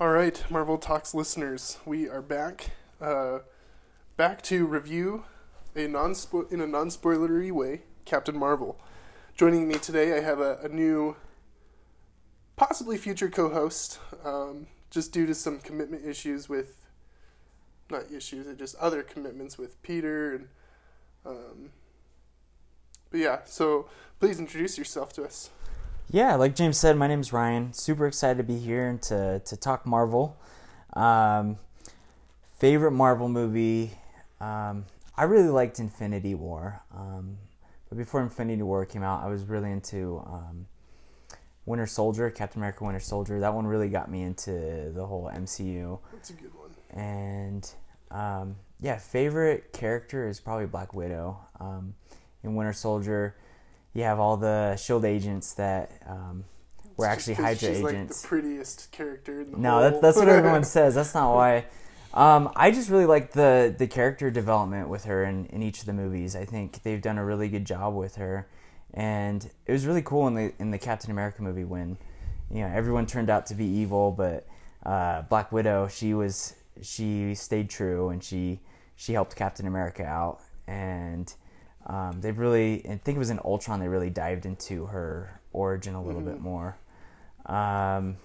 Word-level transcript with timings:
All 0.00 0.10
right, 0.10 0.48
Marvel 0.48 0.78
Talks 0.78 1.12
listeners, 1.12 1.78
we 1.84 2.08
are 2.08 2.22
back, 2.22 2.70
uh, 3.00 3.40
back 4.16 4.42
to 4.42 4.64
review 4.64 5.24
a 5.74 5.88
non 5.88 6.14
in 6.52 6.60
a 6.60 6.68
non 6.68 6.90
spoilery 6.90 7.50
way 7.50 7.82
Captain 8.04 8.38
Marvel. 8.38 8.80
Joining 9.34 9.66
me 9.66 9.74
today, 9.74 10.16
I 10.16 10.20
have 10.20 10.38
a, 10.38 10.58
a 10.58 10.68
new, 10.68 11.16
possibly 12.54 12.96
future 12.96 13.28
co-host, 13.28 13.98
um, 14.24 14.68
just 14.88 15.12
due 15.12 15.26
to 15.26 15.34
some 15.34 15.58
commitment 15.58 16.06
issues 16.06 16.48
with, 16.48 16.86
not 17.90 18.04
issues, 18.12 18.46
just 18.56 18.76
other 18.76 19.02
commitments 19.02 19.58
with 19.58 19.82
Peter 19.82 20.32
and, 20.32 20.48
um, 21.26 21.70
but 23.10 23.18
yeah. 23.18 23.40
So 23.46 23.88
please 24.20 24.38
introduce 24.38 24.78
yourself 24.78 25.12
to 25.14 25.24
us. 25.24 25.50
Yeah, 26.10 26.36
like 26.36 26.56
James 26.56 26.78
said, 26.78 26.96
my 26.96 27.06
name's 27.06 27.34
Ryan. 27.34 27.74
Super 27.74 28.06
excited 28.06 28.38
to 28.38 28.42
be 28.42 28.58
here 28.58 28.88
and 28.88 29.02
to, 29.02 29.40
to 29.44 29.56
talk 29.58 29.84
Marvel. 29.84 30.38
Um, 30.94 31.58
favorite 32.58 32.92
Marvel 32.92 33.28
movie? 33.28 33.92
Um, 34.40 34.86
I 35.18 35.24
really 35.24 35.50
liked 35.50 35.78
Infinity 35.78 36.34
War. 36.34 36.80
Um, 36.96 37.36
but 37.90 37.98
before 37.98 38.22
Infinity 38.22 38.62
War 38.62 38.86
came 38.86 39.02
out, 39.02 39.22
I 39.22 39.28
was 39.28 39.44
really 39.44 39.70
into 39.70 40.22
um, 40.24 40.66
Winter 41.66 41.86
Soldier, 41.86 42.30
Captain 42.30 42.60
America 42.60 42.84
Winter 42.84 43.00
Soldier. 43.00 43.40
That 43.40 43.52
one 43.52 43.66
really 43.66 43.90
got 43.90 44.10
me 44.10 44.22
into 44.22 44.90
the 44.94 45.04
whole 45.04 45.30
MCU. 45.34 45.98
That's 46.14 46.30
a 46.30 46.32
good 46.32 46.52
one. 46.54 46.70
And 46.98 47.70
um, 48.10 48.56
yeah, 48.80 48.96
favorite 48.96 49.74
character 49.74 50.26
is 50.26 50.40
probably 50.40 50.64
Black 50.64 50.94
Widow. 50.94 51.38
Um, 51.60 51.94
in 52.42 52.54
Winter 52.54 52.72
Soldier, 52.72 53.36
you 53.98 54.04
have 54.04 54.20
all 54.20 54.36
the 54.36 54.76
Shield 54.76 55.04
agents 55.04 55.54
that 55.54 55.90
um, 56.06 56.44
were 56.96 57.06
actually 57.06 57.34
Hydra 57.34 57.68
she's 57.68 57.78
agents. 57.78 57.84
Like 57.84 58.08
the 58.08 58.28
prettiest 58.28 58.92
character. 58.92 59.40
In 59.40 59.50
the 59.50 59.58
no, 59.58 59.80
that's 59.80 60.00
that's 60.00 60.16
what 60.16 60.28
everyone 60.28 60.62
says. 60.64 60.94
That's 60.94 61.14
not 61.14 61.34
why. 61.34 61.66
Um, 62.14 62.50
I 62.54 62.70
just 62.70 62.90
really 62.90 63.06
like 63.06 63.32
the 63.32 63.74
the 63.76 63.88
character 63.88 64.30
development 64.30 64.88
with 64.88 65.04
her 65.04 65.24
in, 65.24 65.46
in 65.46 65.62
each 65.62 65.80
of 65.80 65.86
the 65.86 65.92
movies. 65.92 66.36
I 66.36 66.44
think 66.44 66.84
they've 66.84 67.02
done 67.02 67.18
a 67.18 67.24
really 67.24 67.48
good 67.48 67.64
job 67.64 67.94
with 67.94 68.14
her, 68.16 68.46
and 68.94 69.44
it 69.66 69.72
was 69.72 69.84
really 69.84 70.02
cool 70.02 70.28
in 70.28 70.34
the 70.34 70.52
in 70.60 70.70
the 70.70 70.78
Captain 70.78 71.10
America 71.10 71.42
movie 71.42 71.64
when 71.64 71.98
you 72.50 72.60
know 72.60 72.68
everyone 72.68 73.04
turned 73.04 73.28
out 73.28 73.46
to 73.46 73.54
be 73.54 73.64
evil, 73.64 74.12
but 74.12 74.46
uh, 74.86 75.22
Black 75.22 75.50
Widow 75.50 75.88
she 75.88 76.14
was 76.14 76.54
she 76.80 77.34
stayed 77.34 77.68
true 77.68 78.10
and 78.10 78.22
she 78.22 78.60
she 78.94 79.12
helped 79.12 79.34
Captain 79.34 79.66
America 79.66 80.04
out 80.04 80.40
and 80.68 81.34
um, 81.88 82.20
they 82.20 82.32
really, 82.32 82.84
I 82.84 82.96
think 82.96 83.16
it 83.16 83.18
was 83.18 83.30
in 83.30 83.40
Ultron, 83.44 83.80
they 83.80 83.88
really 83.88 84.10
dived 84.10 84.46
into 84.46 84.86
her 84.86 85.40
origin 85.52 85.94
a 85.94 86.02
little 86.02 86.20
mm-hmm. 86.20 86.30
bit 86.30 86.40
more. 86.40 86.76
Um, 87.46 88.16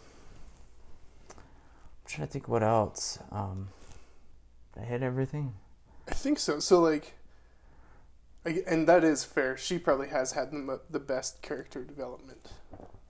I'm 1.29 2.05
trying 2.05 2.27
to 2.27 2.31
think 2.31 2.47
what 2.47 2.61
else. 2.63 3.19
Um, 3.31 3.69
I 4.79 4.83
hit 4.83 5.01
everything. 5.01 5.53
I 6.07 6.13
think 6.13 6.39
so. 6.39 6.59
So 6.59 6.79
like, 6.79 7.13
and 8.45 8.87
that 8.87 9.05
is 9.05 9.23
fair. 9.23 9.55
She 9.55 9.77
probably 9.79 10.09
has 10.09 10.33
had 10.33 10.51
the, 10.51 10.81
the 10.89 10.99
best 10.99 11.41
character 11.41 11.83
development. 11.83 12.51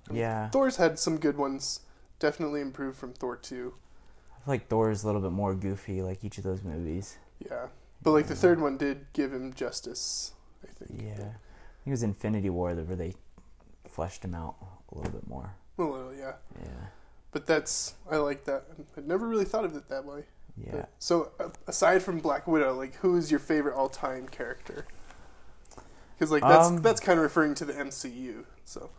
I 0.08 0.14
mean, 0.14 0.22
yeah. 0.22 0.50
Thor's 0.50 0.76
had 0.76 1.00
some 1.00 1.18
good 1.18 1.38
ones. 1.38 1.80
Definitely 2.20 2.62
improved 2.62 2.98
from 2.98 3.14
Thor 3.14 3.36
two. 3.36 3.74
I 4.32 4.46
feel 4.46 4.54
like 4.54 4.68
Thor 4.68 4.92
is 4.92 5.04
a 5.04 5.08
little 5.08 5.22
bit 5.22 5.32
more 5.32 5.56
goofy, 5.56 6.02
like 6.04 6.24
each 6.24 6.38
of 6.38 6.44
those 6.44 6.62
movies. 6.64 7.18
Yeah, 7.40 7.68
but 8.02 8.12
like 8.12 8.28
the 8.28 8.36
third 8.36 8.62
one 8.62 8.78
did 8.78 9.08
give 9.14 9.34
him 9.34 9.54
justice. 9.54 10.34
Think. 10.88 11.02
Yeah, 11.02 11.14
I 11.14 11.18
think 11.18 11.88
it 11.88 11.92
was 11.92 12.04
Infinity 12.04 12.50
War 12.50 12.74
where 12.74 12.96
they 12.96 13.14
fleshed 13.86 14.24
him 14.24 14.36
out 14.36 14.56
a 14.92 14.98
little 14.98 15.12
bit 15.12 15.28
more. 15.28 15.56
A 15.78 15.84
little, 15.84 16.14
yeah. 16.14 16.34
Yeah. 16.60 16.88
But 17.32 17.48
that's 17.48 17.96
I 18.10 18.18
like 18.18 18.46
that. 18.46 18.66
I 18.96 19.02
never 19.02 19.28
really 19.28 19.46
thought 19.46 19.66
of 19.66 19.76
it 19.76 19.90
that 19.90 20.06
way. 20.06 20.26
Yeah. 20.56 20.72
But, 20.72 20.90
so 21.00 21.32
aside 21.68 22.04
from 22.04 22.20
Black 22.20 22.48
Widow, 22.48 22.76
like 22.76 22.96
who 22.98 23.18
is 23.18 23.32
your 23.32 23.40
favorite 23.40 23.76
all-time 23.76 24.28
character? 24.28 24.86
Because 26.16 26.32
like 26.32 26.44
that's 26.44 26.68
um, 26.68 26.82
that's 26.82 27.00
kind 27.00 27.18
of 27.18 27.24
referring 27.24 27.56
to 27.56 27.66
the 27.66 27.74
MCU. 27.74 28.46
So, 28.66 28.92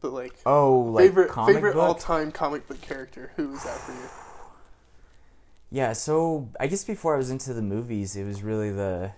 but 0.00 0.12
like 0.12 0.34
oh, 0.46 0.80
like 0.80 1.04
favorite 1.04 1.34
favorite 1.46 1.74
book? 1.74 1.82
all-time 1.82 2.32
comic 2.32 2.66
book 2.66 2.80
character. 2.80 3.32
Who 3.36 3.52
is 3.52 3.62
that 3.64 3.78
for 3.78 3.92
you? 3.92 4.08
Yeah, 5.70 5.92
so 5.92 6.48
I 6.58 6.68
guess 6.68 6.84
before 6.84 7.14
I 7.14 7.18
was 7.18 7.30
into 7.30 7.52
the 7.52 7.62
movies, 7.62 8.16
it 8.16 8.24
was 8.24 8.42
really 8.42 8.70
the 8.70 9.12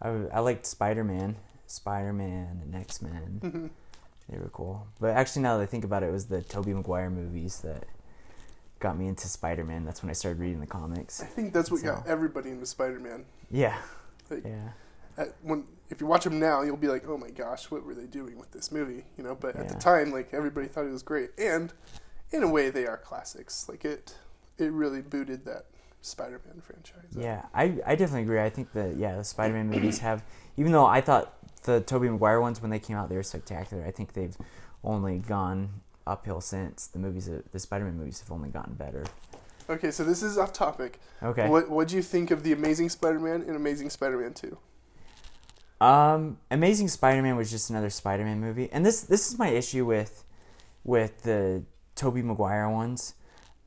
I, 0.00 0.08
I 0.32 0.40
liked 0.40 0.66
Spider 0.66 1.04
Man, 1.04 1.36
Spider 1.66 2.12
Man, 2.12 2.60
and 2.62 2.74
X 2.74 3.00
Men. 3.00 3.40
Mm-hmm. 3.42 3.66
They 4.28 4.38
were 4.38 4.50
cool. 4.50 4.86
But 5.00 5.10
actually, 5.10 5.42
now 5.42 5.58
that 5.58 5.62
I 5.62 5.66
think 5.66 5.84
about 5.84 6.02
it, 6.02 6.06
it 6.06 6.12
was 6.12 6.26
the 6.26 6.42
Tobey 6.42 6.72
Maguire 6.72 7.10
movies 7.10 7.60
that 7.60 7.84
got 8.80 8.98
me 8.98 9.06
into 9.06 9.28
Spider 9.28 9.64
Man. 9.64 9.84
That's 9.84 10.02
when 10.02 10.10
I 10.10 10.14
started 10.14 10.40
reading 10.40 10.60
the 10.60 10.66
comics. 10.66 11.22
I 11.22 11.26
think 11.26 11.52
that's 11.52 11.70
what 11.70 11.80
so, 11.80 11.94
got 11.94 12.06
everybody 12.06 12.50
into 12.50 12.66
Spider 12.66 13.00
Man. 13.00 13.24
Yeah. 13.50 13.76
Like, 14.30 14.44
yeah. 14.44 14.70
At, 15.16 15.34
when 15.42 15.64
if 15.90 16.00
you 16.00 16.06
watch 16.06 16.24
them 16.24 16.40
now, 16.40 16.62
you'll 16.62 16.76
be 16.76 16.88
like, 16.88 17.06
"Oh 17.06 17.16
my 17.16 17.30
gosh, 17.30 17.70
what 17.70 17.84
were 17.84 17.94
they 17.94 18.06
doing 18.06 18.38
with 18.38 18.50
this 18.50 18.72
movie?" 18.72 19.04
You 19.16 19.24
know. 19.24 19.34
But 19.34 19.56
at 19.56 19.68
the 19.68 19.76
time, 19.76 20.10
like 20.10 20.32
everybody 20.32 20.66
thought 20.66 20.86
it 20.86 20.90
was 20.90 21.02
great, 21.02 21.30
and 21.38 21.72
in 22.32 22.42
a 22.42 22.48
way, 22.48 22.70
they 22.70 22.86
are 22.86 22.96
classics. 22.96 23.68
Like 23.68 23.84
it, 23.84 24.16
it 24.58 24.72
really 24.72 25.02
booted 25.02 25.44
that 25.44 25.66
Spider-Man 26.04 26.60
franchise. 26.60 27.16
Yeah, 27.16 27.46
I, 27.54 27.78
I 27.86 27.94
definitely 27.94 28.22
agree. 28.22 28.40
I 28.40 28.50
think 28.50 28.72
that 28.72 28.96
yeah, 28.96 29.16
the 29.16 29.24
Spider-Man 29.24 29.68
movies 29.68 29.98
have, 30.00 30.22
even 30.56 30.70
though 30.72 30.84
I 30.84 31.00
thought 31.00 31.34
the 31.62 31.80
Tobey 31.80 32.10
Maguire 32.10 32.40
ones 32.40 32.60
when 32.60 32.70
they 32.70 32.78
came 32.78 32.96
out 32.96 33.08
they 33.08 33.16
were 33.16 33.22
spectacular. 33.22 33.84
I 33.84 33.90
think 33.90 34.12
they've 34.12 34.36
only 34.82 35.18
gone 35.18 35.80
uphill 36.06 36.42
since 36.42 36.86
the 36.86 36.98
movies. 36.98 37.30
The 37.52 37.58
Spider-Man 37.58 37.96
movies 37.96 38.20
have 38.20 38.30
only 38.30 38.50
gotten 38.50 38.74
better. 38.74 39.04
Okay, 39.70 39.90
so 39.90 40.04
this 40.04 40.22
is 40.22 40.36
off 40.36 40.52
topic. 40.52 41.00
Okay. 41.22 41.48
What 41.48 41.70
what 41.70 41.88
do 41.88 41.96
you 41.96 42.02
think 42.02 42.30
of 42.30 42.42
the 42.42 42.52
Amazing 42.52 42.90
Spider-Man 42.90 43.42
and 43.46 43.56
Amazing 43.56 43.88
Spider-Man 43.88 44.34
Two? 44.34 44.58
Um, 45.80 46.38
Amazing 46.50 46.88
Spider-Man 46.88 47.36
was 47.36 47.50
just 47.50 47.70
another 47.70 47.90
Spider-Man 47.90 48.40
movie, 48.40 48.68
and 48.72 48.84
this 48.84 49.00
this 49.00 49.26
is 49.26 49.38
my 49.38 49.48
issue 49.48 49.86
with 49.86 50.24
with 50.84 51.22
the 51.22 51.62
Tobey 51.94 52.20
Maguire 52.20 52.68
ones. 52.68 53.14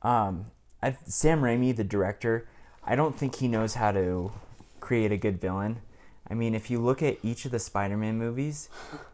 Um, 0.02 0.52
I, 0.82 0.96
Sam 1.06 1.42
Raimi, 1.42 1.74
the 1.74 1.84
director, 1.84 2.48
I 2.84 2.96
don't 2.96 3.16
think 3.16 3.36
he 3.36 3.48
knows 3.48 3.74
how 3.74 3.92
to 3.92 4.32
create 4.80 5.12
a 5.12 5.16
good 5.16 5.40
villain. 5.40 5.80
I 6.30 6.34
mean, 6.34 6.54
if 6.54 6.70
you 6.70 6.78
look 6.78 7.02
at 7.02 7.18
each 7.22 7.44
of 7.44 7.50
the 7.50 7.58
Spider-Man 7.58 8.18
movies, 8.18 8.68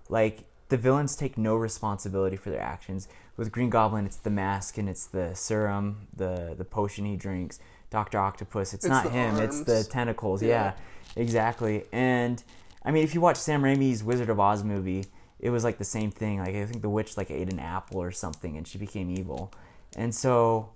like 0.08 0.44
the 0.68 0.76
villains 0.76 1.16
take 1.16 1.38
no 1.38 1.54
responsibility 1.54 2.36
for 2.36 2.50
their 2.50 2.60
actions. 2.60 3.08
With 3.36 3.52
Green 3.52 3.70
Goblin, 3.70 4.06
it's 4.06 4.16
the 4.16 4.30
mask 4.30 4.78
and 4.78 4.88
it's 4.88 5.06
the 5.06 5.34
serum, 5.34 6.08
the 6.14 6.54
the 6.56 6.64
potion 6.64 7.04
he 7.04 7.16
drinks. 7.16 7.58
Doctor 7.90 8.18
Octopus, 8.18 8.74
it's, 8.74 8.84
it's 8.84 8.90
not 8.90 9.10
him, 9.10 9.36
arms. 9.36 9.40
it's 9.40 9.60
the 9.60 9.84
tentacles. 9.88 10.42
Yeah. 10.42 10.48
yeah, 10.48 11.22
exactly. 11.22 11.84
And 11.92 12.42
I 12.84 12.90
mean, 12.90 13.04
if 13.04 13.14
you 13.14 13.20
watch 13.20 13.36
Sam 13.36 13.62
Raimi's 13.62 14.02
Wizard 14.02 14.30
of 14.30 14.40
Oz 14.40 14.64
movie, 14.64 15.06
it 15.38 15.50
was 15.50 15.62
like 15.62 15.78
the 15.78 15.84
same 15.84 16.10
thing. 16.10 16.38
Like 16.40 16.54
I 16.54 16.64
think 16.66 16.82
the 16.82 16.88
witch 16.88 17.16
like 17.16 17.30
ate 17.30 17.52
an 17.52 17.60
apple 17.60 18.00
or 18.00 18.10
something, 18.10 18.56
and 18.56 18.66
she 18.66 18.78
became 18.78 19.10
evil. 19.10 19.52
And 19.96 20.14
so 20.14 20.70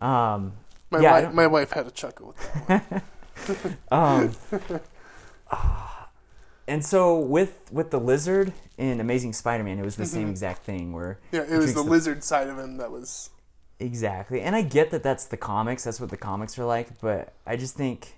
um, 0.00 0.52
my, 0.90 1.00
yeah, 1.00 1.12
wife, 1.12 1.34
my 1.34 1.46
wife 1.46 1.72
had 1.72 1.86
a 1.86 1.90
chuckle 1.90 2.28
with 2.28 2.66
that 2.66 3.04
um, 3.90 4.32
and 6.66 6.84
so 6.84 7.18
with 7.18 7.70
with 7.72 7.90
the 7.90 8.00
lizard 8.00 8.52
in 8.78 9.00
Amazing 9.00 9.32
Spider-Man, 9.32 9.78
it 9.78 9.84
was 9.84 9.96
the 9.96 10.04
mm-hmm. 10.04 10.12
same 10.12 10.30
exact 10.30 10.64
thing 10.64 10.92
where 10.92 11.18
yeah, 11.30 11.42
it 11.42 11.56
was 11.56 11.74
the, 11.74 11.82
the 11.82 11.88
lizard 11.88 12.24
side 12.24 12.48
of 12.48 12.58
him 12.58 12.78
that 12.78 12.90
was 12.90 13.30
exactly. 13.78 14.40
And 14.40 14.56
I 14.56 14.62
get 14.62 14.90
that 14.90 15.02
that's 15.02 15.26
the 15.26 15.36
comics, 15.36 15.84
that's 15.84 16.00
what 16.00 16.10
the 16.10 16.16
comics 16.16 16.58
are 16.58 16.64
like, 16.64 17.00
but 17.00 17.34
I 17.46 17.56
just 17.56 17.76
think 17.76 18.14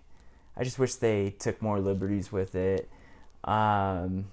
I 0.56 0.64
just 0.64 0.78
wish 0.78 0.94
they 0.94 1.30
took 1.30 1.60
more 1.60 1.80
liberties 1.80 2.30
with 2.30 2.54
it. 2.54 2.88
Um, 3.44 4.26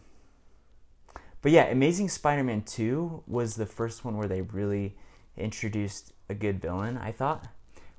but 1.41 1.51
yeah, 1.51 1.65
Amazing 1.65 2.09
Spider-Man 2.09 2.61
2 2.61 3.23
was 3.27 3.55
the 3.55 3.65
first 3.65 4.05
one 4.05 4.17
where 4.17 4.27
they 4.27 4.41
really 4.41 4.95
introduced 5.35 6.12
a 6.29 6.34
good 6.34 6.61
villain, 6.61 6.97
I 6.97 7.11
thought, 7.11 7.47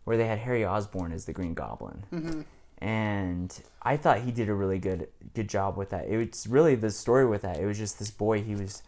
where 0.05 0.17
they 0.17 0.27
had 0.27 0.39
Harry 0.39 0.65
Osborn 0.65 1.13
as 1.13 1.25
the 1.25 1.33
Green 1.33 1.55
Goblin. 1.55 2.05
Mm-hmm. 2.13 2.41
And 2.79 3.63
I 3.83 3.97
thought 3.97 4.21
he 4.21 4.31
did 4.31 4.49
a 4.49 4.55
really 4.55 4.79
good 4.79 5.09
good 5.33 5.49
job 5.49 5.77
with 5.77 5.91
that. 5.91 6.07
It's 6.07 6.47
really 6.47 6.75
the 6.75 6.91
story 6.91 7.25
with 7.25 7.43
that. 7.43 7.59
It 7.59 7.67
was 7.67 7.79
just 7.79 7.99
this 7.99 8.11
boy 8.11 8.43
he 8.43 8.55
was 8.55 8.83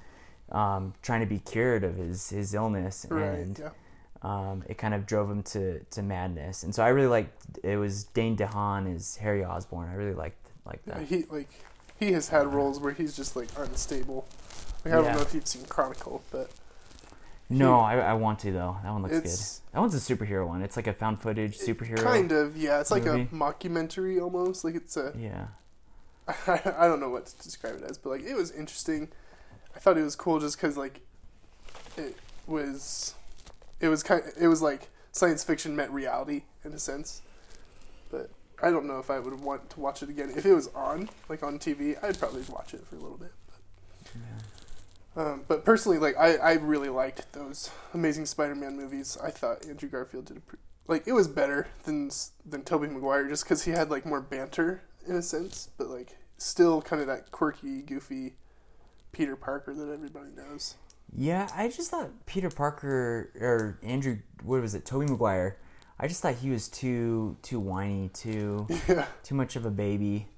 um, 0.53 0.94
trying 1.03 1.21
to 1.21 1.27
be 1.27 1.38
cured 1.38 1.85
of 1.85 1.97
his 1.97 2.29
his 2.29 2.53
illness, 2.53 3.06
right, 3.09 3.23
and 3.23 3.59
yeah. 3.59 3.71
um, 4.23 4.65
it 4.69 4.77
kind 4.77 4.93
of 4.93 5.06
drove 5.06 5.31
him 5.31 5.43
to, 5.44 5.81
to 5.85 6.03
madness. 6.03 6.62
And 6.62 6.75
so 6.75 6.83
I 6.83 6.88
really 6.88 7.09
liked 7.09 7.59
it 7.62 7.77
was 7.77 8.05
Dane 8.05 8.37
DeHaan 8.37 8.94
as 8.94 9.17
Harry 9.17 9.44
Osborn. 9.44 9.88
I 9.88 9.94
really 9.94 10.15
liked 10.15 10.50
like 10.67 10.85
that. 10.85 11.00
Yeah, 11.00 11.06
he 11.06 11.25
like 11.31 11.49
he 11.99 12.12
has 12.12 12.29
had 12.29 12.53
roles 12.53 12.79
where 12.79 12.93
he's 12.93 13.17
just 13.17 13.35
like 13.35 13.49
unstable. 13.56 14.27
Like, 14.85 14.94
I 14.94 14.97
don't 15.03 15.15
know 15.15 15.23
if 15.23 15.33
you've 15.33 15.47
seen 15.47 15.65
Chronicle, 15.65 16.23
but 16.31 16.50
no, 17.49 17.79
hmm. 17.79 17.85
I, 17.85 18.01
I 18.01 18.13
want 18.15 18.41
to 18.41 18.53
though. 18.53 18.77
That 18.83 18.93
one 18.93 19.03
looks 19.03 19.15
it's, 19.17 19.61
good. 19.61 19.75
That 19.75 19.81
one's 19.81 19.95
a 19.95 19.99
superhero 19.99 20.47
one. 20.47 20.63
It's 20.63 20.77
like 20.77 20.87
a 20.87 20.93
found 20.93 21.21
footage 21.21 21.59
superhero. 21.59 22.03
Kind 22.03 22.33
of, 22.33 22.57
yeah. 22.57 22.81
It's 22.81 22.91
movie. 22.91 23.09
like 23.09 23.33
a 23.33 23.35
mockumentary 23.35 24.21
almost. 24.21 24.65
Like 24.65 24.75
it's 24.75 24.97
a. 24.97 25.13
Yeah. 25.19 25.47
I, 26.27 26.73
I 26.79 26.89
don't 26.89 27.01
know 27.01 27.11
what 27.11 27.27
to 27.27 27.43
describe 27.43 27.77
it 27.77 27.85
as, 27.85 27.99
but 27.99 28.11
like 28.11 28.23
it 28.25 28.35
was 28.35 28.51
interesting. 28.51 29.09
I 29.75 29.79
thought 29.79 29.97
it 29.97 30.03
was 30.03 30.17
cool 30.17 30.41
just 30.41 30.57
because 30.57 30.77
like 30.77 31.01
it 31.97 32.17
was, 32.47 33.15
it 33.81 33.89
was 33.89 34.03
kind. 34.03 34.23
It 34.39 34.49
was 34.49 34.63
like 34.63 34.89
science 35.13 35.45
fiction 35.45 35.77
met 35.77 35.93
reality 35.93 36.43
in 36.65 36.73
a 36.73 36.79
sense. 36.79 37.23
But 38.11 38.31
I 38.63 38.71
don't 38.71 38.87
know 38.87 38.99
if 38.99 39.11
I 39.11 39.19
would 39.19 39.41
want 39.41 39.71
to 39.71 39.81
watch 39.81 40.03
it 40.03 40.09
again 40.09 40.33
if 40.37 40.45
it 40.47 40.53
was 40.53 40.69
on 40.75 41.11
like 41.29 41.43
on 41.43 41.59
TV. 41.59 42.03
I'd 42.03 42.19
probably 42.19 42.43
watch 42.49 42.75
it 42.75 42.85
for 42.87 42.97
a 42.97 43.01
little 43.01 43.19
bit. 43.19 43.33
But, 44.03 44.21
um, 45.17 45.45
but 45.49 45.65
personally, 45.65 45.99
like 45.99 46.17
I, 46.17 46.37
I 46.37 46.53
really 46.55 46.89
liked 46.89 47.33
those 47.33 47.71
Amazing 47.95 48.27
Spider-Man 48.27 48.77
movies. 48.77 49.17
I 49.23 49.31
thought 49.31 49.67
Andrew 49.67 49.89
Garfield 49.89 50.27
did 50.27 50.37
a 50.37 50.41
pre- 50.41 50.59
like 50.87 51.07
it 51.07 51.13
was 51.13 51.27
better 51.29 51.69
than 51.85 52.11
than 52.45 52.63
Tobey 52.63 52.89
Maguire 52.89 53.29
just 53.29 53.45
because 53.45 53.65
he 53.65 53.73
had 53.73 53.91
like 53.91 54.05
more 54.05 54.21
banter 54.21 54.83
in 55.07 55.17
a 55.17 55.23
sense, 55.23 55.71
but 55.79 55.89
like 55.89 56.17
still 56.39 56.83
kind 56.83 57.01
of 57.01 57.09
that 57.09 57.33
quirky, 57.33 57.83
goofy 57.83 58.35
Peter 59.13 59.37
Parker 59.37 59.75
that 59.75 59.91
everybody 59.91 60.31
knows. 60.37 60.75
Yeah, 61.15 61.49
I 61.55 61.69
just 61.69 61.91
thought 61.91 62.11
Peter 62.27 62.51
Parker 62.51 63.31
or 63.41 63.79
Andrew, 63.83 64.19
what 64.43 64.61
was 64.61 64.75
it, 64.75 64.85
Tobey 64.85 65.07
Maguire? 65.07 65.57
I 65.99 66.09
just 66.09 66.21
thought 66.21 66.35
he 66.35 66.51
was 66.51 66.69
too 66.69 67.39
too 67.43 67.59
whiny, 67.59 68.11
too 68.12 68.67
Yeah, 68.89 69.07
too 69.23 69.35
much 69.35 69.57
of 69.57 69.65
a 69.65 69.71
baby, 69.71 70.29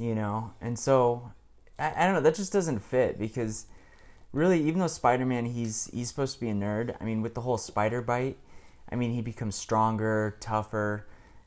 you 0.00 0.14
know. 0.14 0.54
And 0.60 0.76
so 0.78 1.30
I, 1.78 1.92
I 1.96 2.04
don't 2.04 2.14
know. 2.14 2.20
That 2.20 2.34
just 2.34 2.52
doesn't 2.52 2.80
fit 2.80 3.18
because 3.18 3.66
really, 4.32 4.60
even 4.62 4.80
though 4.80 4.86
Spider 4.86 5.26
Man, 5.26 5.46
he's 5.46 5.90
he's 5.92 6.08
supposed 6.08 6.34
to 6.34 6.40
be 6.40 6.48
a 6.48 6.54
nerd. 6.54 6.94
I 7.00 7.04
mean, 7.04 7.22
with 7.22 7.34
the 7.34 7.40
whole 7.42 7.58
spider 7.58 8.00
bite, 8.02 8.36
I 8.90 8.96
mean, 8.96 9.12
he 9.12 9.20
becomes 9.22 9.54
stronger, 9.56 10.36
tougher, 10.40 11.06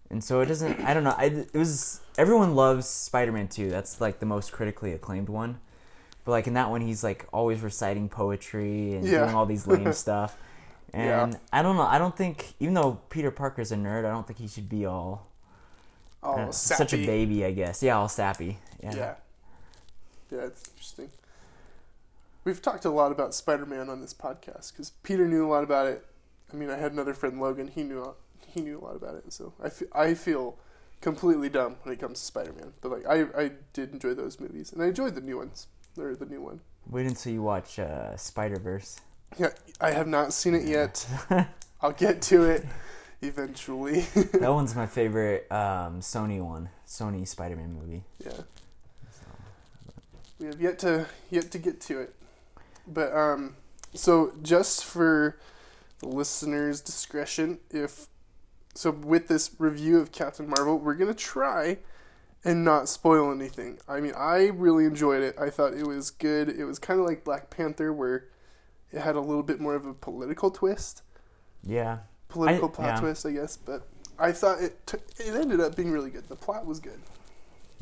and 0.09 0.23
so 0.23 0.41
it 0.41 0.47
doesn't. 0.47 0.79
I 0.81 0.93
don't 0.93 1.03
know. 1.03 1.15
I, 1.17 1.25
it 1.25 1.53
was 1.53 2.01
everyone 2.17 2.55
loves 2.55 2.87
Spider 2.87 3.31
Man 3.31 3.47
too. 3.47 3.69
That's 3.69 4.01
like 4.01 4.19
the 4.19 4.25
most 4.25 4.51
critically 4.51 4.91
acclaimed 4.93 5.29
one. 5.29 5.59
But 6.23 6.31
like 6.31 6.47
in 6.47 6.53
that 6.53 6.69
one, 6.69 6.81
he's 6.81 7.03
like 7.03 7.25
always 7.33 7.61
reciting 7.61 8.07
poetry 8.09 8.93
and 8.93 9.05
Yeah. 9.05 9.23
doing 9.23 9.35
all 9.35 9.45
these 9.45 9.65
lame 9.67 9.91
stuff. 10.05 10.37
And 10.93 11.33
Yeah. 11.33 11.39
I 11.51 11.61
don't 11.63 11.77
know. 11.77 11.83
I 11.87 11.97
don't 11.97 12.15
think 12.15 12.53
even 12.59 12.73
though 12.75 12.99
Peter 13.09 13.31
Parker's 13.31 13.71
a 13.71 13.75
nerd, 13.75 14.05
I 14.05 14.11
don't 14.11 14.27
think 14.27 14.37
he 14.39 14.47
should 14.47 14.69
be 14.69 14.85
all 14.85 15.27
all 16.21 16.37
uh, 16.49 16.51
sappy. 16.51 16.77
such 16.77 16.93
a 16.93 16.97
baby, 17.05 17.43
I 17.43 17.51
guess. 17.51 17.81
Yeah, 17.81 17.97
all 17.97 18.07
sappy. 18.09 18.59
Yeah. 18.83 18.95
Yeah. 18.95 19.13
yeah, 20.31 20.39
it's 20.41 20.69
interesting. 20.69 21.09
We've 22.43 22.61
talked 22.61 22.85
a 22.85 22.89
lot 22.89 23.11
about 23.11 23.35
Spider-Man 23.35 23.89
on 23.89 24.01
this 24.01 24.13
podcast 24.13 24.71
because 24.71 24.91
Peter 25.03 25.27
knew 25.27 25.45
a 25.45 25.49
lot 25.49 25.63
about 25.63 25.87
it. 25.87 26.05
I 26.51 26.55
mean, 26.55 26.69
I 26.69 26.77
had 26.77 26.91
another 26.91 27.13
friend 27.13 27.39
Logan. 27.39 27.67
He 27.67 27.83
knew 27.83 28.15
he 28.47 28.61
knew 28.61 28.79
a 28.79 28.83
lot 28.83 28.95
about 28.95 29.15
it. 29.15 29.31
So 29.31 29.53
I 29.63 29.69
I 30.07 30.13
feel 30.15 30.57
completely 31.01 31.49
dumb 31.49 31.77
when 31.83 31.93
it 31.93 31.99
comes 31.99 32.19
to 32.19 32.25
Spider-Man. 32.25 32.73
But 32.81 32.91
like 32.91 33.05
I 33.07 33.43
I 33.43 33.51
did 33.73 33.93
enjoy 33.93 34.15
those 34.15 34.39
movies 34.39 34.73
and 34.73 34.81
I 34.81 34.87
enjoyed 34.87 35.15
the 35.15 35.21
new 35.21 35.37
ones. 35.37 35.67
Or 35.97 36.15
the 36.15 36.25
new 36.25 36.41
one. 36.41 36.61
Wait 36.89 37.05
until 37.05 37.33
you 37.33 37.43
watch 37.43 37.77
uh, 37.77 38.15
Spider 38.15 38.57
Verse. 38.57 39.01
Yeah, 39.37 39.49
I 39.79 39.91
have 39.91 40.07
not 40.07 40.33
seen 40.33 40.55
it 40.55 40.63
yet. 40.63 41.05
I'll 41.81 41.91
get 41.91 42.21
to 42.23 42.43
it 42.43 42.65
eventually. 43.21 44.01
that 44.01 44.53
one's 44.53 44.73
my 44.75 44.87
favorite 44.87 45.51
um, 45.51 45.99
Sony 45.99 46.41
one. 46.41 46.69
Sony 46.87 47.27
Spider 47.27 47.55
Man 47.55 47.73
movie. 47.73 48.03
Yeah. 48.23 48.31
We 50.39 50.47
have 50.47 50.61
yet 50.61 50.79
to 50.79 51.07
yet 51.29 51.51
to 51.51 51.59
get 51.59 51.81
to 51.81 51.99
it. 51.99 52.15
But 52.87 53.13
um 53.15 53.55
so 53.93 54.33
just 54.41 54.83
for 54.85 55.37
the 55.99 56.07
listeners' 56.07 56.81
discretion, 56.81 57.59
if 57.69 58.07
so 58.73 58.89
with 58.91 59.27
this 59.27 59.51
review 59.59 59.99
of 59.99 60.11
Captain 60.11 60.47
Marvel, 60.47 60.77
we're 60.79 60.95
gonna 60.95 61.13
try 61.13 61.77
and 62.43 62.63
not 62.65 62.89
spoil 62.89 63.31
anything. 63.31 63.77
I 63.87 63.99
mean, 63.99 64.13
I 64.17 64.47
really 64.47 64.85
enjoyed 64.85 65.21
it. 65.21 65.35
I 65.39 65.49
thought 65.49 65.73
it 65.73 65.85
was 65.85 66.09
good. 66.09 66.49
It 66.49 66.65
was 66.65 66.79
kind 66.79 66.99
of 66.99 67.05
like 67.05 67.23
Black 67.23 67.49
Panther, 67.51 67.93
where 67.93 68.25
it 68.91 68.99
had 69.01 69.15
a 69.15 69.21
little 69.21 69.43
bit 69.43 69.59
more 69.59 69.75
of 69.75 69.85
a 69.85 69.93
political 69.93 70.49
twist, 70.49 71.03
Yeah. 71.63 71.99
political 72.29 72.69
I- 72.69 72.71
plot 72.71 72.87
yeah. 72.95 72.99
twist, 72.99 73.25
I 73.25 73.31
guess. 73.31 73.57
But 73.57 73.85
I 74.17 74.31
thought 74.31 74.59
it 74.61 74.87
t- 74.87 74.97
it 75.19 75.35
ended 75.35 75.59
up 75.59 75.75
being 75.75 75.91
really 75.91 76.09
good. 76.09 76.27
The 76.29 76.35
plot 76.35 76.65
was 76.65 76.79
good. 76.79 76.99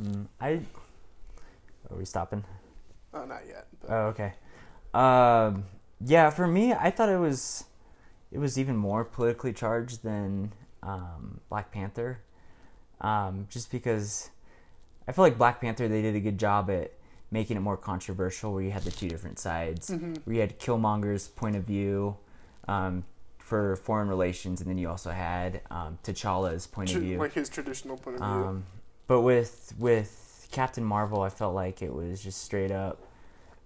Mm, 0.02 0.28
I. 0.42 0.62
Are 1.92 1.98
we 1.98 2.06
stopping? 2.06 2.44
Oh, 3.14 3.26
not 3.26 3.42
yet. 3.48 3.68
But. 3.82 3.90
Oh, 3.92 4.06
okay. 4.08 4.34
Um, 4.94 5.66
yeah, 6.02 6.30
for 6.30 6.48
me, 6.48 6.74
I 6.74 6.90
thought 6.92 7.10
it 7.10 7.20
was, 7.20 7.66
it 8.32 8.40
was 8.40 8.58
even 8.58 8.76
more 8.76 9.04
politically 9.04 9.54
charged 9.54 10.04
than 10.04 10.54
um, 10.84 11.42
Black 11.50 11.72
Panther, 11.72 12.22
um, 13.02 13.48
just 13.50 13.72
because 13.72 14.30
I 15.08 15.12
feel 15.12 15.24
like 15.24 15.38
Black 15.38 15.62
Panther 15.62 15.88
they 15.88 16.02
did 16.02 16.16
a 16.16 16.20
good 16.20 16.38
job 16.38 16.70
at 16.70 16.94
making 17.32 17.58
it 17.58 17.60
more 17.60 17.78
controversial, 17.78 18.54
where 18.54 18.64
you 18.64 18.72
had 18.72 18.84
the 18.84 18.92
two 18.92 19.08
different 19.08 19.38
sides, 19.40 19.90
Mhm. 19.90 20.18
where 20.26 20.34
you 20.36 20.42
had 20.42 20.60
Killmonger's 20.60 21.28
point 21.28 21.56
of 21.56 21.64
view. 21.64 22.18
Um, 22.68 23.06
for 23.38 23.76
foreign 23.78 24.08
relations, 24.10 24.62
and 24.62 24.70
then 24.70 24.78
you 24.78 24.88
also 24.88 25.10
had 25.10 25.62
um, 25.72 25.98
T'Challa's 26.04 26.68
point 26.68 26.90
Tr- 26.90 26.98
of 26.98 27.04
view. 27.04 27.18
like 27.18 27.34
his 27.34 27.50
traditional 27.50 27.98
point 27.98 28.18
of 28.18 28.22
view. 28.22 28.48
Um, 28.48 28.66
but 29.08 29.22
with 29.22 29.74
with 29.80 30.48
Captain 30.52 30.84
Marvel, 30.84 31.24
I 31.24 31.30
felt 31.30 31.56
like 31.56 31.82
it 31.82 31.92
was 31.92 32.22
just 32.22 32.44
straight 32.44 32.70
up 32.70 33.02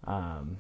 um, 0.06 0.56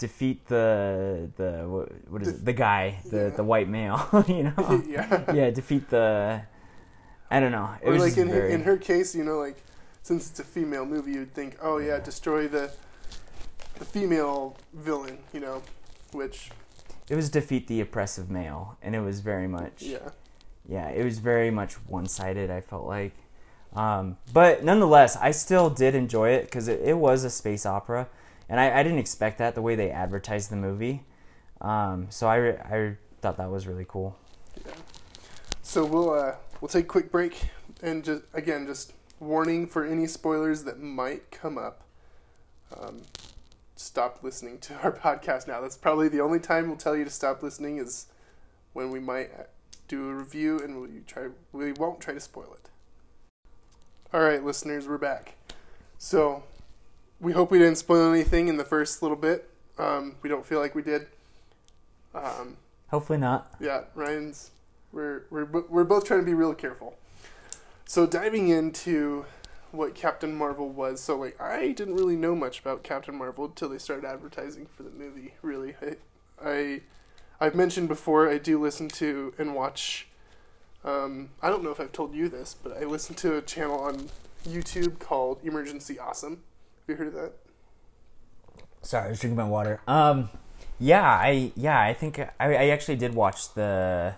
defeat 0.00 0.46
the 0.46 1.30
the 1.36 1.68
what, 2.08 2.22
is 2.22 2.28
it? 2.28 2.44
The 2.44 2.54
guy, 2.54 2.98
the 3.04 3.16
yeah. 3.16 3.28
the 3.28 3.44
white 3.44 3.68
male. 3.68 4.24
you 4.26 4.44
know, 4.44 4.82
yeah. 4.88 5.32
yeah, 5.32 5.50
defeat 5.50 5.88
the. 5.90 6.42
I 7.30 7.38
don't 7.38 7.52
know. 7.52 7.70
It 7.80 7.88
or 7.88 7.92
was 7.92 8.02
like 8.02 8.16
in 8.16 8.28
her, 8.28 8.48
in 8.48 8.62
her 8.62 8.76
case, 8.76 9.14
you 9.14 9.22
know, 9.22 9.38
like 9.38 9.62
since 10.02 10.30
it's 10.30 10.40
a 10.40 10.44
female 10.44 10.84
movie, 10.84 11.12
you'd 11.12 11.32
think, 11.32 11.56
oh 11.62 11.78
yeah, 11.78 12.00
destroy 12.00 12.48
the 12.48 12.72
the 13.78 13.84
female 13.84 14.56
villain, 14.74 15.18
you 15.32 15.38
know, 15.38 15.62
which 16.12 16.50
it 17.08 17.14
was 17.14 17.28
defeat 17.28 17.68
the 17.68 17.80
oppressive 17.80 18.30
male, 18.30 18.78
and 18.82 18.96
it 18.96 19.00
was 19.00 19.20
very 19.20 19.46
much 19.46 19.82
yeah, 19.82 20.10
yeah, 20.66 20.88
it 20.88 21.04
was 21.04 21.18
very 21.18 21.50
much 21.50 21.74
one 21.86 22.06
sided. 22.06 22.50
I 22.50 22.62
felt 22.62 22.86
like, 22.86 23.14
um, 23.76 24.16
but 24.32 24.64
nonetheless, 24.64 25.16
I 25.16 25.30
still 25.30 25.70
did 25.70 25.94
enjoy 25.94 26.30
it 26.30 26.46
because 26.46 26.66
it, 26.68 26.80
it 26.82 26.96
was 26.96 27.22
a 27.22 27.30
space 27.30 27.66
opera, 27.66 28.08
and 28.50 28.58
I, 28.60 28.80
I 28.80 28.82
didn't 28.82 28.98
expect 28.98 29.38
that 29.38 29.54
the 29.54 29.62
way 29.62 29.76
they 29.76 29.90
advertised 29.90 30.50
the 30.50 30.56
movie. 30.56 31.04
Um, 31.60 32.08
so 32.10 32.26
I, 32.26 32.36
re- 32.36 32.58
I 32.58 32.96
thought 33.22 33.36
that 33.36 33.50
was 33.50 33.66
really 33.66 33.86
cool. 33.88 34.18
yeah. 34.66 34.72
So 35.62 35.84
we'll 35.84 36.10
uh, 36.12 36.34
we'll 36.60 36.68
take 36.68 36.84
a 36.84 36.88
quick 36.88 37.12
break 37.12 37.48
and 37.80 38.04
just 38.04 38.24
again 38.34 38.66
just 38.66 38.92
warning 39.20 39.66
for 39.68 39.86
any 39.86 40.06
spoilers 40.06 40.64
that 40.64 40.80
might 40.80 41.30
come 41.30 41.56
up. 41.56 41.82
Um, 42.76 43.02
stop 43.76 44.22
listening 44.22 44.58
to 44.58 44.74
our 44.82 44.92
podcast 45.04 45.46
now. 45.46 45.60
That's 45.60 45.76
probably 45.76 46.08
the 46.08 46.20
only 46.20 46.40
time 46.40 46.66
we'll 46.66 46.76
tell 46.76 46.96
you 46.96 47.04
to 47.04 47.10
stop 47.10 47.42
listening 47.42 47.78
is 47.78 48.06
when 48.72 48.90
we 48.90 48.98
might 48.98 49.30
uh, 49.38 49.42
do 49.86 50.08
a 50.08 50.14
review 50.14 50.58
and 50.58 50.80
we 50.80 50.88
try 51.06 51.28
we 51.52 51.72
won't 51.72 52.00
try 52.00 52.14
to 52.14 52.20
spoil 52.20 52.52
it. 52.54 52.68
All 54.12 54.22
right, 54.22 54.44
listeners, 54.44 54.88
we're 54.88 54.98
back. 54.98 55.34
So 55.98 56.42
we 57.20 57.32
hope 57.32 57.50
we 57.50 57.58
didn't 57.58 57.76
spoil 57.78 58.12
anything 58.12 58.48
in 58.48 58.56
the 58.56 58.64
first 58.64 59.02
little 59.02 59.16
bit. 59.16 59.48
Um, 59.78 60.16
we 60.22 60.28
don't 60.28 60.44
feel 60.44 60.58
like 60.60 60.74
we 60.74 60.82
did. 60.82 61.06
Um, 62.14 62.56
Hopefully 62.90 63.18
not. 63.18 63.54
yeah, 63.60 63.82
Ryan's. 63.94 64.50
We're 64.92 65.24
we're 65.30 65.44
we're 65.44 65.84
both 65.84 66.04
trying 66.04 66.20
to 66.20 66.26
be 66.26 66.34
real 66.34 66.54
careful. 66.54 66.96
So 67.84 68.06
diving 68.06 68.48
into 68.48 69.26
what 69.70 69.94
Captain 69.94 70.34
Marvel 70.34 70.68
was, 70.68 71.00
so 71.00 71.16
like 71.16 71.40
I 71.40 71.70
didn't 71.72 71.94
really 71.94 72.16
know 72.16 72.34
much 72.34 72.58
about 72.60 72.82
Captain 72.82 73.14
Marvel 73.16 73.44
until 73.44 73.68
they 73.68 73.78
started 73.78 74.04
advertising 74.04 74.66
for 74.66 74.82
the 74.82 74.90
movie. 74.90 75.34
Really, 75.42 75.76
I, 75.80 75.96
I 76.44 76.80
I've 77.40 77.54
mentioned 77.54 77.88
before 77.88 78.28
I 78.28 78.38
do 78.38 78.60
listen 78.60 78.88
to 78.88 79.32
and 79.38 79.54
watch. 79.54 80.08
Um, 80.84 81.28
I 81.42 81.48
don't 81.50 81.62
know 81.62 81.70
if 81.70 81.78
I've 81.78 81.92
told 81.92 82.14
you 82.14 82.28
this, 82.28 82.54
but 82.60 82.76
I 82.76 82.84
listen 82.84 83.14
to 83.16 83.36
a 83.36 83.42
channel 83.42 83.78
on 83.78 84.08
YouTube 84.44 84.98
called 84.98 85.38
Emergency 85.44 85.98
Awesome. 85.98 86.42
You 86.90 86.96
heard 86.96 87.06
of 87.08 87.14
that? 87.14 87.32
Sorry, 88.82 89.06
I 89.06 89.10
was 89.10 89.20
drinking 89.20 89.36
my 89.36 89.48
water. 89.48 89.80
Um, 89.86 90.30
yeah, 90.78 91.02
I 91.06 91.52
yeah, 91.56 91.80
I 91.80 91.92
think 91.94 92.18
I, 92.18 92.30
I 92.40 92.68
actually 92.70 92.96
did 92.96 93.14
watch 93.14 93.52
the 93.54 94.14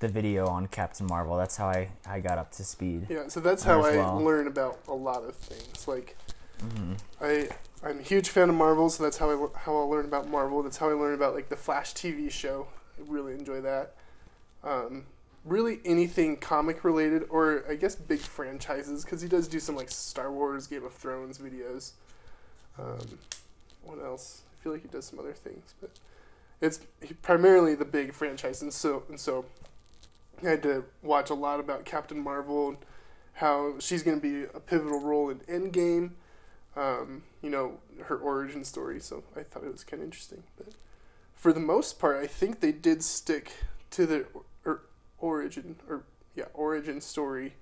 the 0.00 0.08
video 0.08 0.46
on 0.48 0.66
Captain 0.68 1.06
Marvel. 1.06 1.36
That's 1.36 1.56
how 1.56 1.68
I, 1.68 1.90
I 2.06 2.20
got 2.20 2.38
up 2.38 2.52
to 2.52 2.64
speed. 2.64 3.08
Yeah, 3.08 3.28
so 3.28 3.40
that's 3.40 3.64
how 3.64 3.80
As 3.80 3.86
I 3.86 3.96
well. 3.96 4.16
learn 4.16 4.46
about 4.46 4.80
a 4.86 4.94
lot 4.94 5.24
of 5.24 5.36
things. 5.36 5.88
Like 5.88 6.16
hmm 6.60 6.94
I 7.20 7.48
I'm 7.82 8.00
a 8.00 8.02
huge 8.02 8.28
fan 8.28 8.48
of 8.48 8.54
Marvel, 8.56 8.90
so 8.90 9.02
that's 9.02 9.18
how 9.18 9.30
I 9.30 9.58
how 9.60 9.76
I 9.76 9.82
learn 9.82 10.04
about 10.04 10.28
Marvel. 10.28 10.62
That's 10.62 10.78
how 10.78 10.90
I 10.90 10.94
learn 10.94 11.14
about 11.14 11.34
like 11.34 11.48
the 11.48 11.56
Flash 11.56 11.94
TV 11.94 12.30
show. 12.30 12.68
I 12.98 13.02
really 13.06 13.34
enjoy 13.34 13.60
that. 13.62 13.94
Um, 14.64 15.06
really 15.48 15.80
anything 15.84 16.36
comic 16.36 16.84
related, 16.84 17.24
or 17.30 17.64
I 17.68 17.74
guess 17.74 17.94
big 17.94 18.20
franchises, 18.20 19.04
because 19.04 19.20
he 19.20 19.28
does 19.28 19.48
do 19.48 19.60
some 19.60 19.76
like 19.76 19.90
Star 19.90 20.30
Wars, 20.30 20.66
Game 20.66 20.84
of 20.84 20.92
Thrones 20.92 21.38
videos. 21.38 21.92
Um, 22.78 23.18
what 23.82 23.98
else? 23.98 24.42
I 24.52 24.62
feel 24.62 24.72
like 24.72 24.82
he 24.82 24.88
does 24.88 25.06
some 25.06 25.18
other 25.18 25.32
things, 25.32 25.74
but 25.80 25.90
it's 26.60 26.80
primarily 27.22 27.74
the 27.74 27.84
big 27.84 28.12
franchise, 28.12 28.62
and 28.62 28.72
so 28.72 29.04
and 29.08 29.18
so 29.18 29.46
I 30.44 30.50
had 30.50 30.62
to 30.64 30.84
watch 31.02 31.30
a 31.30 31.34
lot 31.34 31.60
about 31.60 31.84
Captain 31.84 32.20
Marvel 32.20 32.68
and 32.68 32.78
how 33.34 33.74
she's 33.78 34.02
going 34.02 34.20
to 34.20 34.22
be 34.22 34.44
a 34.54 34.60
pivotal 34.60 35.00
role 35.00 35.30
in 35.30 35.38
Endgame 35.40 36.10
um, 36.78 37.22
you 37.42 37.50
know, 37.50 37.78
her 38.04 38.16
origin 38.16 38.64
story. 38.64 39.00
So 39.00 39.24
I 39.36 39.42
thought 39.42 39.64
it 39.64 39.72
was 39.72 39.84
kind 39.84 40.02
of 40.02 40.06
interesting. 40.06 40.44
But 40.56 40.68
for 41.34 41.52
the 41.52 41.60
most 41.60 41.98
part, 41.98 42.22
I 42.22 42.26
think 42.26 42.60
they 42.60 42.72
did 42.72 43.02
stick 43.02 43.52
to 43.90 44.06
the 44.06 44.26
origin 45.20 45.76
or 45.88 46.04
yeah 46.34 46.44
origin 46.54 47.00
story 47.00 47.54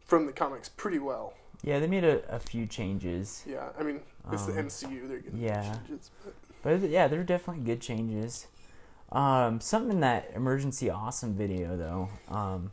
from 0.00 0.26
the 0.26 0.32
comics 0.32 0.68
pretty 0.68 0.98
well. 0.98 1.34
Yeah, 1.62 1.78
they 1.78 1.86
made 1.86 2.04
a, 2.04 2.28
a 2.28 2.38
few 2.38 2.66
changes. 2.66 3.42
Yeah, 3.46 3.70
I 3.78 3.82
mean 3.82 4.00
it's 4.32 4.44
the 4.44 4.52
Um, 4.58 4.66
MCU. 4.66 5.08
They're 5.08 5.20
gonna 5.20 5.38
yeah. 5.38 5.74
changes, 5.86 6.10
but 6.24 6.34
But 6.80 6.90
yeah, 6.90 7.08
they're 7.08 7.24
definitely 7.24 7.64
good 7.64 7.80
changes. 7.80 8.46
Um, 9.12 9.60
something 9.60 9.92
in 9.92 10.00
that 10.00 10.30
emergency 10.34 10.90
awesome 10.90 11.34
video 11.34 11.76
though, 11.76 12.08
um, 12.34 12.72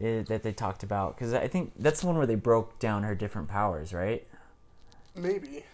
i 0.00 0.24
that 0.28 0.42
they 0.42 0.52
talked 0.52 0.82
about 0.82 1.16
because 1.16 1.34
I 1.34 1.48
think 1.48 1.72
that's 1.78 2.00
the 2.00 2.06
one 2.06 2.16
where 2.16 2.26
they 2.26 2.34
broke 2.34 2.78
down 2.78 3.02
her 3.02 3.14
different 3.14 3.48
powers, 3.48 3.92
right? 3.94 4.26
maybe 5.14 5.64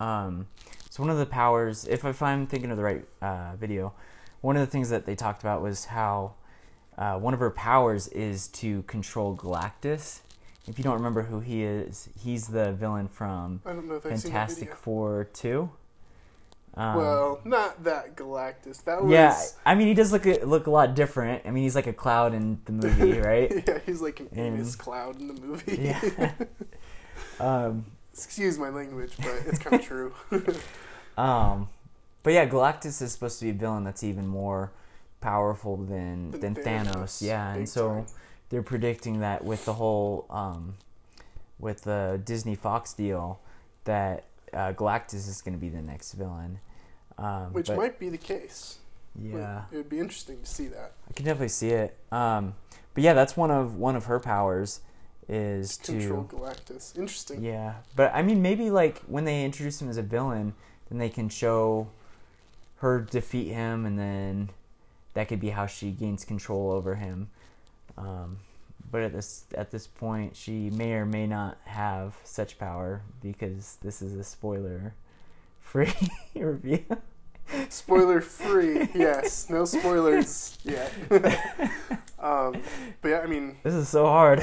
Um, 0.00 0.46
so 0.90 1.02
one 1.02 1.10
of 1.10 1.18
the 1.18 1.26
powers, 1.26 1.86
if 1.86 2.04
if 2.04 2.22
I'm 2.22 2.46
thinking 2.46 2.70
of 2.70 2.76
the 2.76 2.82
right 2.84 3.04
uh, 3.22 3.56
video, 3.56 3.92
one 4.40 4.56
of 4.56 4.60
the 4.60 4.70
things 4.70 4.90
that 4.90 5.06
they 5.06 5.14
talked 5.14 5.42
about 5.42 5.62
was 5.62 5.86
how 5.86 6.34
uh, 6.98 7.18
one 7.18 7.34
of 7.34 7.40
her 7.40 7.50
powers 7.50 8.08
is 8.08 8.48
to 8.48 8.82
control 8.82 9.36
Galactus. 9.36 10.20
If 10.66 10.78
you 10.78 10.84
don't 10.84 10.94
remember 10.94 11.22
who 11.22 11.40
he 11.40 11.62
is, 11.62 12.08
he's 12.18 12.48
the 12.48 12.72
villain 12.72 13.08
from 13.08 13.60
I 13.66 13.72
don't 13.72 13.86
know 13.88 13.96
if 13.96 14.06
I've 14.06 14.18
seen 14.20 14.32
the 14.32 14.38
Fantastic. 14.38 14.74
Four 14.74 15.28
two. 15.32 15.70
Um, 16.76 16.96
well, 16.96 17.40
not 17.44 17.84
that 17.84 18.16
Galactus. 18.16 18.82
That 18.84 19.04
was 19.04 19.12
yeah, 19.12 19.40
I 19.64 19.74
mean 19.74 19.88
he 19.88 19.94
does 19.94 20.10
look 20.10 20.26
a, 20.26 20.44
look 20.44 20.66
a 20.66 20.70
lot 20.70 20.94
different. 20.94 21.42
I 21.44 21.50
mean 21.50 21.62
he's 21.64 21.74
like 21.76 21.86
a 21.86 21.92
cloud 21.92 22.34
in 22.34 22.60
the 22.64 22.72
movie, 22.72 23.18
right? 23.20 23.62
yeah, 23.66 23.78
he's 23.86 24.00
like 24.00 24.20
an 24.20 24.28
And- 24.32 24.56
anus 24.56 24.74
cloud 24.74 25.20
in 25.20 25.28
the 25.28 25.34
movie. 25.34 25.76
yeah. 25.82 26.32
um, 27.40 27.84
Excuse 28.12 28.58
my 28.58 28.68
language, 28.70 29.12
but 29.18 29.34
it's 29.46 29.58
kind 29.58 29.74
of 29.80 29.82
true. 29.84 30.14
um, 31.18 31.68
but 32.22 32.32
yeah, 32.32 32.46
Galactus 32.48 33.02
is 33.02 33.12
supposed 33.12 33.38
to 33.40 33.44
be 33.44 33.50
a 33.50 33.54
villain 33.54 33.84
that's 33.84 34.02
even 34.04 34.26
more 34.26 34.70
powerful 35.24 35.76
than 35.76 36.30
Than 36.32 36.40
than 36.40 36.54
Thanos. 36.54 36.92
Thanos, 36.94 37.22
Yeah, 37.22 37.54
and 37.54 37.68
so 37.68 37.88
time. 37.88 38.06
they're 38.50 38.62
predicting 38.62 39.20
that 39.20 39.42
with 39.44 39.64
the 39.64 39.72
whole 39.74 40.26
um, 40.30 40.74
with 41.58 41.82
the 41.82 42.20
Disney 42.24 42.54
Fox 42.54 42.92
deal, 42.92 43.40
that 43.84 44.24
uh, 44.52 44.72
Galactus 44.74 45.26
is 45.28 45.40
going 45.42 45.54
to 45.54 45.60
be 45.60 45.70
the 45.70 45.82
next 45.82 46.12
villain. 46.12 46.60
Um, 47.16 47.52
Which 47.52 47.68
but- 47.68 47.76
might 47.78 47.98
be 47.98 48.08
the 48.10 48.18
case. 48.18 48.78
yeah. 49.18 49.62
It 49.72 49.76
would 49.76 49.88
be 49.88 49.98
interesting 49.98 50.40
to 50.40 50.46
see 50.46 50.66
that. 50.68 50.92
I 51.08 51.12
can 51.14 51.24
definitely 51.24 51.48
see 51.48 51.70
it. 51.70 51.96
Um, 52.12 52.54
but 52.92 53.02
yeah, 53.02 53.14
that's 53.14 53.36
one 53.36 53.50
of 53.50 53.76
one 53.76 53.96
of 53.96 54.04
her 54.06 54.20
powers 54.20 54.80
is 55.28 55.76
Control 55.78 56.24
to 56.24 56.36
Galactus. 56.36 56.98
Interesting. 56.98 57.42
yeah. 57.42 57.76
But 57.96 58.12
I 58.14 58.20
mean, 58.22 58.42
maybe 58.42 58.68
like 58.70 58.98
when 59.06 59.24
they 59.24 59.44
introduce 59.44 59.80
him 59.80 59.88
as 59.88 59.96
a 59.96 60.02
villain, 60.02 60.52
then 60.90 60.98
they 60.98 61.08
can 61.08 61.28
show 61.30 61.88
her 62.76 63.00
defeat 63.00 63.48
him, 63.50 63.86
and 63.86 63.98
then 63.98 64.50
that 65.14 65.28
could 65.28 65.40
be 65.40 65.50
how 65.50 65.66
she 65.66 65.90
gains 65.90 66.24
control 66.24 66.70
over 66.70 66.96
him. 66.96 67.30
Um, 67.96 68.38
but 68.90 69.02
at 69.02 69.12
this 69.12 69.44
at 69.56 69.70
this 69.70 69.86
point, 69.86 70.36
she 70.36 70.70
may 70.70 70.92
or 70.94 71.06
may 71.06 71.26
not 71.26 71.58
have 71.64 72.14
such 72.24 72.58
power 72.58 73.02
because 73.22 73.78
this 73.82 74.02
is 74.02 74.14
a 74.14 74.24
spoiler 74.24 74.94
free 75.60 75.92
review. 76.34 76.84
Spoiler 77.68 78.20
free. 78.20 78.88
yes. 78.94 79.48
No 79.50 79.64
spoilers 79.64 80.58
yet. 80.64 80.92
um, 82.18 82.60
but 83.02 83.08
yeah, 83.08 83.20
I 83.20 83.26
mean, 83.26 83.56
This 83.62 83.74
is 83.74 83.88
so 83.88 84.06
hard. 84.06 84.40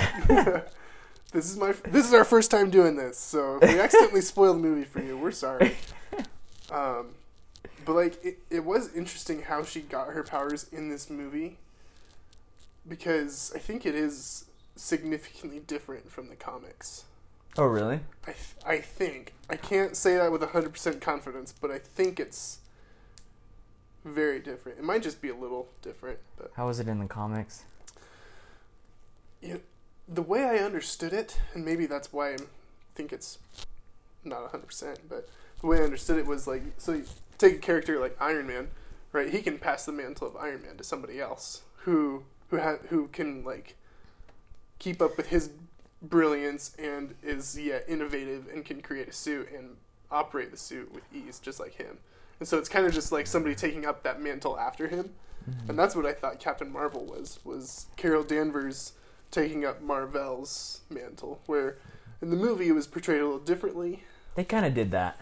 this 1.32 1.50
is 1.50 1.58
my 1.58 1.74
this 1.86 2.06
is 2.08 2.14
our 2.14 2.26
first 2.26 2.52
time 2.52 2.70
doing 2.70 2.96
this, 2.96 3.18
so 3.18 3.58
if 3.62 3.72
we 3.74 3.80
accidentally 3.80 4.22
spoil 4.22 4.54
the 4.54 4.60
movie 4.60 4.84
for 4.86 5.02
you, 5.02 5.18
we're 5.18 5.32
sorry. 5.32 5.76
Um, 6.72 7.16
but 7.86 7.94
like, 7.96 8.24
it, 8.24 8.40
it 8.50 8.66
was 8.66 8.94
interesting 8.96 9.44
how 9.44 9.64
she 9.64 9.82
got 9.82 10.08
her 10.10 10.24
powers 10.24 10.68
in 10.72 10.90
this 10.90 11.10
movie 11.10 11.58
because 12.88 13.52
I 13.56 13.60
think 13.60 13.86
it 13.86 13.96
is 13.96 14.46
significantly 14.76 15.60
different 15.60 16.12
from 16.12 16.30
the 16.30 16.36
comics. 16.36 17.06
oh 17.58 17.66
really? 17.66 18.00
I 18.24 18.32
th- 18.32 18.56
I 18.66 18.78
think 18.80 19.34
I 19.50 19.56
can't 19.56 19.96
say 19.96 20.16
that 20.18 20.32
with 20.32 20.42
hundred 20.42 20.74
percent 20.74 21.02
confidence, 21.02 21.54
but 21.60 21.70
I 21.72 21.78
think 21.80 22.20
it's 22.20 22.60
very 24.04 24.40
different. 24.40 24.80
It 24.80 24.84
might 24.84 25.04
just 25.04 25.22
be 25.22 25.30
a 25.30 25.36
little 25.36 25.68
different, 25.82 26.20
but 26.38 26.52
How 26.56 26.68
was 26.68 26.80
it 26.80 26.88
in 26.88 27.00
the 27.00 27.06
comics? 27.06 27.64
the 30.08 30.22
way 30.22 30.44
I 30.44 30.58
understood 30.58 31.14
it, 31.14 31.40
and 31.54 31.64
maybe 31.64 31.86
that's 31.86 32.12
why 32.12 32.34
I 32.34 32.38
think 32.96 33.14
it's 33.14 33.40
not 34.24 34.50
hundred 34.52 34.68
percent, 34.68 35.00
but 35.10 35.30
the 35.62 35.68
way 35.68 35.80
I 35.80 35.84
understood 35.84 36.18
it 36.18 36.26
was 36.26 36.48
like 36.48 36.64
so. 36.78 37.02
Take 37.42 37.56
a 37.56 37.60
character 37.60 38.00
like 38.00 38.16
Iron 38.22 38.46
Man, 38.46 38.68
right? 39.12 39.32
He 39.32 39.42
can 39.42 39.58
pass 39.58 39.84
the 39.84 39.92
mantle 39.92 40.28
of 40.28 40.36
Iron 40.36 40.62
Man 40.62 40.78
to 40.78 40.84
somebody 40.84 41.20
else 41.20 41.64
who 41.86 42.24
who 42.50 42.60
ha- 42.60 42.78
who 42.90 43.08
can 43.08 43.44
like 43.44 43.78
keep 44.78 45.02
up 45.02 45.18
with 45.18 45.30
his 45.30 45.50
brilliance 46.04 46.76
and 46.78 47.16
is 47.24 47.60
yeah 47.60 47.80
innovative 47.88 48.48
and 48.54 48.64
can 48.64 48.80
create 48.82 49.08
a 49.08 49.12
suit 49.12 49.50
and 49.52 49.78
operate 50.12 50.52
the 50.52 50.58
suit 50.58 50.94
with 50.94 51.02
ease, 51.12 51.40
just 51.40 51.60
like 51.60 51.74
him. 51.74 51.98
And 52.40 52.48
so 52.48 52.60
it's 52.60 52.70
kind 52.70 52.86
of 52.86 52.94
just 52.94 53.12
like 53.12 53.26
somebody 53.26 53.56
taking 53.56 53.88
up 53.88 54.04
that 54.04 54.22
mantle 54.22 54.60
after 54.60 54.88
him, 54.88 55.12
mm-hmm. 55.50 55.68
and 55.68 55.80
that's 55.80 55.96
what 55.96 56.06
I 56.06 56.14
thought 56.14 56.40
Captain 56.40 56.72
Marvel 56.72 57.06
was 57.06 57.40
was 57.44 57.88
Carol 57.96 58.24
Danvers 58.24 58.94
taking 59.32 59.66
up 59.66 59.82
Marvel's 59.82 60.82
mantle, 60.92 61.42
where 61.48 61.78
in 62.22 62.30
the 62.30 62.36
movie 62.36 62.68
it 62.68 62.74
was 62.74 62.86
portrayed 62.86 63.22
a 63.22 63.26
little 63.26 63.40
differently, 63.40 64.04
They 64.36 64.44
kind 64.44 64.64
of 64.64 64.76
did 64.76 64.92
that, 64.92 65.18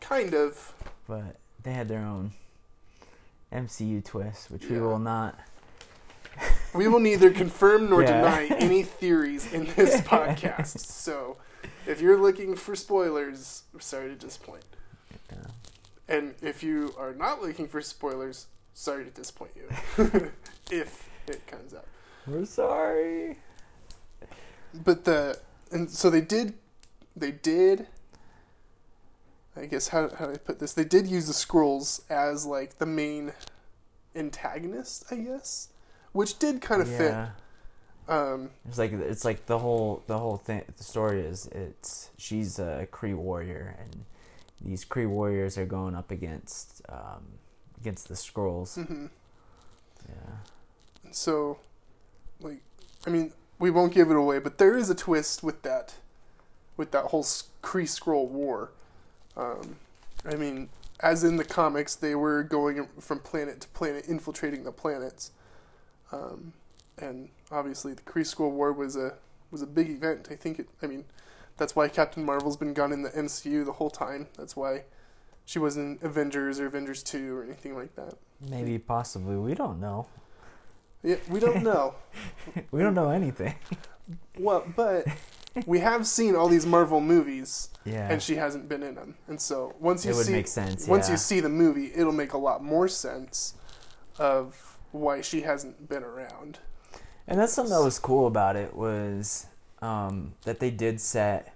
kind 0.00 0.34
of. 0.34 0.74
but 1.08 1.36
they 1.62 1.72
had 1.72 1.88
their 1.88 2.00
own 2.00 2.32
MCU 3.52 4.02
twist, 4.04 4.50
which 4.50 4.66
we 4.68 4.76
Yeah. 4.76 4.82
will 4.82 4.98
not. 4.98 5.38
We 6.74 6.88
will 6.88 7.00
neither 7.00 7.30
confirm 7.30 7.90
nor 7.90 8.00
Yeah. 8.02 8.22
deny 8.22 8.46
any 8.58 8.82
theories 8.82 9.52
in 9.52 9.66
this 9.76 10.00
podcast. 10.12 10.78
So, 10.86 11.36
if 11.86 12.00
you're 12.00 12.16
looking 12.16 12.56
for 12.56 12.74
spoilers, 12.74 13.64
sorry 13.78 14.08
to 14.08 14.14
disappoint. 14.14 14.64
Uh, 15.30 15.50
And 16.08 16.34
if 16.40 16.62
you 16.62 16.94
are 16.98 17.12
not 17.12 17.42
looking 17.42 17.68
for 17.68 17.82
spoilers, 17.82 18.46
sorry 18.72 19.04
to 19.04 19.10
disappoint 19.10 19.52
you. 19.54 19.68
if 20.70 21.10
it 21.26 21.46
comes 21.46 21.74
out. 21.74 21.84
we're 22.26 22.46
sorry. 22.46 23.36
But 24.72 25.04
the 25.04 25.38
and 25.70 25.90
so 25.90 26.08
they 26.08 26.22
did 26.22 26.54
they 27.14 27.30
did 27.32 27.86
I 29.56 29.66
guess 29.66 29.88
how 29.88 30.08
how 30.10 30.26
do 30.26 30.32
I 30.32 30.36
put 30.38 30.58
this? 30.58 30.72
They 30.72 30.84
did 30.84 31.06
use 31.06 31.26
the 31.26 31.32
Skrulls 31.32 32.02
as 32.10 32.46
like 32.46 32.78
the 32.78 32.86
main 32.86 33.32
antagonist, 34.14 35.04
I 35.10 35.16
guess. 35.16 35.68
Which 36.12 36.38
did 36.38 36.60
kind 36.60 36.82
of 36.82 36.88
yeah. 36.90 36.98
fit. 36.98 38.12
Um 38.14 38.50
It's 38.68 38.78
like 38.78 38.92
it's 38.92 39.24
like 39.24 39.46
the 39.46 39.58
whole 39.58 40.02
the 40.06 40.18
whole 40.18 40.36
thing. 40.36 40.62
The 40.76 40.84
story 40.84 41.20
is 41.20 41.46
it's 41.46 42.10
she's 42.16 42.58
a 42.58 42.88
Kree 42.90 43.14
warrior, 43.14 43.76
and 43.78 44.04
these 44.60 44.84
Kree 44.84 45.08
warriors 45.08 45.58
are 45.58 45.66
going 45.66 45.94
up 45.94 46.10
against 46.10 46.82
um, 46.88 47.38
against 47.80 48.08
the 48.08 48.16
scrolls. 48.16 48.76
mhm. 48.76 49.10
Yeah. 50.08 50.36
so 51.12 51.58
like 52.40 52.60
I 53.06 53.10
mean, 53.10 53.32
we 53.58 53.70
won't 53.70 53.92
give 53.94 54.10
it 54.10 54.16
away, 54.16 54.38
but 54.38 54.58
there 54.58 54.76
is 54.76 54.90
a 54.90 54.94
twist 54.94 55.42
with 55.42 55.62
that 55.62 55.94
with 56.76 56.90
that 56.92 57.06
whole 57.06 57.22
Kree 57.22 57.84
Skrull 57.84 58.28
war. 58.28 58.70
Um 59.36 59.76
I 60.24 60.36
mean, 60.36 60.68
as 61.00 61.24
in 61.24 61.36
the 61.36 61.44
comics, 61.44 61.94
they 61.94 62.14
were 62.14 62.42
going 62.42 62.88
from 63.00 63.18
planet 63.18 63.60
to 63.62 63.68
planet, 63.68 64.06
infiltrating 64.06 64.64
the 64.64 64.72
planets. 64.72 65.32
Um, 66.12 66.52
and 66.98 67.30
obviously, 67.50 67.94
the 67.94 68.02
Kree 68.02 68.22
Skrull 68.22 68.52
War 68.52 68.72
was 68.72 68.96
a 68.96 69.14
was 69.50 69.62
a 69.62 69.66
big 69.66 69.90
event. 69.90 70.28
I 70.30 70.36
think 70.36 70.58
it. 70.58 70.68
I 70.82 70.86
mean, 70.86 71.04
that's 71.56 71.74
why 71.74 71.88
Captain 71.88 72.24
Marvel's 72.24 72.56
been 72.56 72.74
gone 72.74 72.92
in 72.92 73.02
the 73.02 73.10
MCU 73.10 73.64
the 73.64 73.72
whole 73.72 73.90
time. 73.90 74.28
That's 74.36 74.56
why 74.56 74.84
she 75.44 75.58
wasn't 75.58 76.00
in 76.00 76.06
Avengers 76.06 76.60
or 76.60 76.66
Avengers 76.66 77.02
Two 77.02 77.36
or 77.36 77.42
anything 77.42 77.74
like 77.74 77.96
that. 77.96 78.14
Maybe 78.40 78.78
possibly 78.78 79.36
we 79.36 79.54
don't 79.54 79.80
know. 79.80 80.06
Yeah, 81.02 81.16
we 81.28 81.40
don't 81.40 81.62
know. 81.64 81.94
We 82.70 82.80
don't 82.80 82.94
know 82.94 83.10
anything. 83.10 83.54
well, 84.38 84.64
but 84.76 85.06
we 85.66 85.80
have 85.80 86.06
seen 86.06 86.34
all 86.34 86.48
these 86.48 86.66
Marvel 86.66 87.00
movies, 87.00 87.68
Yeah. 87.84 88.08
and 88.10 88.22
she 88.22 88.36
hasn't 88.36 88.68
been 88.68 88.82
in 88.82 88.94
them. 88.94 89.16
And 89.28 89.40
so 89.40 89.74
once 89.80 90.04
you 90.04 90.14
see 90.14 90.42
sense. 90.44 90.86
once 90.86 91.08
yeah. 91.08 91.12
you 91.12 91.18
see 91.18 91.40
the 91.40 91.48
movie, 91.48 91.92
it'll 91.94 92.12
make 92.12 92.32
a 92.32 92.38
lot 92.38 92.62
more 92.62 92.88
sense 92.88 93.54
of 94.18 94.78
why 94.92 95.20
she 95.20 95.42
hasn't 95.42 95.88
been 95.88 96.02
around. 96.02 96.58
And 97.26 97.38
that's 97.38 97.52
something 97.52 97.72
that 97.72 97.82
was 97.82 97.98
cool 97.98 98.26
about 98.26 98.56
it 98.56 98.74
was 98.74 99.46
um, 99.80 100.34
that 100.44 100.60
they 100.60 100.70
did 100.70 101.00
set, 101.00 101.54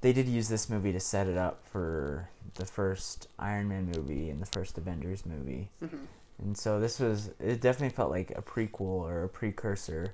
they 0.00 0.12
did 0.12 0.26
use 0.28 0.48
this 0.48 0.68
movie 0.68 0.92
to 0.92 1.00
set 1.00 1.26
it 1.26 1.36
up 1.36 1.64
for 1.66 2.28
the 2.54 2.64
first 2.66 3.28
Iron 3.38 3.68
Man 3.68 3.90
movie 3.94 4.28
and 4.28 4.40
the 4.42 4.46
first 4.46 4.76
Avengers 4.76 5.24
movie. 5.24 5.68
hmm 5.80 6.04
And 6.38 6.56
so 6.56 6.80
this 6.80 6.98
was, 6.98 7.30
it 7.40 7.60
definitely 7.60 7.94
felt 7.94 8.10
like 8.10 8.30
a 8.32 8.42
prequel 8.42 8.80
or 8.80 9.24
a 9.24 9.28
precursor 9.28 10.12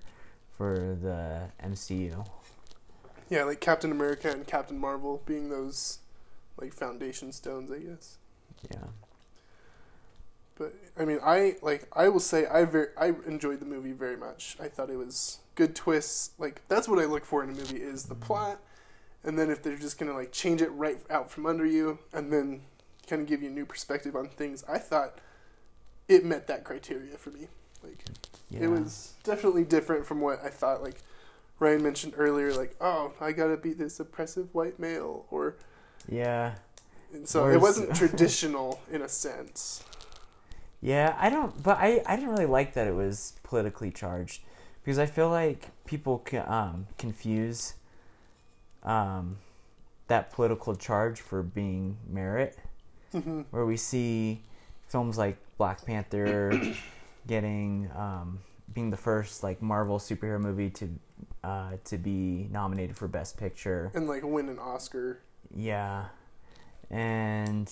for 0.56 0.96
the 1.00 1.48
MCU. 1.66 2.26
Yeah, 3.30 3.44
like 3.44 3.61
Captain 3.61 3.90
America 3.92 4.30
and 4.30 4.47
Captain 4.47 4.78
Marvel 4.78 5.23
being 5.26 5.50
those 5.50 5.99
like 6.61 6.73
foundation 6.73 7.32
stones, 7.32 7.70
I 7.70 7.78
guess. 7.78 8.18
Yeah. 8.70 8.87
But 10.56 10.75
I 10.99 11.04
mean, 11.04 11.20
I 11.23 11.56
like 11.62 11.87
I 11.92 12.08
will 12.08 12.20
say 12.20 12.47
I 12.47 12.64
very 12.64 12.88
I 12.99 13.12
enjoyed 13.26 13.61
the 13.61 13.66
movie 13.66 13.92
very 13.92 14.16
much. 14.16 14.56
I 14.61 14.68
thought 14.68 14.90
it 14.90 14.97
was 14.97 15.38
good 15.54 15.75
twists. 15.76 16.30
Like 16.38 16.62
that's 16.68 16.88
what 16.88 16.99
I 16.99 17.04
look 17.04 17.25
for 17.25 17.44
in 17.44 17.50
a 17.50 17.52
movie 17.52 17.76
is 17.76 18.04
the 18.04 18.14
plot, 18.16 18.58
and 19.23 19.38
then 19.38 19.50
if 19.50 19.62
they're 19.62 19.76
just 19.76 19.99
gonna 19.99 20.14
like 20.14 20.32
change 20.32 20.61
it 20.61 20.70
right 20.70 20.99
out 21.11 21.30
from 21.30 21.47
under 21.47 21.64
you, 21.66 22.00
and 22.12 22.32
then 22.32 22.62
kind 23.06 23.23
of 23.23 23.28
give 23.28 23.42
you 23.42 23.49
a 23.49 23.52
new 23.52 23.64
perspective 23.66 24.16
on 24.16 24.28
things. 24.28 24.64
I 24.68 24.78
thought 24.78 25.18
it 26.08 26.25
met 26.25 26.47
that 26.49 26.64
criteria 26.64 27.16
for 27.16 27.30
me. 27.30 27.47
Like 27.85 28.04
Yeah. 28.50 28.62
it 28.64 28.66
was 28.70 29.12
definitely 29.23 29.64
different 29.64 30.06
from 30.06 30.20
what 30.20 30.44
I 30.44 30.49
thought. 30.49 30.82
Like 30.82 30.97
Ryan 31.58 31.82
mentioned 31.82 32.14
earlier, 32.16 32.52
like 32.54 32.76
oh 32.80 33.12
I 33.20 33.32
gotta 33.32 33.56
be 33.56 33.72
this 33.72 33.98
oppressive 34.00 34.54
white 34.54 34.78
male, 34.78 35.26
or 35.30 35.56
Yeah. 36.08 36.54
and 37.12 37.28
so 37.28 37.44
Or 37.44 37.52
it 37.52 37.60
wasn't 37.60 37.94
traditional 38.02 38.80
in 38.90 39.02
a 39.02 39.08
sense. 39.08 39.82
Yeah, 40.80 41.16
I 41.18 41.28
don't, 41.28 41.60
but 41.62 41.78
I, 41.78 42.02
I 42.06 42.14
didn't 42.14 42.30
really 42.30 42.46
like 42.46 42.74
that 42.74 42.86
it 42.86 42.94
was 42.94 43.32
politically 43.42 43.90
charged 43.90 44.42
because 44.84 44.98
I 44.98 45.06
feel 45.06 45.28
like 45.28 45.70
people 45.86 46.24
um, 46.46 46.86
confuse 46.98 47.74
um, 48.84 49.38
that 50.06 50.32
political 50.32 50.76
charge 50.76 51.20
for 51.20 51.42
being 51.42 51.96
merit, 52.08 52.56
Mhm. 53.12 53.46
where 53.50 53.66
we 53.66 53.76
see 53.76 54.40
films 54.86 55.18
like 55.18 55.36
Black 55.58 55.84
Panther 55.84 56.52
getting 57.26 57.90
um, 57.96 58.38
being 58.72 58.90
the 58.90 58.96
first 58.96 59.42
like 59.42 59.60
Marvel 59.60 59.98
superhero 59.98 60.40
movie 60.40 60.70
to 60.70 60.88
uh, 61.44 61.72
to 61.84 61.98
be 61.98 62.48
nominated 62.50 62.96
for 62.96 63.08
Best 63.08 63.37
Picture. 63.37 63.90
and 63.94 64.08
like 64.08 64.22
win 64.25 64.48
an 64.48 64.58
Oscar. 64.58 65.20
Yeah, 65.54 66.06
and 66.90 67.70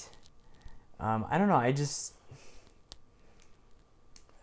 um, 1.01 1.27
I 1.31 1.39
don't 1.39 1.49
know. 1.49 1.57
I 1.57 1.73
just 1.73 2.15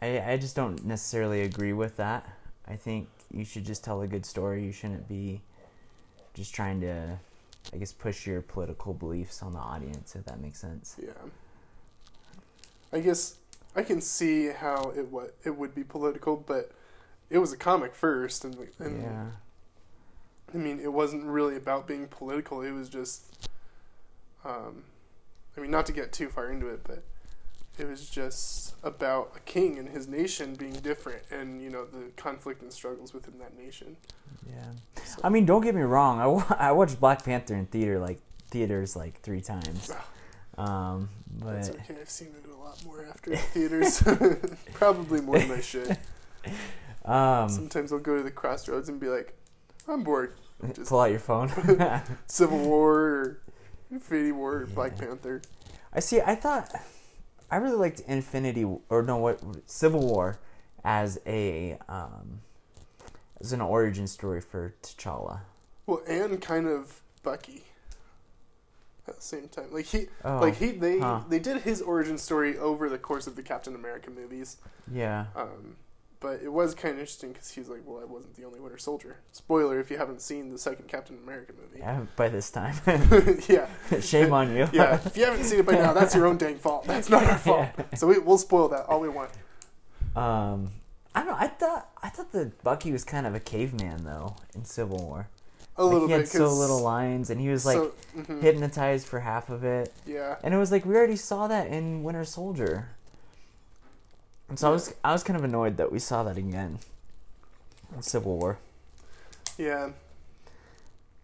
I 0.01 0.33
I 0.33 0.37
just 0.37 0.55
don't 0.55 0.85
necessarily 0.85 1.41
agree 1.41 1.73
with 1.73 1.97
that. 1.97 2.27
I 2.67 2.75
think 2.75 3.07
you 3.31 3.45
should 3.45 3.65
just 3.65 3.83
tell 3.83 4.01
a 4.01 4.07
good 4.07 4.25
story. 4.25 4.63
You 4.63 4.71
shouldn't 4.71 5.07
be 5.07 5.41
just 6.33 6.53
trying 6.53 6.81
to, 6.81 7.17
I 7.73 7.77
guess, 7.77 7.91
push 7.91 8.25
your 8.27 8.41
political 8.41 8.93
beliefs 8.93 9.41
on 9.41 9.53
the 9.53 9.59
audience. 9.59 10.15
If 10.15 10.25
that 10.25 10.39
makes 10.39 10.59
sense. 10.59 10.95
Yeah. 11.01 11.11
I 12.91 12.99
guess 12.99 13.37
I 13.75 13.81
can 13.81 14.01
see 14.01 14.47
how 14.49 14.93
it 14.95 15.07
what 15.09 15.35
it 15.43 15.57
would 15.57 15.73
be 15.73 15.83
political, 15.83 16.37
but 16.37 16.71
it 17.33 17.39
was 17.39 17.51
a 17.51 17.57
comic 17.57 17.95
first, 17.95 18.45
and 18.45 18.55
and 18.77 19.01
yeah. 19.01 19.25
I 20.53 20.57
mean 20.57 20.79
it 20.79 20.93
wasn't 20.93 21.25
really 21.25 21.55
about 21.55 21.87
being 21.87 22.07
political. 22.07 22.61
It 22.61 22.71
was 22.71 22.89
just, 22.89 23.49
um, 24.45 24.83
I 25.57 25.61
mean 25.61 25.71
not 25.71 25.87
to 25.87 25.91
get 25.91 26.13
too 26.13 26.29
far 26.29 26.51
into 26.51 26.67
it, 26.67 26.81
but 26.83 27.03
it 27.79 27.89
was 27.89 28.07
just 28.07 28.75
about 28.83 29.31
a 29.35 29.39
king 29.39 29.79
and 29.79 29.89
his 29.89 30.07
nation 30.07 30.53
being 30.53 30.73
different, 30.73 31.23
and 31.31 31.59
you 31.59 31.71
know 31.71 31.85
the 31.85 32.11
conflict 32.15 32.61
and 32.61 32.71
struggles 32.71 33.15
within 33.15 33.39
that 33.39 33.57
nation. 33.57 33.97
Yeah. 34.47 35.01
So, 35.03 35.21
I 35.23 35.29
mean, 35.29 35.45
don't 35.45 35.61
get 35.61 35.73
me 35.73 35.81
wrong. 35.81 36.45
I, 36.59 36.67
I 36.67 36.71
watched 36.71 36.99
Black 36.99 37.25
Panther 37.25 37.55
in 37.55 37.65
theater 37.65 37.97
like 37.97 38.19
theaters 38.51 38.95
like 38.95 39.21
three 39.21 39.41
times. 39.41 39.89
Um, 40.55 41.09
that's 41.39 41.71
okay. 41.71 41.95
I've 41.99 42.09
seen 42.11 42.27
it 42.27 42.47
a 42.47 42.55
lot 42.55 42.83
more 42.85 43.07
after 43.07 43.35
theaters, 43.53 44.03
probably 44.73 45.21
more 45.21 45.39
than 45.39 45.51
I 45.51 45.61
should. 45.61 45.97
um, 47.05 47.49
Sometimes 47.49 47.91
I'll 47.91 47.99
go 47.99 48.17
to 48.17 48.23
the 48.23 48.31
crossroads 48.31 48.89
and 48.89 48.99
be 48.99 49.07
like, 49.07 49.37
I'm 49.87 50.03
bored. 50.03 50.35
just- 50.73 50.89
pull 50.89 50.99
out 51.01 51.11
your 51.11 51.19
phone. 51.19 51.49
Civil 52.27 52.57
War 52.67 53.39
Infinity 53.91 54.31
War 54.31 54.61
or 54.61 54.65
Black 54.65 54.97
Panther. 54.97 55.41
I 55.93 55.99
see. 55.99 56.21
I 56.21 56.35
thought 56.35 56.73
I 57.51 57.57
really 57.57 57.75
liked 57.77 57.99
Infinity 58.01 58.65
or 58.89 59.03
no, 59.03 59.17
what 59.17 59.41
Civil 59.69 60.07
War 60.07 60.39
as 60.83 61.19
a 61.27 61.77
um, 61.87 62.41
as 63.39 63.53
an 63.53 63.61
origin 63.61 64.07
story 64.07 64.41
for 64.41 64.73
T'Challa. 64.81 65.41
Well, 65.85 66.01
and 66.07 66.41
kind 66.41 66.67
of 66.67 67.01
Bucky 67.21 67.65
at 69.07 69.17
the 69.17 69.21
same 69.21 69.47
time. 69.49 69.67
Like 69.71 69.85
he, 69.85 70.07
Oh, 70.23 70.39
like 70.39 70.55
he, 70.57 70.71
they 70.71 70.97
huh. 70.99 71.21
they 71.29 71.39
did 71.39 71.61
his 71.61 71.81
origin 71.81 72.17
story 72.17 72.57
over 72.57 72.89
the 72.89 72.97
course 72.97 73.27
of 73.27 73.35
the 73.35 73.43
Captain 73.43 73.75
America 73.75 74.09
movies. 74.09 74.57
yeah, 74.91 75.25
Um, 75.35 75.75
but 76.23 76.39
it 76.41 76.51
was 76.51 76.73
kind 76.73 76.93
of 76.95 76.99
interesting 77.01 77.31
because 77.33 77.51
he 77.51 77.59
was 77.59 77.69
like, 77.69 77.81
"Well, 77.85 78.01
I 78.01 78.05
wasn't 78.05 78.33
the 78.35 78.45
only 78.45 78.59
Winter 78.59 78.79
Soldier." 78.79 79.17
Spoiler: 79.33 79.79
if 79.79 79.91
you 79.91 79.97
haven't 79.97 80.21
seen 80.21 80.49
the 80.51 80.57
second 80.57 80.87
Captain 80.87 81.19
America 81.23 81.53
movie. 81.55 81.77
yeah. 81.79 82.01
By 82.15 82.29
this 82.29 82.49
time, 82.49 82.75
yeah, 83.47 83.67
shame 84.01 84.33
on 84.33 84.55
you. 84.55 84.67
yeah. 84.73 84.99
If 85.05 85.15
you 85.17 85.25
haven't 85.25 85.43
seen 85.43 85.59
it 85.59 85.65
by 85.67 85.73
now, 85.73 85.93
that's 85.93 86.15
your 86.15 86.25
own 86.25 86.37
dang 86.37 86.57
fault. 86.57 86.85
That's 86.87 87.09
not 87.09 87.23
our 87.25 87.37
fault. 87.37 87.69
So 87.95 88.07
we, 88.07 88.17
we'll 88.17 88.39
spoil 88.39 88.69
that 88.69 88.85
all 88.87 88.99
we 88.99 89.09
want. 89.09 89.29
Um, 90.15 90.71
I 91.15 91.19
don't 91.19 91.27
know. 91.27 91.37
I 91.37 91.47
thought 91.47 91.89
I 92.01 92.09
thought 92.09 92.31
that 92.31 92.63
Bucky 92.63 92.91
was 92.91 93.03
kind 93.03 93.27
of 93.27 93.35
a 93.35 93.39
caveman 93.39 94.03
though 94.03 94.35
in 94.55 94.65
Civil 94.65 94.97
War. 94.97 95.27
A 95.75 95.83
Like, 95.83 95.93
little 95.93 96.07
he 96.07 96.13
had 96.13 96.21
bit. 96.21 96.29
so 96.29 96.53
little 96.53 96.81
lines, 96.81 97.29
and 97.31 97.41
he 97.41 97.49
was 97.49 97.65
like 97.65 97.77
so- 97.77 97.93
mhm, 98.15 98.41
hypnotized 98.41 99.07
for 99.07 99.19
half 99.21 99.49
of 99.49 99.63
it. 99.63 99.91
yeah. 100.05 100.35
And 100.43 100.53
it 100.53 100.57
was 100.57 100.71
like 100.71 100.85
we 100.85 100.95
already 100.95 101.15
saw 101.15 101.47
that 101.47 101.67
in 101.67 102.03
Winter 102.03 102.23
Soldier. 102.25 102.89
And 104.49 104.59
so 104.59 104.69
I 104.69 104.71
was 104.71 104.93
I 105.03 105.11
was 105.11 105.23
kind 105.23 105.37
of 105.37 105.43
annoyed 105.43 105.77
that 105.77 105.91
we 105.91 105.99
saw 105.99 106.23
that 106.23 106.37
again 106.37 106.79
in 107.95 108.01
Civil 108.01 108.37
War. 108.37 108.57
Yeah. 109.57 109.89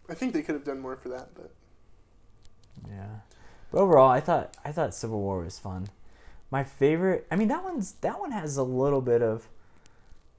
I 0.10 0.14
think 0.16 0.34
they 0.34 0.42
could 0.42 0.56
have 0.56 0.66
done 0.66 0.80
more 0.80 0.96
for 0.96 1.10
that, 1.10 1.30
but 1.36 1.52
Yeah. 2.88 3.20
But 3.72 3.80
overall, 3.80 4.10
I 4.10 4.20
thought 4.20 4.56
I 4.66 4.72
thought 4.72 4.96
Civil 4.96 5.20
War 5.22 5.42
was 5.44 5.60
fun. 5.60 5.88
My 6.52 6.64
favorite, 6.64 7.28
I 7.30 7.36
mean 7.36 7.48
that 7.50 7.64
one's 7.64 7.94
that 8.02 8.20
one 8.20 8.32
has 8.32 8.58
a 8.58 8.64
little 8.64 9.02
bit 9.02 9.22
of 9.22 9.48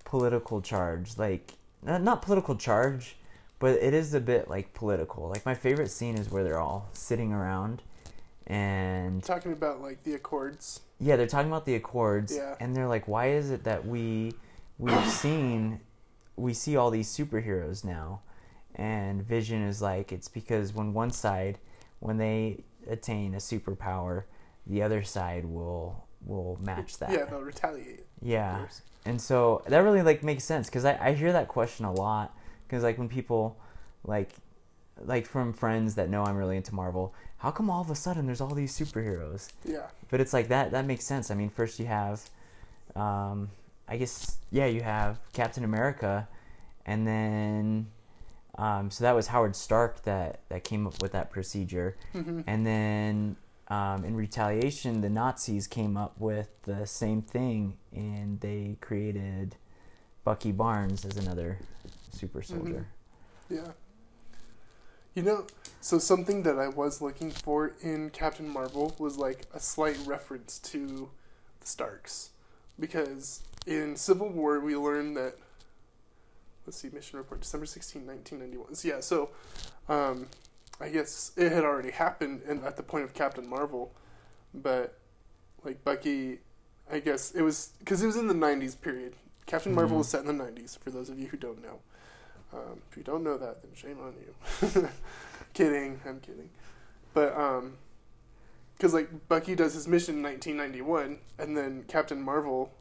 political 0.05 0.61
charge, 0.61 1.17
like 1.17 1.55
not, 1.83 2.03
not 2.03 2.23
political 2.23 2.57
charge, 2.57 3.17
but 3.61 3.75
it 3.81 3.95
is 3.95 4.13
a 4.15 4.21
bit 4.21 4.49
like 4.49 4.75
political. 4.75 5.29
Like 5.29 5.47
my 5.47 5.55
favorite 5.55 5.91
scene 5.91 6.17
is 6.17 6.31
where 6.31 6.43
they're 6.43 6.59
all 6.59 6.89
sitting 6.93 7.33
around 7.33 7.83
and 8.47 9.23
talking 9.23 9.53
about 9.53 9.81
like 9.81 10.03
the 10.03 10.15
Accords. 10.15 10.81
Yeah, 11.01 11.17
they're 11.17 11.27
talking 11.27 11.49
about 11.51 11.65
the 11.65 11.75
Accords, 11.75 12.37
Yeah. 12.37 12.55
and 12.61 12.77
they're 12.77 12.87
like, 12.87 13.09
"Why 13.09 13.29
is 13.31 13.51
it 13.51 13.65
that 13.65 13.87
we 13.87 14.35
we've 14.79 15.09
seen 15.11 15.81
we 16.37 16.53
see 16.55 16.77
all 16.77 16.91
these 16.91 17.09
superheroes 17.09 17.85
now?" 17.85 18.21
And 18.75 19.23
Vision 19.23 19.63
is 19.63 19.81
like, 19.83 20.13
"It's 20.13 20.29
because 20.29 20.73
when 20.75 20.93
one 20.93 21.11
side, 21.11 21.59
when 22.01 22.19
they 22.19 22.65
attain 22.87 23.35
a 23.35 23.39
superpower, 23.39 24.25
the 24.67 24.83
other 24.83 25.03
side 25.03 25.47
will 25.47 26.05
will 26.25 26.59
match 26.61 26.99
that." 26.99 27.11
Yeah, 27.13 27.25
they'll 27.25 27.41
retaliate. 27.41 28.05
Yeah. 28.21 28.67
And 29.07 29.21
so 29.21 29.63
that 29.67 29.79
really 29.79 30.03
like 30.03 30.23
makes 30.23 30.45
sense 30.45 30.69
because 30.69 30.85
I, 30.85 30.99
I 31.01 31.13
hear 31.15 31.33
that 31.33 31.49
question 31.49 31.87
a 31.87 31.93
lot 31.93 32.37
because 32.67 32.83
like 32.83 32.99
when 32.99 33.09
people 33.09 33.59
like 34.05 34.35
like 35.05 35.27
from 35.27 35.53
friends 35.53 35.95
that 35.97 36.09
know 36.11 36.25
I'm 36.25 36.37
really 36.37 36.57
into 36.57 36.75
Marvel, 36.75 37.15
how 37.39 37.51
come 37.51 37.71
all 37.71 37.81
of 37.81 37.91
a 37.91 37.95
sudden 37.95 38.27
there's 38.27 38.41
all 38.41 38.55
these 38.55 38.77
superheroes? 38.79 39.51
Yeah. 39.65 39.87
but 40.11 40.21
it's 40.21 40.33
like 40.33 40.49
that 40.49 40.71
that 40.73 40.85
makes 40.85 41.05
sense 41.07 41.31
i 41.31 41.35
mean 41.35 41.49
first 41.51 41.79
you 41.79 41.87
have 41.87 42.29
um 42.97 43.49
i 43.89 43.97
guess 43.97 44.39
yeah 44.51 44.67
you 44.67 44.83
have 44.83 45.19
captain 45.33 45.63
america 45.65 46.27
and 46.85 47.07
then 47.07 47.87
um 48.59 48.91
so 48.91 49.05
that 49.05 49.15
was 49.15 49.29
howard 49.29 49.55
stark 49.55 50.03
that 50.03 50.41
that 50.49 50.65
came 50.65 50.87
up 50.87 51.01
with 51.01 51.13
that 51.13 51.31
procedure 51.31 51.97
hmm 52.13 52.41
and 52.47 52.67
then 52.67 53.37
um, 53.69 54.05
in 54.05 54.17
retaliation 54.17 55.01
the 55.01 55.09
nazis 55.09 55.67
came 55.69 55.97
up 55.97 56.19
with 56.19 56.49
the 56.65 56.85
same 56.87 57.23
thing 57.23 57.77
and 57.95 58.41
they 58.41 58.77
created 58.81 59.55
bucky 60.25 60.51
barnes 60.53 61.05
as 61.05 61.17
another 61.17 61.59
super 62.13 62.43
soldier 62.43 62.87
Yeah. 63.49 63.73
You 65.15 65.23
know, 65.23 65.47
so 65.81 65.99
something 65.99 66.45
that 66.45 66.59
I 66.59 66.69
was 66.69 67.03
looking 67.03 67.31
for 67.31 67.73
in 67.81 68.11
Captain 68.11 68.49
Marvel 68.49 68.95
was 68.99 69.19
like 69.19 69.47
a 69.53 69.59
slight 69.59 69.99
reference 70.07 70.59
to 70.61 71.11
the 71.61 71.67
Starks. 71.67 72.31
Because 72.79 73.43
in 73.67 73.97
Civil 73.97 74.29
War, 74.29 74.61
we 74.61 74.77
learned 74.77 75.17
that. 75.17 75.35
Let's 76.67 76.79
see, 76.79 76.91
mission 76.91 77.19
report, 77.19 77.41
December 77.41 77.67
16, 77.67 78.07
1991. 78.07 78.75
So, 78.75 78.89
yeah, 78.89 79.01
so 79.01 79.31
um, 79.89 80.29
I 80.81 80.89
guess 80.91 81.33
it 81.37 81.51
had 81.51 81.65
already 81.65 81.91
happened 81.91 82.43
in, 82.47 82.63
at 82.63 82.77
the 82.77 82.83
point 82.83 83.05
of 83.05 83.13
Captain 83.15 83.49
Marvel. 83.49 83.93
But, 84.55 84.97
like, 85.65 85.83
Bucky, 85.85 86.39
I 86.91 87.01
guess 87.01 87.33
it 87.33 87.43
was. 87.43 87.71
Because 87.81 88.03
it 88.03 88.07
was 88.07 88.17
in 88.17 88.29
the 88.29 88.35
90s 88.35 88.81
period. 88.81 89.15
Captain 89.47 89.75
Marvel 89.75 89.97
Mhm. 89.97 89.99
was 89.99 90.09
set 90.09 90.21
in 90.25 90.27
the 90.27 90.45
90s, 90.45 90.77
for 90.79 90.91
those 90.91 91.09
of 91.09 91.19
you 91.19 91.29
who 91.29 91.37
don't 91.37 91.61
know. 91.61 91.81
Um, 92.53 92.83
if 92.91 92.97
you 92.97 93.03
don't 93.03 93.23
know 93.23 93.37
that, 93.39 93.63
then 93.63 93.71
shame 93.75 93.99
on 94.01 94.15
you. 94.21 94.89
kidding, 95.55 96.01
I'm 96.07 96.21
kidding. 96.21 96.51
But 97.15 97.37
um, 97.37 97.75
because 98.77 98.95
like 98.95 99.29
Bucky 99.29 99.55
does 99.55 99.75
his 99.75 99.87
mission 99.87 100.17
in 100.17 100.23
1991, 100.23 101.19
and 101.39 101.57
then 101.57 101.85
Captain 101.89 102.21
Marvel 102.23 102.73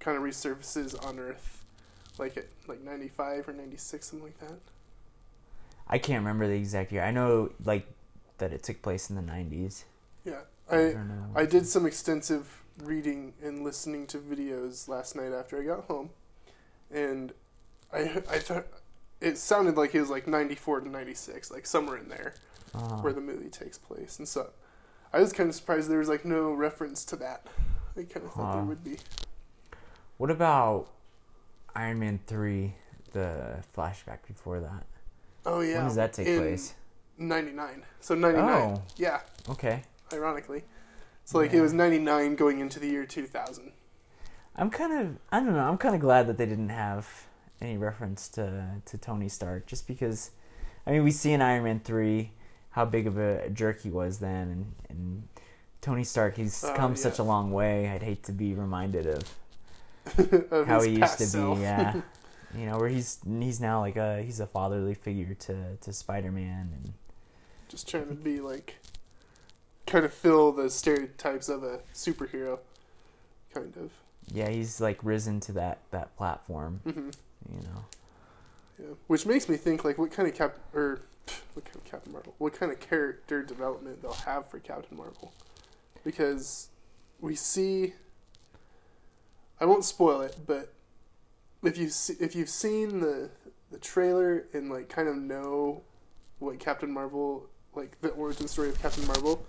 kind 0.00 0.16
of 0.16 0.22
resurfaces 0.22 0.94
on 1.06 1.18
Earth, 1.18 1.64
like 2.18 2.36
at 2.36 2.46
like 2.66 2.80
95 2.82 3.48
or 3.48 3.52
96, 3.52 4.06
something 4.06 4.24
like 4.26 4.38
that. 4.40 4.58
i 5.88 5.98
can't 5.98 6.20
remember 6.20 6.46
the 6.46 6.54
exact 6.54 6.92
year 6.92 7.02
i 7.02 7.10
know 7.10 7.50
like 7.64 7.86
that 8.38 8.52
it 8.52 8.62
took 8.62 8.82
place 8.82 9.08
in 9.10 9.16
the 9.16 9.22
90s 9.22 9.84
Yeah. 10.24 10.40
I 10.70 10.76
don't. 10.76 11.30
I 11.34 11.46
did 11.46 11.66
some 11.66 11.86
extensive 11.86 12.62
reading 12.84 13.32
and 13.42 13.64
listening 13.64 14.06
to 14.08 14.18
videos 14.18 14.86
last 14.86 15.16
night 15.16 15.32
after 15.32 15.58
I 15.58 15.64
got 15.64 15.84
home, 15.86 16.10
and 16.90 17.32
I 17.90 18.22
I 18.30 18.38
thought 18.38 18.66
it 19.20 19.38
sounded 19.38 19.76
like 19.76 19.94
it 19.94 20.00
was 20.00 20.10
like 20.10 20.26
ninety 20.26 20.54
four 20.54 20.80
to 20.80 20.88
ninety 20.88 21.14
six, 21.14 21.50
like 21.50 21.66
somewhere 21.66 21.96
in 21.96 22.08
there 22.08 22.34
Oh. 22.74 22.98
where 23.02 23.12
the 23.14 23.20
movie 23.20 23.48
takes 23.48 23.78
place, 23.78 24.18
and 24.18 24.28
so 24.28 24.50
I 25.12 25.20
was 25.20 25.32
kind 25.32 25.48
of 25.48 25.54
surprised 25.54 25.88
there 25.88 25.98
was 25.98 26.08
like 26.08 26.24
no 26.24 26.52
reference 26.52 27.04
to 27.06 27.16
that. 27.16 27.46
I 27.96 28.02
kind 28.02 28.26
of 28.26 28.32
thought 28.32 28.52
there 28.52 28.60
Huh. 28.62 28.66
would 28.68 28.84
be. 28.84 28.98
What 30.18 30.30
about 30.30 30.90
Iron 31.74 31.98
Man 31.98 32.20
three? 32.26 32.74
The 33.12 33.64
flashback 33.74 34.18
before 34.26 34.60
that. 34.60 34.84
Oh 35.46 35.60
yeah, 35.60 35.76
When 35.78 35.84
does 35.86 35.94
that 35.96 36.12
take 36.12 36.26
in 36.28 36.38
place? 36.40 36.74
Ninety 37.16 37.52
nine. 37.52 37.84
So 38.00 38.14
ninety 38.14 38.40
nine. 38.40 38.76
Oh. 38.76 38.82
Yeah, 38.96 39.20
Okay. 39.48 39.82
ironically. 40.12 40.64
So 41.24 41.38
like 41.38 41.52
Yeah. 41.52 41.60
it 41.60 41.62
was 41.62 41.72
ninety 41.72 41.98
nine 41.98 42.36
going 42.36 42.60
into 42.60 42.78
the 42.78 42.86
year 42.88 43.06
two 43.06 43.26
thousand. 43.26 43.72
I'm 44.56 44.68
kind 44.70 44.92
of 44.92 45.16
I 45.32 45.40
don't 45.40 45.54
know. 45.54 45.60
I'm 45.66 45.78
kind 45.78 45.94
of 45.94 46.00
glad 46.02 46.26
that 46.26 46.36
they 46.36 46.46
didn't 46.46 46.68
have 46.68 47.26
any 47.60 47.76
reference 47.76 48.28
to 48.30 48.66
to 48.84 48.98
Tony 48.98 49.28
Stark, 49.28 49.66
just 49.66 49.86
because. 49.86 50.30
I 50.86 50.92
mean, 50.92 51.04
we 51.04 51.10
see 51.10 51.32
in 51.32 51.42
Iron 51.42 51.64
Man 51.64 51.80
three 51.80 52.32
how 52.70 52.84
big 52.86 53.06
of 53.06 53.18
a 53.18 53.50
jerk 53.50 53.82
he 53.82 53.90
was 53.90 54.20
then, 54.20 54.48
and, 54.48 54.72
and 54.88 55.28
Tony 55.82 56.04
Stark 56.04 56.36
he's 56.36 56.64
Oh, 56.64 56.72
come 56.74 56.92
yeah. 56.92 56.96
such 56.96 57.18
a 57.18 57.22
long 57.22 57.50
way. 57.52 57.88
I'd 57.88 58.02
hate 58.02 58.22
to 58.24 58.32
be 58.32 58.54
reminded 58.54 59.06
of 59.06 59.22
of 60.50 60.66
how 60.66 60.80
he 60.82 60.92
used 60.92 61.18
to 61.18 61.26
self. 61.26 61.56
be. 61.58 61.62
Yeah, 61.62 62.00
you 62.56 62.64
know, 62.66 62.78
where 62.78 62.88
he's 62.88 63.18
he's 63.26 63.60
now 63.60 63.80
like 63.80 63.96
a 63.96 64.22
he's 64.22 64.40
a 64.40 64.46
fatherly 64.46 64.94
figure 64.94 65.34
to 65.34 65.76
to 65.80 65.92
Spider 65.92 66.32
Man, 66.32 66.70
and 66.74 66.92
Just 67.68 67.86
trying 67.88 68.08
to 68.08 68.14
be 68.14 68.40
like, 68.40 68.76
kind 69.86 70.06
of 70.06 70.14
fill 70.14 70.52
the 70.52 70.70
stereotypes 70.70 71.50
of 71.50 71.62
a 71.62 71.80
superhero, 71.94 72.60
kind 73.52 73.76
of. 73.76 73.90
yeah, 74.32 74.48
he's 74.48 74.80
like 74.80 74.98
risen 75.02 75.38
to 75.40 75.52
that 75.52 75.80
that 75.90 76.16
platform. 76.16 76.80
hmm 76.84 77.10
You 77.50 77.60
know, 77.60 77.84
Yeah. 78.78 78.94
Which 79.06 79.26
makes 79.26 79.48
me 79.48 79.56
think 79.56 79.84
like 79.84 79.98
what 79.98 80.10
kind 80.10 80.28
of 80.28 80.34
cap 80.34 80.56
or 80.74 81.00
what 81.54 81.64
kind 81.64 81.76
of 81.76 81.84
Captain 81.84 82.12
Marvel, 82.12 82.34
what 82.38 82.52
kind 82.58 82.72
of 82.72 82.80
character 82.80 83.42
development 83.42 84.02
they'll 84.02 84.12
have 84.12 84.48
for 84.50 84.58
Captain 84.58 84.96
Marvel, 84.96 85.32
because 86.04 86.68
we 87.20 87.34
see. 87.34 87.94
I 89.60 89.64
won't 89.64 89.84
spoil 89.84 90.20
it, 90.20 90.36
but 90.46 90.72
if 91.64 91.76
you 91.76 91.88
see, 91.88 92.14
if 92.20 92.36
you've 92.36 92.48
seen 92.48 93.00
the 93.00 93.30
the 93.70 93.78
trailer 93.78 94.46
and 94.52 94.70
like 94.70 94.88
kind 94.88 95.08
of 95.08 95.16
know 95.16 95.82
what 96.38 96.58
Captain 96.60 96.90
Marvel 96.90 97.48
like 97.74 98.00
the 98.00 98.10
origin 98.10 98.48
story 98.48 98.68
of 98.68 98.80
Captain 98.80 99.06
Marvel, 99.06 99.44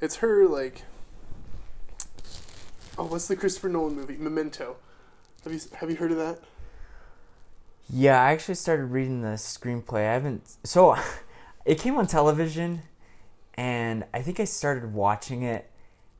it's 0.00 0.16
her 0.16 0.46
like. 0.46 0.82
Oh, 2.96 3.06
what's 3.06 3.26
the 3.26 3.34
Christopher 3.34 3.68
Nolan 3.68 3.96
movie? 3.96 4.16
Memento. 4.16 4.76
Have 5.42 5.52
you 5.52 5.60
have 5.76 5.90
you 5.90 5.96
heard 5.96 6.12
of 6.12 6.18
that? 6.18 6.38
Yeah, 7.90 8.20
I 8.20 8.32
actually 8.32 8.54
started 8.56 8.86
reading 8.86 9.20
the 9.20 9.36
screenplay. 9.36 10.08
I 10.08 10.12
haven't. 10.14 10.56
So, 10.64 10.96
it 11.64 11.78
came 11.78 11.96
on 11.96 12.06
television, 12.06 12.82
and 13.54 14.04
I 14.12 14.22
think 14.22 14.40
I 14.40 14.44
started 14.44 14.92
watching 14.94 15.42
it 15.42 15.70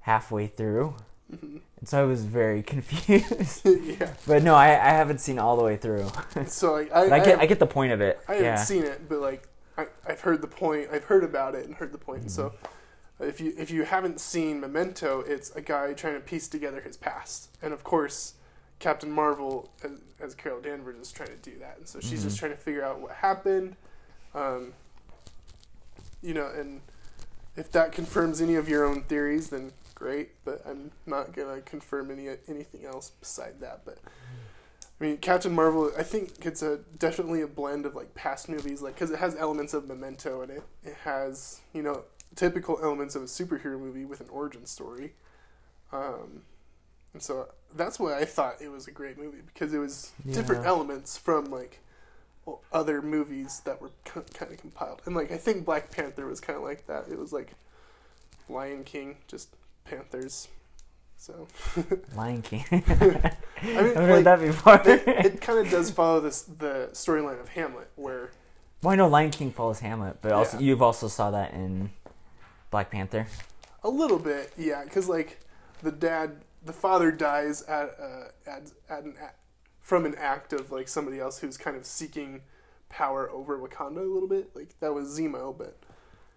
halfway 0.00 0.46
through, 0.46 0.96
Mhm. 1.33 1.61
and 1.79 1.88
so 1.88 2.00
I 2.03 2.05
was 2.05 2.24
very 2.24 2.62
confused. 2.74 3.62
yeah. 3.66 4.12
but 4.27 4.42
no, 4.42 4.55
I, 4.55 4.68
I 4.72 4.90
haven't 4.90 5.18
seen 5.20 5.38
all 5.38 5.57
the 5.57 5.64
way 5.64 5.77
through. 5.77 6.07
So 6.46 6.72
like 6.74 6.92
I, 6.92 7.00
I, 7.00 7.05
I, 7.05 7.18
get 7.18 7.27
have- 7.29 7.40
I 7.40 7.46
get 7.46 7.59
the 7.59 7.66
point 7.66 7.92
of 7.92 8.00
it. 8.00 8.20
I 8.29 8.33
haven't 8.35 8.44
yeah. 8.44 8.57
seen 8.57 8.85
it, 8.85 9.09
but 9.09 9.20
like 9.20 9.48
I, 9.79 9.87
I've 10.07 10.20
heard 10.20 10.42
the 10.42 10.46
point. 10.48 10.88
I've 10.92 11.05
heard 11.05 11.24
about 11.24 11.55
it 11.55 11.64
and 11.66 11.74
heard 11.74 11.92
the 11.92 11.98
point. 11.98 12.22
And 12.22 12.31
So 12.31 12.50
Mm-hmm. 12.50 13.24
if 13.29 13.40
you 13.40 13.55
if 13.57 13.70
you 13.70 13.85
haven't 13.85 14.20
seen 14.20 14.61
Memento, 14.61 15.20
it's 15.27 15.50
a 15.57 15.61
guy 15.62 15.94
trying 15.94 16.14
to 16.14 16.20
piece 16.20 16.46
together 16.48 16.81
his 16.83 16.96
past, 16.98 17.48
and 17.62 17.72
of 17.72 17.83
course, 17.85 18.35
Captain 18.85 19.11
Marvel 19.11 19.70
as, 19.83 19.92
as 20.20 20.35
Carol 20.35 20.61
Danvers 20.61 20.97
is 21.01 21.11
trying 21.11 21.31
to 21.31 21.37
do 21.51 21.59
that, 21.59 21.79
and 21.79 21.88
so 21.88 22.01
she's 22.01 22.23
just 22.23 22.37
Mhm. 22.37 22.40
trying 22.40 22.51
to 22.53 22.59
figure 22.59 22.85
out 22.85 23.01
what 23.01 23.12
happened. 23.12 23.77
Um, 24.35 24.75
you 26.20 26.35
know, 26.35 26.49
and 26.49 26.83
if 27.57 27.73
that 27.73 27.92
confirms 27.92 28.42
any 28.42 28.57
of 28.57 28.68
your 28.68 28.85
own 28.85 29.05
theories, 29.05 29.49
then 29.49 29.73
great. 29.94 30.33
But 30.44 30.61
I'm 30.66 30.90
not 31.07 31.33
gonna 31.33 31.62
confirm 31.62 32.11
any 32.11 32.29
anything 32.47 32.85
else 32.85 33.09
beside 33.09 33.59
that. 33.61 33.87
But 33.87 34.01
I 34.03 35.03
mean, 35.05 35.16
Captain 35.16 35.55
Marvel. 35.55 35.90
I 35.97 36.03
think 36.03 36.44
it's 36.44 36.61
a 36.61 36.81
definitely 36.99 37.40
a 37.40 37.47
blend 37.47 37.87
of 37.87 37.94
like 37.94 38.14
past 38.14 38.51
movies, 38.51 38.83
like 38.83 38.97
because 38.97 39.11
it 39.11 39.18
has 39.18 39.35
elements 39.35 39.73
of 39.73 39.87
Memento 39.88 40.42
in 40.42 40.51
it. 40.51 40.62
It 40.83 40.97
has 41.05 41.62
you 41.73 41.83
know 41.83 42.05
typical 42.37 42.79
elements 42.83 43.14
of 43.14 43.23
a 43.23 43.27
superhero 43.27 43.79
movie 43.81 44.05
with 44.05 44.20
an 44.20 44.29
origin 44.29 44.66
story. 44.66 45.14
Um, 45.90 46.42
and 47.14 47.23
so 47.23 47.49
that's 47.74 47.98
why 47.98 48.18
I 48.18 48.24
thought 48.24 48.60
it 48.60 48.70
was 48.70 48.87
a 48.87 48.90
great 48.90 49.18
movie 49.18 49.42
because 49.46 49.72
it 49.74 49.78
was 49.78 50.12
different 50.30 50.66
elements 50.66 51.16
from 51.18 51.46
like 51.46 51.80
well, 52.46 52.60
other 52.72 53.00
movies 53.02 53.62
that 53.64 53.80
were 53.80 53.90
kind 54.04 54.52
of 54.52 54.58
compiled. 54.58 55.02
And 55.06 55.14
like 55.14 55.32
I 55.32 55.37
think 55.37 55.64
Black 55.64 55.90
Panther 55.90 56.26
was 56.26 56.40
kind 56.40 56.56
of 56.56 56.62
like 56.64 56.87
that. 56.87 57.06
It 57.10 57.18
was 57.18 57.32
like 57.32 57.52
Lion 58.48 58.84
King, 58.84 59.16
just 59.26 59.48
panthers. 59.84 60.48
So 61.16 61.46
Lion 62.16 62.42
King. 62.42 62.64
I 62.70 62.82
mean, 62.82 63.76
I've 63.78 63.94
heard 63.96 64.10
like, 64.10 64.24
that 64.24 64.40
before. 64.40 64.80
it, 64.84 65.02
it 65.06 65.40
kind 65.40 65.58
of 65.58 65.70
does 65.70 65.90
follow 65.90 66.20
this 66.20 66.42
the 66.42 66.90
storyline 66.92 67.40
of 67.40 67.48
Hamlet, 67.48 67.90
where 67.96 68.30
well, 68.82 68.92
I 68.92 68.96
know 68.96 69.08
Lion 69.08 69.30
King 69.30 69.50
follows 69.50 69.80
Hamlet, 69.80 70.18
but 70.20 70.32
also 70.32 70.58
Yeah. 70.58 70.64
you've 70.64 70.82
also 70.82 71.08
saw 71.08 71.30
that 71.30 71.54
in 71.54 71.90
Black 72.70 72.90
Panther. 72.90 73.26
a 73.82 73.88
little 73.88 74.18
bit, 74.18 74.52
yeah, 74.58 74.84
because 74.84 75.08
like 75.08 75.40
the 75.82 75.90
dad, 75.92 76.42
the 76.64 76.72
father 76.72 77.11
dies 77.11 77.62
at 77.62 77.94
uh, 78.00 78.50
at, 78.50 78.72
at 78.88 79.05
an 79.05 79.14
act, 79.20 79.38
from 79.81 80.07
an 80.07 80.14
act 80.16 80.53
of 80.53 80.72
like 80.72 80.88
somebody 80.88 81.20
else 81.20 81.38
who's 81.38 81.57
kind 81.57 81.77
of 81.77 81.85
seeking 81.85 82.42
power 82.88 83.31
over 83.31 83.59
Wakanda 83.59 83.98
a 83.98 84.12
little 84.12 84.29
bit. 84.29 84.50
Like 84.55 84.79
that 84.81 84.94
was 84.94 85.18
Zemo, 85.18 85.57
but 85.57 85.77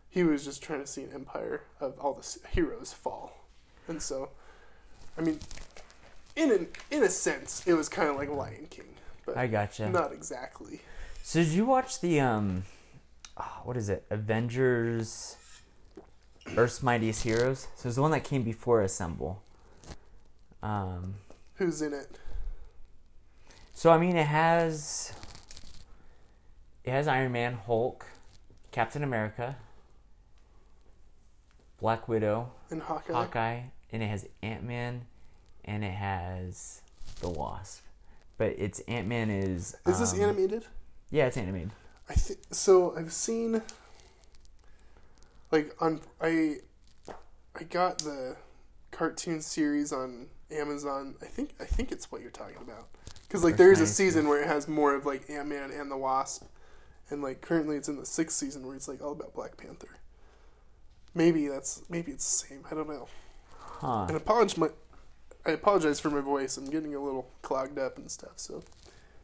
he 0.10 0.24
was 0.24 0.44
just 0.44 0.62
trying 0.62 0.82
to 0.82 0.88
see 0.88 1.04
an 1.04 1.12
empire 1.14 1.64
of 1.80 1.98
all 2.00 2.14
the 2.14 2.50
heroes 2.50 2.94
fall, 2.94 3.46
and 3.88 4.02
so, 4.02 4.30
I 5.18 5.22
mean, 5.22 5.40
in 6.36 6.52
an 6.52 6.68
in 6.92 7.04
a 7.04 7.10
sense, 7.10 7.66
it 7.66 7.74
was 7.74 7.90
kind 7.90 8.10
of 8.10 8.16
like 8.16 8.30
Lion 8.30 8.68
King, 8.70 8.96
but 9.26 9.38
I 9.38 9.48
gotcha. 9.48 9.90
not 9.90 10.12
exactly. 10.12 10.82
So 11.24 11.44
did 11.44 11.52
you 11.52 11.66
watch 11.66 12.00
the 12.02 12.20
um, 12.20 12.64
ah, 13.38 13.62
what 13.64 13.78
is 13.78 13.90
it? 13.90 14.06
Avengers, 14.10 15.36
Earth's 16.56 16.82
Mightiest 16.82 17.24
Heroes. 17.24 17.68
So 17.76 17.90
it's 17.90 17.96
the 17.96 18.02
one 18.02 18.12
that 18.12 18.24
came 18.24 18.44
before 18.44 18.82
Assemble. 18.82 19.42
Um, 20.68 21.14
Who's 21.56 21.82
in 21.82 21.94
it? 21.94 22.20
so 23.74 23.90
I 23.90 23.98
mean, 23.98 24.18
it 24.18 24.28
has 24.28 25.14
it 26.84 26.92
has 26.92 27.08
Iron 27.08 27.32
Man, 27.32 27.54
Hulk, 27.54 28.06
Captain 28.72 29.02
America, 29.02 29.56
Black 31.80 32.10
Widow, 32.10 32.52
and 32.70 32.82
Hawkeye. 32.82 33.14
Hawkeye, 33.14 33.62
and 33.94 34.04
it 34.04 34.08
has 34.08 34.28
Ant 34.44 34.64
Man, 34.64 35.06
and 35.64 35.86
it 35.86 35.94
has 35.94 36.82
the 37.22 37.30
Wasp. 37.30 37.84
But 38.38 38.56
it's 38.58 38.82
Ant 38.90 39.08
Man 39.08 39.30
is. 39.30 39.74
Is 39.86 40.00
this 40.00 40.14
um, 40.14 40.22
animated? 40.22 40.66
Yeah, 41.10 41.28
it's 41.28 41.38
animated. 41.38 41.72
I 42.10 42.16
think 42.16 42.40
so. 42.52 42.94
I've 42.94 43.14
seen 43.14 43.62
like 45.50 45.74
on 45.80 46.02
I 46.20 46.58
I 47.56 47.64
got 47.64 48.00
the 48.00 48.36
cartoon 48.92 49.42
series 49.42 49.94
on 49.94 50.28
Amazon. 50.52 51.16
I 51.22 51.26
think 51.26 51.52
I 51.60 51.66
think 51.66 51.92
it's 51.92 52.12
what 52.12 52.22
you're 52.22 52.32
talking 52.32 52.58
about 52.62 52.88
because 53.24 53.44
like 53.44 53.58
there 53.58 53.72
is 53.72 53.82
a 53.82 53.88
season 53.88 54.28
where 54.28 54.42
it 54.42 54.48
has 54.48 54.68
more 54.68 54.96
of 54.96 55.06
like 55.06 55.30
Ant 55.30 55.48
Man 55.48 55.72
and 55.72 55.92
the 55.92 55.98
Wasp, 55.98 56.44
and 57.10 57.22
like 57.22 57.42
currently 57.42 57.76
it's 57.78 57.90
in 57.90 57.98
the 57.98 58.06
sixth 58.06 58.38
season 58.38 58.66
where 58.66 58.76
it's 58.76 58.88
like 58.88 59.02
all 59.02 59.12
about 59.12 59.34
Black 59.34 59.58
Panther. 59.58 59.98
Maybe 61.14 61.48
that's 61.48 61.82
maybe 61.90 62.12
it's 62.12 62.42
the 62.42 62.48
same. 62.48 62.64
I 62.72 62.76
don't 62.76 62.88
know. 62.90 63.08
Huh. 63.60 64.06
And 64.08 64.18
apologize 64.18 64.58
my 64.58 64.70
I 65.46 65.52
apologize 65.52 66.00
for 66.00 66.10
my 66.10 66.22
voice. 66.22 66.58
I'm 66.58 66.70
getting 66.70 66.94
a 66.96 67.00
little 67.00 67.30
clogged 67.42 67.80
up 67.80 67.98
and 67.98 68.10
stuff. 68.12 68.34
So 68.36 68.64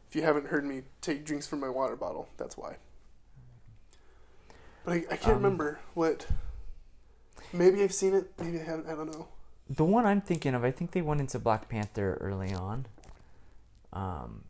if 0.08 0.16
you 0.16 0.22
haven't 0.22 0.46
heard 0.48 0.64
me 0.64 0.82
take 1.00 1.24
drinks 1.24 1.46
from 1.46 1.60
my 1.60 1.68
water 1.68 1.96
bottle, 1.96 2.28
that's 2.36 2.56
why. 2.56 2.76
But 4.84 4.92
I, 4.92 4.96
I 5.10 5.16
can't 5.16 5.36
Um, 5.36 5.42
remember 5.42 5.80
what. 5.94 6.26
Maybe 7.52 7.82
I've 7.82 7.94
seen 7.94 8.14
it. 8.14 8.32
Maybe 8.38 8.58
I 8.60 8.64
haven't. 8.64 8.88
I 8.88 8.94
don't 8.94 9.10
know. 9.12 9.28
The 9.68 9.84
one 9.84 10.04
I'm 10.06 10.20
thinking 10.20 10.54
of, 10.54 10.64
I 10.64 10.70
think 10.70 10.90
they 10.92 11.02
went 11.02 11.20
into 11.20 11.38
Black 11.38 11.68
Panther 11.68 12.18
early 12.20 12.52
on. 12.52 12.86
Um, 13.92 14.42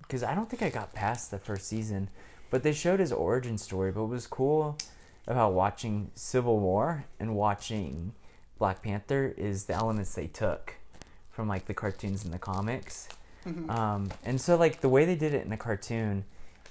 because 0.00 0.22
I 0.22 0.34
don't 0.34 0.48
think 0.48 0.62
I 0.62 0.70
got 0.70 0.94
past 0.94 1.30
the 1.30 1.38
first 1.38 1.66
season, 1.66 2.10
but 2.50 2.62
they 2.62 2.72
showed 2.72 3.00
his 3.00 3.12
origin 3.12 3.58
story. 3.58 3.90
But 3.90 4.02
what 4.02 4.10
was 4.10 4.26
cool 4.26 4.78
about 5.26 5.52
watching 5.52 6.10
Civil 6.14 6.60
War 6.60 7.04
and 7.18 7.34
watching 7.34 8.12
Black 8.58 8.82
Panther 8.82 9.34
is 9.36 9.64
the 9.64 9.74
elements 9.74 10.14
they 10.14 10.28
took 10.28 10.74
from 11.30 11.48
like 11.48 11.66
the 11.66 11.74
cartoons 11.74 12.24
and 12.24 12.32
the 12.32 12.38
comics. 12.38 13.08
Mhm. 13.44 13.68
Um, 13.68 14.08
and 14.24 14.40
so 14.40 14.56
like 14.56 14.80
the 14.80 14.88
way 14.88 15.04
they 15.04 15.16
did 15.16 15.34
it 15.34 15.42
in 15.44 15.50
the 15.50 15.56
cartoon 15.56 16.24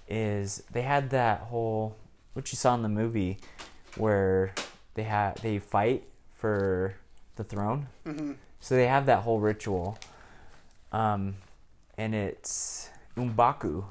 is 0.08 0.64
they 0.72 0.82
had 0.82 1.10
that 1.12 1.42
whole 1.42 1.96
what 2.34 2.52
you 2.52 2.56
saw 2.56 2.74
in 2.76 2.82
the 2.82 2.90
movie 2.90 3.38
where 3.98 4.54
they 4.96 5.04
had 5.04 5.36
they 5.38 5.60
fight 5.60 6.04
for 6.34 6.96
the 7.36 7.44
throne. 7.44 7.88
hmm 8.06 8.34
So 8.60 8.76
they 8.76 8.88
have 8.88 9.06
that 9.06 9.20
whole 9.20 9.40
ritual, 9.40 9.98
um, 10.92 11.36
and 11.98 12.16
it's 12.16 12.90
M'Baku 13.16 13.86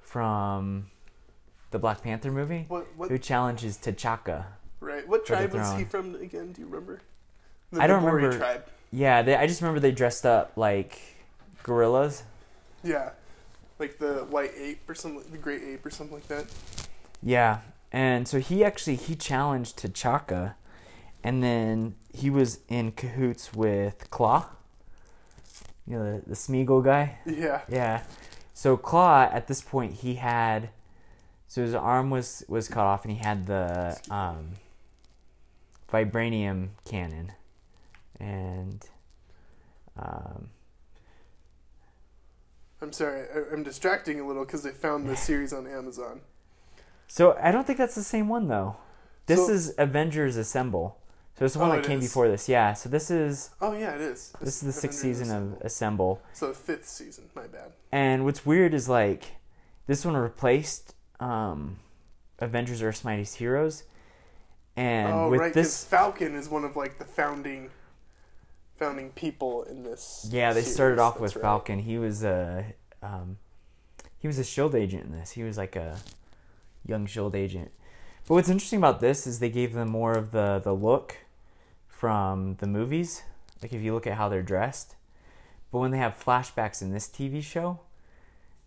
from 0.00 0.86
the 1.70 1.78
Black 1.78 2.02
Panther 2.02 2.30
movie 2.30 2.66
What 2.68 2.86
what 2.96 3.10
who 3.10 3.18
challenges 3.18 3.76
T'Chaka. 3.78 4.44
right? 4.80 5.06
What 5.08 5.26
tribe 5.26 5.52
was 5.52 5.72
he 5.76 5.84
from 5.84 6.14
again? 6.16 6.52
Do 6.52 6.60
you 6.62 6.66
remember? 6.68 7.00
The 7.72 7.82
I 7.82 7.86
don't 7.86 8.04
remember. 8.04 8.36
Tribe. 8.38 8.64
Yeah, 8.92 9.22
they, 9.22 9.34
I 9.34 9.46
just 9.48 9.60
remember 9.60 9.80
they 9.80 9.90
dressed 9.90 10.24
up 10.24 10.52
like 10.56 11.00
gorillas. 11.64 12.22
Yeah, 12.84 13.10
like 13.78 13.98
the 13.98 14.24
white 14.30 14.52
ape 14.56 14.88
or 14.88 14.94
something, 14.94 15.24
the 15.32 15.38
great 15.38 15.62
ape 15.62 15.84
or 15.84 15.90
something 15.90 16.14
like 16.14 16.28
that. 16.28 16.46
Yeah, 17.22 17.60
and 17.90 18.28
so 18.28 18.38
he 18.38 18.62
actually 18.62 18.96
he 18.96 19.16
challenged 19.16 19.78
T'Chaka, 19.78 20.54
and 21.24 21.42
then 21.42 21.96
he 22.12 22.28
was 22.30 22.60
in 22.68 22.92
cahoots 22.92 23.52
with 23.54 24.08
Claw. 24.10 24.46
You 25.86 25.98
know 25.98 26.12
the, 26.20 26.28
the 26.28 26.34
Smeagol 26.34 26.84
guy. 26.84 27.18
Yeah. 27.26 27.62
Yeah. 27.68 28.02
So 28.52 28.76
Claw 28.76 29.22
at 29.32 29.48
this 29.48 29.60
point 29.60 29.94
he 29.94 30.14
had 30.14 30.68
so 31.48 31.62
his 31.62 31.74
arm 31.74 32.10
was 32.10 32.44
was 32.48 32.68
cut 32.68 32.84
off 32.84 33.04
and 33.04 33.12
he 33.12 33.18
had 33.18 33.46
the 33.46 33.98
um 34.10 34.50
vibranium 35.90 36.68
cannon 36.84 37.32
and 38.20 38.86
um 39.98 40.50
I'm 42.80 42.92
sorry, 42.92 43.22
I, 43.34 43.52
I'm 43.54 43.62
distracting 43.62 44.20
a 44.20 44.26
little 44.26 44.44
because 44.44 44.66
I 44.66 44.70
found 44.70 45.08
this 45.08 45.20
series 45.30 45.52
on 45.52 45.66
Amazon. 45.66 46.20
so 47.06 47.36
I 47.40 47.50
don't 47.50 47.66
think 47.66 47.78
that's 47.78 47.94
the 47.94 48.02
same 48.02 48.28
one 48.28 48.48
though. 48.48 48.76
This 49.26 49.46
So- 49.46 49.52
is 49.52 49.74
Avengers 49.78 50.36
Assemble. 50.36 50.98
So 51.38 51.44
it's 51.44 51.54
the 51.54 51.60
one 51.60 51.70
Oh, 51.72 51.76
that 51.76 51.84
came 51.84 51.98
is. 51.98 52.04
before 52.08 52.28
this. 52.28 52.48
Yeah. 52.48 52.74
So 52.74 52.88
this 52.88 53.10
is 53.10 53.50
Oh 53.60 53.72
yeah, 53.72 53.94
it 53.94 54.00
is. 54.00 54.32
this 54.40 54.54
is 54.56 54.60
the 54.62 54.72
sixth 54.72 54.98
season 55.00 55.26
Assemble. 55.28 55.56
of 55.56 55.62
Assemble. 55.66 56.22
So 56.32 56.48
the 56.48 56.54
fifth 56.54 56.88
season. 56.88 57.24
My 57.34 57.46
bad. 57.46 57.72
And 57.90 58.24
what's 58.24 58.46
weird 58.46 58.72
is 58.74 58.88
like 58.88 59.24
this 59.86 60.04
one 60.04 60.16
replaced 60.16 60.94
um 61.20 61.78
Avengers 62.38 62.82
Earth's 62.82 63.04
Mightiest 63.04 63.36
Heroes. 63.36 63.84
And 64.76 65.12
oh 65.12 65.28
with 65.30 65.40
right, 65.40 65.52
this 65.54 65.84
Falcon 65.84 66.34
is 66.34 66.48
one 66.48 66.64
of 66.64 66.76
like 66.76 66.98
the 66.98 67.04
founding, 67.04 67.70
founding 68.76 69.10
people 69.10 69.62
in 69.64 69.82
this. 69.82 70.28
Yeah, 70.30 70.52
they 70.52 70.60
series. 70.62 70.74
started 70.74 70.98
off 70.98 71.20
with 71.20 71.34
right. 71.36 71.42
Falcon. 71.42 71.80
He 71.80 71.98
was 71.98 72.22
a 72.24 72.74
um, 73.02 73.38
he 74.18 74.26
was 74.26 74.38
a 74.38 74.44
Shield 74.44 74.74
agent 74.74 75.04
in 75.04 75.12
this. 75.12 75.32
He 75.32 75.42
was 75.42 75.56
like 75.58 75.76
a 75.76 75.98
young 76.86 77.06
Shield 77.06 77.34
agent. 77.36 77.70
But 78.26 78.34
what's 78.34 78.48
interesting 78.48 78.78
about 78.78 79.00
this 79.00 79.26
is 79.26 79.38
they 79.38 79.50
gave 79.50 79.74
them 79.74 79.88
more 79.90 80.12
of 80.14 80.30
the 80.32 80.60
the 80.62 80.72
look 80.74 81.16
from 81.98 82.56
the 82.56 82.66
movies. 82.66 83.22
Like 83.62 83.72
if 83.72 83.82
you 83.82 83.94
look 83.94 84.06
at 84.06 84.14
how 84.14 84.28
they're 84.28 84.42
dressed. 84.42 84.96
But 85.70 85.78
when 85.78 85.90
they 85.90 85.98
have 85.98 86.22
flashbacks 86.22 86.82
in 86.82 86.92
this 86.92 87.08
TV 87.08 87.42
show, 87.42 87.80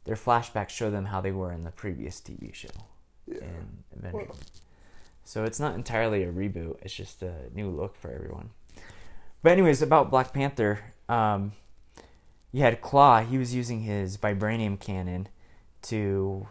their 0.05 0.15
flashbacks 0.15 0.69
show 0.69 0.89
them 0.89 1.05
how 1.05 1.21
they 1.21 1.31
were 1.31 1.51
in 1.51 1.63
the 1.63 1.71
previous 1.71 2.19
TV 2.19 2.53
show 2.53 2.69
Yeah. 3.27 3.39
Well- 4.11 4.35
so 5.23 5.43
it's 5.43 5.59
not 5.59 5.75
entirely 5.75 6.23
a 6.23 6.31
reboot. 6.31 6.77
It's 6.81 6.93
just 6.93 7.21
a 7.21 7.49
new 7.53 7.69
look 7.69 7.97
for 7.97 8.09
everyone. 8.11 8.51
But 9.43 9.51
anyways, 9.51 9.81
about 9.81 10.09
Black 10.09 10.33
Panther, 10.33 10.79
um, 11.09 11.51
you 12.53 12.61
had 12.61 12.79
Claw. 12.81 13.21
He 13.21 13.37
was 13.37 13.53
using 13.53 13.81
his 13.81 14.17
vibranium 14.17 14.79
cannon 14.79 15.27
to 15.83 16.47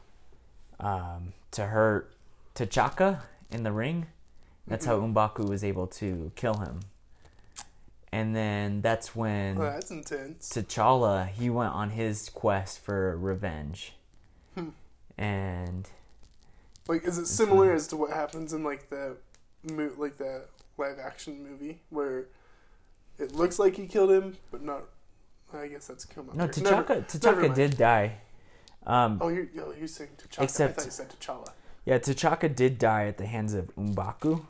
um, 0.78 1.32
to 1.52 1.66
hurt 1.68 2.14
T'Chaka 2.54 3.20
in 3.50 3.62
the 3.62 3.72
ring. 3.72 4.06
That's 4.68 4.84
how 4.84 4.98
M'Baku 5.00 5.48
was 5.48 5.62
able 5.62 5.86
to 5.88 6.32
kill 6.34 6.54
him. 6.54 6.80
And 8.12 8.34
then 8.34 8.80
that's 8.82 9.14
when 9.14 9.58
Oh, 9.58 9.62
that's 9.62 9.90
intense. 9.90 10.48
T'Challa 10.50 11.28
he 11.28 11.50
went 11.50 11.72
on 11.72 11.90
his 11.90 12.28
quest 12.30 12.78
for 12.80 13.16
revenge. 13.16 13.94
Hmm. 14.54 14.70
And 15.18 15.88
Like, 16.88 17.04
is 17.04 17.18
it 17.18 17.26
similar 17.26 17.72
as 17.72 17.86
to 17.88 17.96
what 17.96 18.10
happens 18.12 18.52
in 18.52 18.64
like 18.64 18.90
the, 18.90 19.16
mo- 19.70 19.92
like 19.98 20.16
the 20.18 20.44
live 20.78 20.98
action 20.98 21.42
movie 21.42 21.80
where 21.90 22.26
it 23.18 23.34
looks 23.34 23.58
like 23.58 23.76
he 23.76 23.86
killed 23.86 24.10
him, 24.10 24.36
but 24.50 24.62
not? 24.62 24.84
I 25.54 25.68
guess 25.68 25.86
that's 25.86 26.04
come 26.04 26.28
up. 26.30 26.34
no. 26.36 26.48
T'Chaka 26.48 27.06
T'Chaka 27.06 27.54
did 27.54 27.76
die. 27.76 28.18
Um, 28.86 29.18
Oh, 29.20 29.28
you're 29.28 29.46
oh, 29.60 29.72
you're 29.78 29.88
saying 29.88 30.10
T'Chaka. 30.18 30.42
Except- 30.42 30.72
I 30.72 30.74
thought 30.76 30.84
you 30.86 30.90
said 30.90 31.08
T'Challa. 31.20 31.50
Yeah, 31.84 31.98
T'Chaka 31.98 32.54
did 32.54 32.78
die 32.78 33.06
at 33.06 33.16
the 33.18 33.26
hands 33.26 33.54
of 33.54 33.74
M'Baku. 33.76 34.42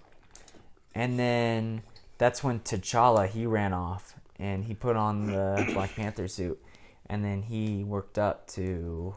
And 0.96 1.18
then 1.18 1.82
that's 2.16 2.42
when 2.42 2.60
T'Challa 2.60 3.28
he 3.28 3.44
ran 3.44 3.74
off 3.74 4.14
and 4.38 4.64
he 4.64 4.72
put 4.72 4.96
on 4.96 5.26
the 5.26 5.70
Black 5.74 5.94
Panther 5.94 6.26
suit 6.26 6.58
and 7.06 7.22
then 7.22 7.42
he 7.42 7.84
worked 7.84 8.18
up 8.18 8.46
to 8.48 9.14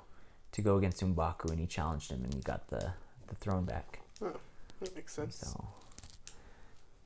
to 0.52 0.62
go 0.62 0.76
against 0.76 1.02
M'Baku 1.02 1.52
and 1.52 1.60
he 1.60 1.66
challenged 1.66 2.12
him 2.12 2.24
and 2.26 2.34
he 2.34 2.42
got 2.42 2.68
the 2.68 2.92
the 3.28 3.36
throne 3.36 3.64
back. 3.64 4.02
Oh, 4.22 4.34
That 4.82 4.94
makes 4.94 5.14
sense. 5.14 5.38
So 5.38 5.68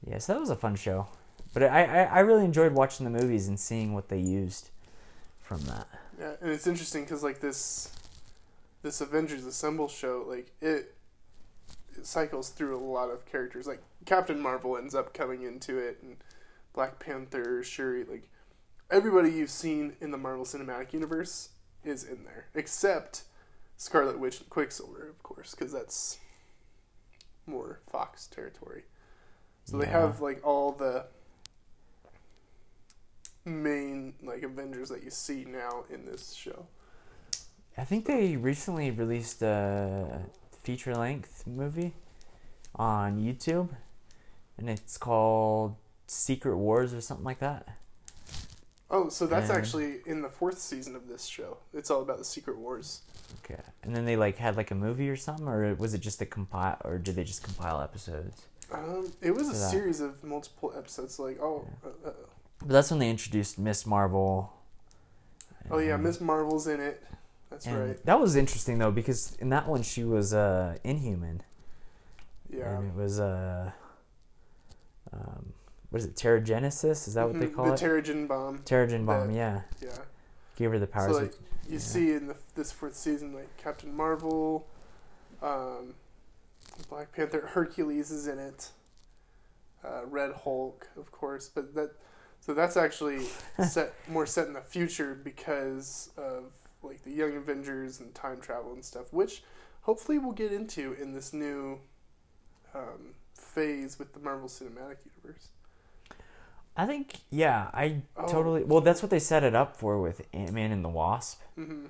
Yeah, 0.07 0.17
so 0.17 0.33
that 0.33 0.39
was 0.39 0.49
a 0.49 0.55
fun 0.55 0.75
show. 0.75 1.05
But 1.53 1.63
I, 1.63 1.83
I, 1.83 2.03
I 2.05 2.19
really 2.21 2.43
enjoyed 2.43 2.73
watching 2.73 3.03
the 3.03 3.11
movies 3.11 3.47
and 3.47 3.59
seeing 3.59 3.93
what 3.93 4.09
they 4.09 4.17
used 4.17 4.71
from 5.39 5.61
that. 5.65 5.87
Yeah, 6.19 6.33
and 6.41 6.49
it's 6.49 6.65
interesting 6.65 7.03
because 7.03 7.21
like 7.21 7.41
this, 7.41 7.91
this 8.81 9.01
Avengers 9.01 9.45
Assemble 9.45 9.87
show, 9.87 10.25
like 10.27 10.51
it, 10.61 10.95
it 11.95 12.07
cycles 12.07 12.49
through 12.49 12.75
a 12.75 12.81
lot 12.81 13.11
of 13.11 13.23
characters. 13.27 13.67
Like 13.67 13.83
Captain 14.05 14.39
Marvel 14.39 14.77
ends 14.77 14.95
up 14.95 15.13
coming 15.13 15.43
into 15.43 15.77
it, 15.77 15.99
and 16.01 16.17
Black 16.73 16.99
Panther, 16.99 17.63
Shuri, 17.63 18.03
like 18.03 18.29
everybody 18.89 19.31
you've 19.31 19.49
seen 19.49 19.95
in 20.01 20.11
the 20.11 20.17
Marvel 20.17 20.45
Cinematic 20.45 20.93
Universe 20.93 21.49
is 21.83 22.03
in 22.03 22.23
there, 22.23 22.47
except 22.53 23.23
Scarlet 23.77 24.19
Witch 24.19 24.39
and 24.39 24.49
Quicksilver, 24.49 25.07
of 25.07 25.21
course, 25.23 25.55
because 25.55 25.71
that's 25.71 26.17
more 27.45 27.79
Fox 27.89 28.27
territory. 28.27 28.83
So 29.65 29.77
they 29.77 29.87
have 29.87 30.19
like 30.19 30.45
all 30.45 30.73
the 30.73 31.05
main 33.45 34.13
like 34.21 34.43
Avengers 34.43 34.89
that 34.89 35.03
you 35.03 35.09
see 35.09 35.45
now 35.45 35.85
in 35.89 36.05
this 36.05 36.33
show. 36.33 36.67
I 37.77 37.85
think 37.85 38.05
they 38.05 38.35
recently 38.35 38.91
released 38.91 39.41
a 39.41 40.21
feature 40.61 40.95
length 40.95 41.47
movie 41.47 41.93
on 42.75 43.19
YouTube, 43.19 43.69
and 44.57 44.69
it's 44.69 44.97
called 44.97 45.75
Secret 46.07 46.57
Wars 46.57 46.93
or 46.93 47.01
something 47.01 47.25
like 47.25 47.39
that. 47.39 47.67
Oh, 48.89 49.09
so 49.09 49.25
that's 49.25 49.49
And- 49.49 49.57
actually 49.57 50.01
in 50.05 50.21
the 50.21 50.29
fourth 50.29 50.59
season 50.59 50.95
of 50.95 51.07
this 51.07 51.25
show. 51.25 51.57
It's 51.73 51.89
all 51.89 52.01
about 52.01 52.19
the 52.19 52.25
Secret 52.25 52.57
Wars. 52.57 53.01
Okay, 53.43 53.59
and 53.81 53.95
then 53.95 54.05
they 54.05 54.15
like 54.15 54.37
had 54.37 54.55
like 54.55 54.69
a 54.69 54.75
movie 54.75 55.09
or 55.09 55.15
something, 55.15 55.47
or 55.47 55.73
was 55.75 55.93
it 55.95 55.99
just 56.01 56.21
a 56.21 56.25
compile, 56.25 56.77
or 56.83 56.99
did 56.99 57.15
they 57.15 57.23
just 57.23 57.41
compile 57.43 57.81
episodes? 57.81 58.43
Um, 58.71 59.11
it 59.21 59.31
was 59.31 59.49
a 59.49 59.53
that. 59.53 59.71
series 59.71 59.99
of 60.01 60.23
multiple 60.23 60.73
episodes. 60.77 61.17
Like, 61.19 61.39
oh, 61.41 61.67
uh, 61.83 62.09
uh, 62.09 62.11
But 62.59 62.69
that's 62.69 62.91
when 62.91 62.99
they 62.99 63.09
introduced 63.09 63.57
Miss 63.57 63.85
Marvel. 63.87 64.53
oh 65.71 65.79
yeah, 65.79 65.97
Miss 65.97 66.21
Marvel's 66.21 66.67
in 66.67 66.79
it. 66.79 67.03
That's 67.49 67.65
and 67.65 67.79
right. 67.79 68.05
That 68.05 68.19
was 68.19 68.35
interesting 68.35 68.77
though 68.77 68.91
because 68.91 69.35
in 69.39 69.49
that 69.49 69.67
one 69.67 69.81
she 69.81 70.03
was 70.03 70.33
uh, 70.33 70.77
Inhuman. 70.83 71.41
Yeah. 72.49 72.77
And 72.77 72.89
it 72.89 72.95
was 72.95 73.19
uh, 73.19 73.71
um, 75.13 75.53
what 75.89 75.99
is 76.01 76.05
it? 76.05 76.15
Terrigenesis? 76.15 77.07
Is 77.07 77.13
that 77.13 77.27
what 77.29 77.39
they 77.39 77.47
Mhm, 77.47 77.55
call 77.55 77.65
the 77.65 77.73
it? 77.73 77.79
Terrigen 77.79 78.27
bomb. 78.27 78.59
Terrigen 78.59 79.05
bomb. 79.05 79.27
that- 79.27 79.33
yeah, 79.35 79.61
Yeah. 79.79 79.97
gave 80.55 80.71
her 80.71 80.79
the 80.79 80.87
powers. 80.87 81.11
So 81.15 81.21
like 81.23 81.33
you 81.67 81.73
yeah. 81.73 81.79
see 81.79 82.11
in 82.13 82.27
the 82.27 82.35
this 82.55 82.71
fourth 82.71 82.95
season, 82.95 83.33
like 83.33 83.55
Captain 83.57 83.95
Marvel, 83.95 84.67
um, 85.41 85.95
Black 86.89 87.11
Panther, 87.11 87.47
Hercules 87.47 88.09
is 88.11 88.27
in 88.27 88.39
it. 88.39 88.71
Uh, 89.83 90.05
Red 90.05 90.31
Hulk, 90.43 90.87
of 90.95 91.11
course, 91.11 91.49
but 91.49 91.75
that 91.75 91.91
so 92.39 92.53
that's 92.53 92.77
actually 92.77 93.25
set 93.69 93.93
more 94.09 94.25
set 94.25 94.47
in 94.47 94.53
the 94.53 94.61
future 94.61 95.13
because 95.13 96.09
of 96.17 96.53
like 96.81 97.03
the 97.03 97.11
Young 97.11 97.35
Avengers 97.35 97.99
and 97.99 98.13
time 98.15 98.39
travel 98.41 98.73
and 98.73 98.83
stuff, 98.83 99.11
which 99.13 99.43
hopefully 99.81 100.17
we'll 100.17 100.31
get 100.33 100.51
into 100.53 100.93
in 100.93 101.13
this 101.13 101.33
new 101.33 101.79
um, 102.73 103.15
phase 103.53 103.97
with 103.99 104.13
the 104.13 104.19
Marvel 104.19 104.47
Cinematic 104.47 104.97
Universe. 105.05 105.49
I 106.75 106.85
think 106.87 107.13
yeah, 107.29 107.69
I 107.73 108.01
Oh. 108.17 108.27
totally. 108.27 108.63
Well, 108.63 108.81
that's 108.81 109.01
what 109.03 109.11
they 109.11 109.19
set 109.19 109.43
it 109.43 109.53
up 109.55 109.77
for 109.77 110.01
with 110.01 110.25
Ant 110.33 110.53
Man 110.53 110.71
and 110.71 110.83
the 110.83 110.89
Wasp. 110.89 111.41
Mm-hmm. 111.57 111.85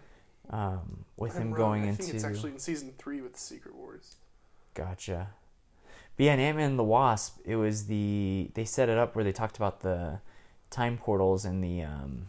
Um, 0.53 1.05
with 1.15 1.35
I'm 1.37 1.41
him 1.43 1.47
wrong. 1.53 1.57
going 1.57 1.83
I 1.83 1.87
into 1.87 2.03
think 2.03 2.15
it's 2.15 2.23
actually 2.25 2.51
in 2.51 2.59
season 2.59 2.93
three 2.97 3.21
with 3.21 3.33
the 3.33 3.39
Secret 3.39 3.75
Wars. 3.75 4.17
gotcha. 4.73 5.29
But 6.17 6.25
yeah, 6.25 6.33
in 6.33 6.39
Ant 6.41 6.57
Man 6.57 6.69
and 6.71 6.79
the 6.79 6.83
Wasp, 6.83 7.39
it 7.45 7.55
was 7.55 7.87
the 7.87 8.51
they 8.53 8.65
set 8.65 8.89
it 8.89 8.97
up 8.97 9.15
where 9.15 9.23
they 9.23 9.31
talked 9.31 9.55
about 9.57 9.79
the 9.79 10.19
time 10.69 10.97
portals 10.97 11.45
and 11.45 11.63
the 11.63 11.81
um, 11.83 12.27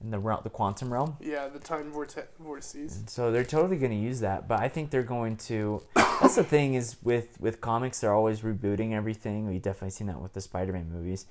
in 0.00 0.10
the 0.10 0.18
realm, 0.18 0.40
the 0.44 0.50
quantum 0.50 0.92
realm. 0.92 1.16
Yeah, 1.20 1.48
the 1.48 1.58
time 1.58 1.92
vorte- 1.92 2.26
vortices. 2.38 3.02
So 3.06 3.32
they're 3.32 3.44
totally 3.44 3.76
going 3.76 3.90
to 3.90 3.96
use 3.96 4.20
that, 4.20 4.46
but 4.46 4.60
I 4.60 4.68
think 4.68 4.90
they're 4.90 5.02
going 5.02 5.36
to. 5.38 5.82
That's 5.94 6.36
the 6.36 6.44
thing 6.44 6.74
is 6.74 6.96
with 7.02 7.40
with 7.40 7.60
comics, 7.60 8.00
they're 8.00 8.14
always 8.14 8.40
rebooting 8.40 8.92
everything. 8.92 9.48
We 9.48 9.58
definitely 9.58 9.90
seen 9.90 10.06
that 10.08 10.20
with 10.20 10.32
the 10.32 10.40
Spider-Man 10.40 10.90
movies. 10.90 11.26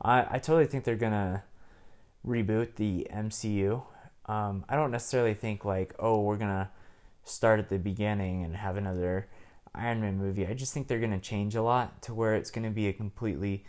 I 0.00 0.26
I 0.30 0.38
totally 0.38 0.66
think 0.66 0.84
they're 0.84 0.96
gonna 0.96 1.44
reboot 2.26 2.76
the 2.76 3.06
MCU. 3.12 3.82
Um, 4.26 4.64
I 4.68 4.76
don't 4.76 4.90
necessarily 4.90 5.34
think 5.34 5.64
like 5.64 5.94
oh 5.98 6.20
we're 6.20 6.36
gonna 6.36 6.70
start 7.24 7.60
at 7.60 7.68
the 7.68 7.78
beginning 7.78 8.44
and 8.44 8.56
have 8.56 8.76
another 8.76 9.28
Iron 9.74 10.00
Man 10.00 10.18
movie. 10.18 10.46
I 10.46 10.54
just 10.54 10.74
think 10.74 10.88
they're 10.88 11.00
gonna 11.00 11.20
change 11.20 11.54
a 11.54 11.62
lot 11.62 12.02
to 12.02 12.14
where 12.14 12.34
it's 12.34 12.50
gonna 12.50 12.70
be 12.70 12.88
a 12.88 12.92
completely 12.92 13.64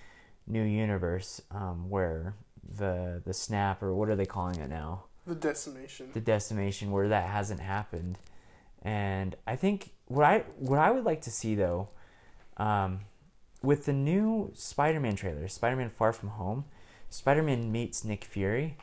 new 0.47 0.63
universe 0.63 1.41
um, 1.51 1.89
where 1.89 2.35
the 2.77 3.21
the 3.25 3.33
snap 3.33 3.83
or 3.83 3.93
what 3.93 4.09
are 4.09 4.15
they 4.15 4.25
calling 4.25 4.59
it 4.59 4.69
now? 4.69 5.05
The 5.25 5.35
decimation. 5.35 6.09
the 6.13 6.19
decimation 6.19 6.91
where 6.91 7.07
that 7.07 7.29
hasn't 7.29 7.61
happened. 7.61 8.19
And 8.81 9.35
I 9.47 9.55
think 9.55 9.91
what 10.07 10.25
I 10.25 10.39
what 10.57 10.79
I 10.79 10.91
would 10.91 11.05
like 11.05 11.21
to 11.21 11.31
see 11.31 11.55
though, 11.55 11.89
um, 12.57 13.01
with 13.61 13.85
the 13.85 13.93
new 13.93 14.51
Spider-Man 14.53 15.15
trailer, 15.15 15.47
Spider-Man 15.47 15.89
Far 15.89 16.11
From 16.11 16.29
Home, 16.29 16.65
Spider-Man 17.09 17.71
meets 17.71 18.03
Nick 18.03 18.25
Fury, 18.25 18.75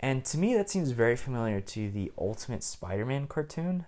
and 0.00 0.24
to 0.26 0.36
me 0.36 0.54
that 0.54 0.68
seems 0.68 0.90
very 0.90 1.16
familiar 1.16 1.60
to 1.62 1.90
the 1.90 2.12
Ultimate 2.18 2.62
Spider-Man 2.62 3.26
cartoon, 3.26 3.86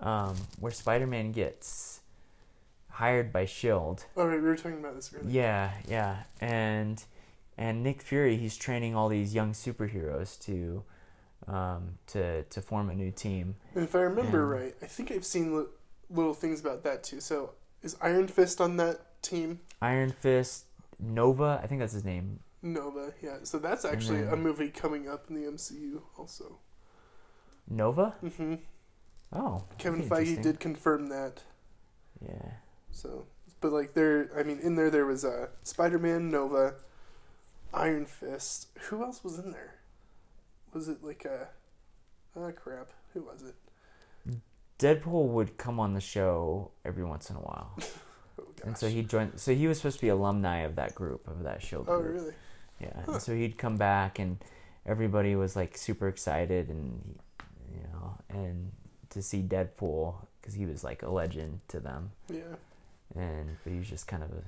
um, 0.00 0.34
where 0.58 0.72
Spider-Man 0.72 1.30
gets 1.30 2.00
hired 2.88 3.32
by 3.32 3.44
Shield. 3.44 4.04
oh, 4.16 4.26
right, 4.26 4.34
we 4.42 4.48
were 4.48 4.56
talking 4.56 4.80
about 4.80 4.96
this 4.96 5.14
earlier. 5.14 5.30
Yeah, 5.30 5.70
yeah, 5.88 6.16
and 6.40 7.02
and 7.60 7.82
Nick 7.84 8.00
Fury, 8.02 8.36
he's 8.36 8.56
training 8.56 8.96
all 8.96 9.08
these 9.08 9.34
young 9.34 9.52
superheroes 9.52 10.40
to 10.46 10.82
um, 11.46 11.98
to 12.08 12.42
to 12.44 12.60
form 12.60 12.90
a 12.90 12.94
new 12.94 13.10
team. 13.12 13.54
And 13.74 13.84
if 13.84 13.94
I 13.94 14.00
remember 14.00 14.42
And- 14.42 14.50
right, 14.62 14.74
I 14.82 14.86
think 14.86 15.12
I've 15.12 15.24
seen 15.26 15.56
li- 15.56 15.66
little 16.08 16.34
things 16.34 16.60
about 16.60 16.82
that 16.84 17.04
too. 17.04 17.20
So 17.20 17.52
is 17.82 17.96
Iron 18.00 18.26
Fist 18.28 18.60
on 18.60 18.76
that 18.78 19.22
team? 19.22 19.60
Iron 19.82 20.10
Fist, 20.10 20.64
Nova, 20.98 21.60
I 21.62 21.66
think 21.66 21.80
that's 21.80 21.92
his 21.92 22.04
name. 22.04 22.40
Nova, 22.62 23.12
yeah. 23.22 23.38
So 23.44 23.58
that's 23.58 23.84
actually 23.84 24.22
then- 24.22 24.32
a 24.34 24.36
movie 24.36 24.68
coming 24.70 25.08
up 25.08 25.26
in 25.30 25.34
the 25.34 25.46
MCU 25.50 26.02
also. 26.18 26.58
Nova? 27.68 28.14
Mm 28.22 28.32
hmm 28.32 28.54
Oh, 29.32 29.62
Kevin 29.78 30.02
Feige 30.02 30.42
did 30.42 30.58
confirm 30.58 31.08
that. 31.08 31.44
Yeah, 32.20 32.50
So, 32.90 33.26
but 33.60 33.70
like 33.72 33.94
there, 33.94 34.28
I 34.36 34.42
mean, 34.42 34.58
in 34.58 34.74
there 34.74 34.90
there 34.90 35.06
was 35.06 35.24
uh, 35.24 35.46
Spider-Man, 35.62 36.30
Nova, 36.32 36.74
Iron 37.72 38.06
Fist. 38.06 38.68
Who 38.88 39.02
else 39.02 39.22
was 39.22 39.38
in 39.38 39.52
there? 39.52 39.74
Was 40.72 40.88
it 40.88 41.02
like 41.02 41.24
a? 41.24 41.48
Ah, 42.36 42.50
crap. 42.52 42.90
Who 43.14 43.22
was 43.22 43.42
it? 43.42 43.54
Deadpool 44.78 45.28
would 45.28 45.58
come 45.58 45.78
on 45.78 45.92
the 45.92 46.00
show 46.00 46.70
every 46.86 47.04
once 47.04 47.28
in 47.28 47.36
a 47.36 47.40
while, 47.40 47.76
Oh 48.40 48.44
and 48.64 48.78
so 48.78 48.88
he 48.88 49.02
joined. 49.02 49.38
So 49.38 49.54
he 49.54 49.66
was 49.66 49.76
supposed 49.76 49.96
to 49.98 50.02
be 50.02 50.08
alumni 50.08 50.60
of 50.60 50.76
that 50.76 50.94
group 50.94 51.28
of 51.28 51.42
that 51.42 51.62
Shield 51.62 51.84
oh 51.88 52.00
group. 52.00 52.14
really? 52.14 52.34
Yeah, 52.80 53.02
Huh. 53.04 53.12
and 53.12 53.22
so 53.22 53.34
he'd 53.34 53.58
come 53.58 53.76
back, 53.76 54.18
and 54.18 54.38
everybody 54.86 55.36
was 55.36 55.54
like 55.54 55.76
super 55.76 56.08
excited, 56.08 56.70
and 56.70 57.18
you 57.74 57.82
know, 57.92 58.16
and 58.30 58.72
to 59.10 59.20
see 59.20 59.42
Deadpool 59.42 60.14
because 60.40 60.54
he 60.54 60.64
was 60.64 60.82
like 60.82 61.02
a 61.02 61.10
legend 61.10 61.60
to 61.68 61.78
them, 61.80 62.12
Yeah. 62.30 62.56
and 63.14 63.58
but 63.62 63.72
he 63.74 63.78
was 63.78 63.88
just 63.90 64.06
kind 64.06 64.22
of 64.22 64.30
a 64.30 64.42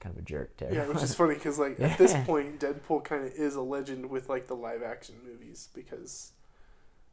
kind 0.00 0.16
of 0.16 0.22
a 0.22 0.24
jerk 0.24 0.56
to 0.56 0.68
Yeah, 0.72 0.86
which 0.88 1.02
is 1.02 1.14
funny 1.20 1.34
because 1.34 1.58
like 1.58 1.78
at 1.78 1.98
this 1.98 2.14
point, 2.24 2.58
Deadpool 2.60 3.04
kind 3.04 3.24
of 3.24 3.32
is 3.34 3.54
a 3.54 3.60
legend 3.60 4.10
with 4.10 4.28
like 4.28 4.48
the 4.48 4.54
live 4.56 4.82
action 4.82 5.16
movies 5.24 5.68
because 5.74 6.32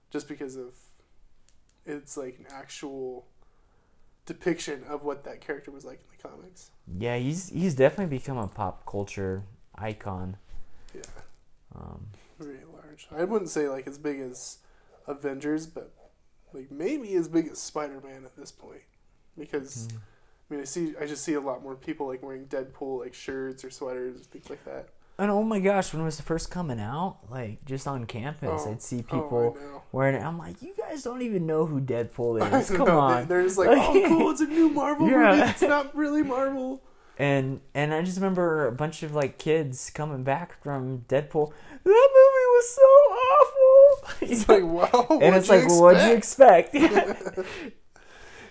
just 0.09 0.27
because 0.27 0.55
of 0.55 0.73
it's 1.85 2.17
like 2.17 2.39
an 2.39 2.45
actual 2.51 3.27
depiction 4.25 4.83
of 4.89 5.03
what 5.03 5.23
that 5.25 5.39
character 5.41 5.71
was 5.71 5.85
like 5.85 5.99
in 5.99 6.17
the 6.17 6.29
comics. 6.29 6.71
yeah, 6.97 7.17
he's 7.17 7.49
he's 7.49 7.75
definitely 7.75 8.17
become 8.17 8.37
a 8.37 8.47
pop 8.47 8.85
culture 8.85 9.43
icon. 9.75 10.37
Yeah, 10.95 11.01
Um, 11.75 12.07
very 12.39 12.59
large. 12.73 13.07
I 13.11 13.23
wouldn't 13.25 13.49
say 13.51 13.67
like 13.69 13.87
as 13.87 13.97
big 13.97 14.19
as 14.19 14.57
Avengers, 15.07 15.67
but 15.67 15.91
like 16.53 16.71
maybe 16.71 17.13
as 17.15 17.27
big 17.27 17.47
as 17.47 17.59
Spider 17.59 18.01
Man 18.01 18.23
at 18.25 18.35
this 18.37 18.51
point 18.51 18.81
because. 19.37 19.89
mm, 19.91 19.97
I 20.49 20.53
mean, 20.53 20.61
I 20.61 20.65
see. 20.65 20.93
I 20.99 21.05
just 21.05 21.23
see 21.23 21.33
a 21.33 21.41
lot 21.41 21.61
more 21.63 21.75
people 21.75 22.07
like 22.07 22.23
wearing 22.23 22.45
Deadpool 22.45 22.99
like 23.01 23.13
shirts 23.13 23.63
or 23.65 23.69
sweaters, 23.69 24.15
and 24.15 24.25
things 24.27 24.49
like 24.49 24.63
that. 24.65 24.89
and 25.19 25.29
oh 25.31 25.43
my 25.43 25.59
gosh, 25.59 25.91
when 25.93 26.01
it 26.01 26.05
was 26.05 26.21
first 26.21 26.49
coming 26.51 26.79
out, 26.79 27.17
like 27.29 27.65
just 27.65 27.87
on 27.87 28.05
campus, 28.05 28.63
Oh, 28.65 28.71
I'd 28.71 28.81
see 28.81 28.99
Oh, 29.11 29.15
people 29.15 29.57
know. 29.59 29.81
wearing 29.91 30.15
it. 30.15 30.23
I'm 30.23 30.37
like, 30.37 30.61
you 30.61 30.73
guys 30.77 31.03
don't 31.03 31.21
even 31.21 31.45
know 31.45 31.65
who 31.65 31.81
Deadpool 31.81 32.39
is. 32.61 32.69
Come 32.69 32.87
know, 32.87 32.99
on. 32.99 33.27
They, 33.27 33.35
are 33.35 33.43
just 33.43 33.57
like, 33.57 33.67
Like- 33.69 33.79
oh, 33.79 34.03
cool, 34.07 34.31
it's 34.31 34.41
a 34.41 34.45
new 34.47 34.69
Marvel 34.81 35.09
Yeah. 35.09 35.31
movie. 35.35 35.41
It's 35.49 35.61
not 35.61 35.95
really 35.95 36.23
Marvel. 36.23 36.81
And 37.19 37.61
and 37.73 37.95
I 37.95 38.03
just 38.03 38.17
remember 38.17 38.67
a 38.67 38.71
bunch 38.71 39.01
of 39.01 39.15
like 39.15 39.39
kids 39.39 39.89
coming 39.89 40.23
back 40.23 40.61
from 40.61 40.99
Deadpool. 41.09 41.51
That 41.83 42.09
movie 42.13 42.47
was 42.53 42.69
so 42.69 42.81
awful. 42.83 44.09
It's 44.21 44.47
like, 44.47 44.63
wow. 44.63 45.07
and 45.19 45.35
it's 45.35 45.49
like, 45.49 45.67
well, 45.67 45.81
what'd 45.81 46.03
you 46.07 46.13
expect? 46.13 46.75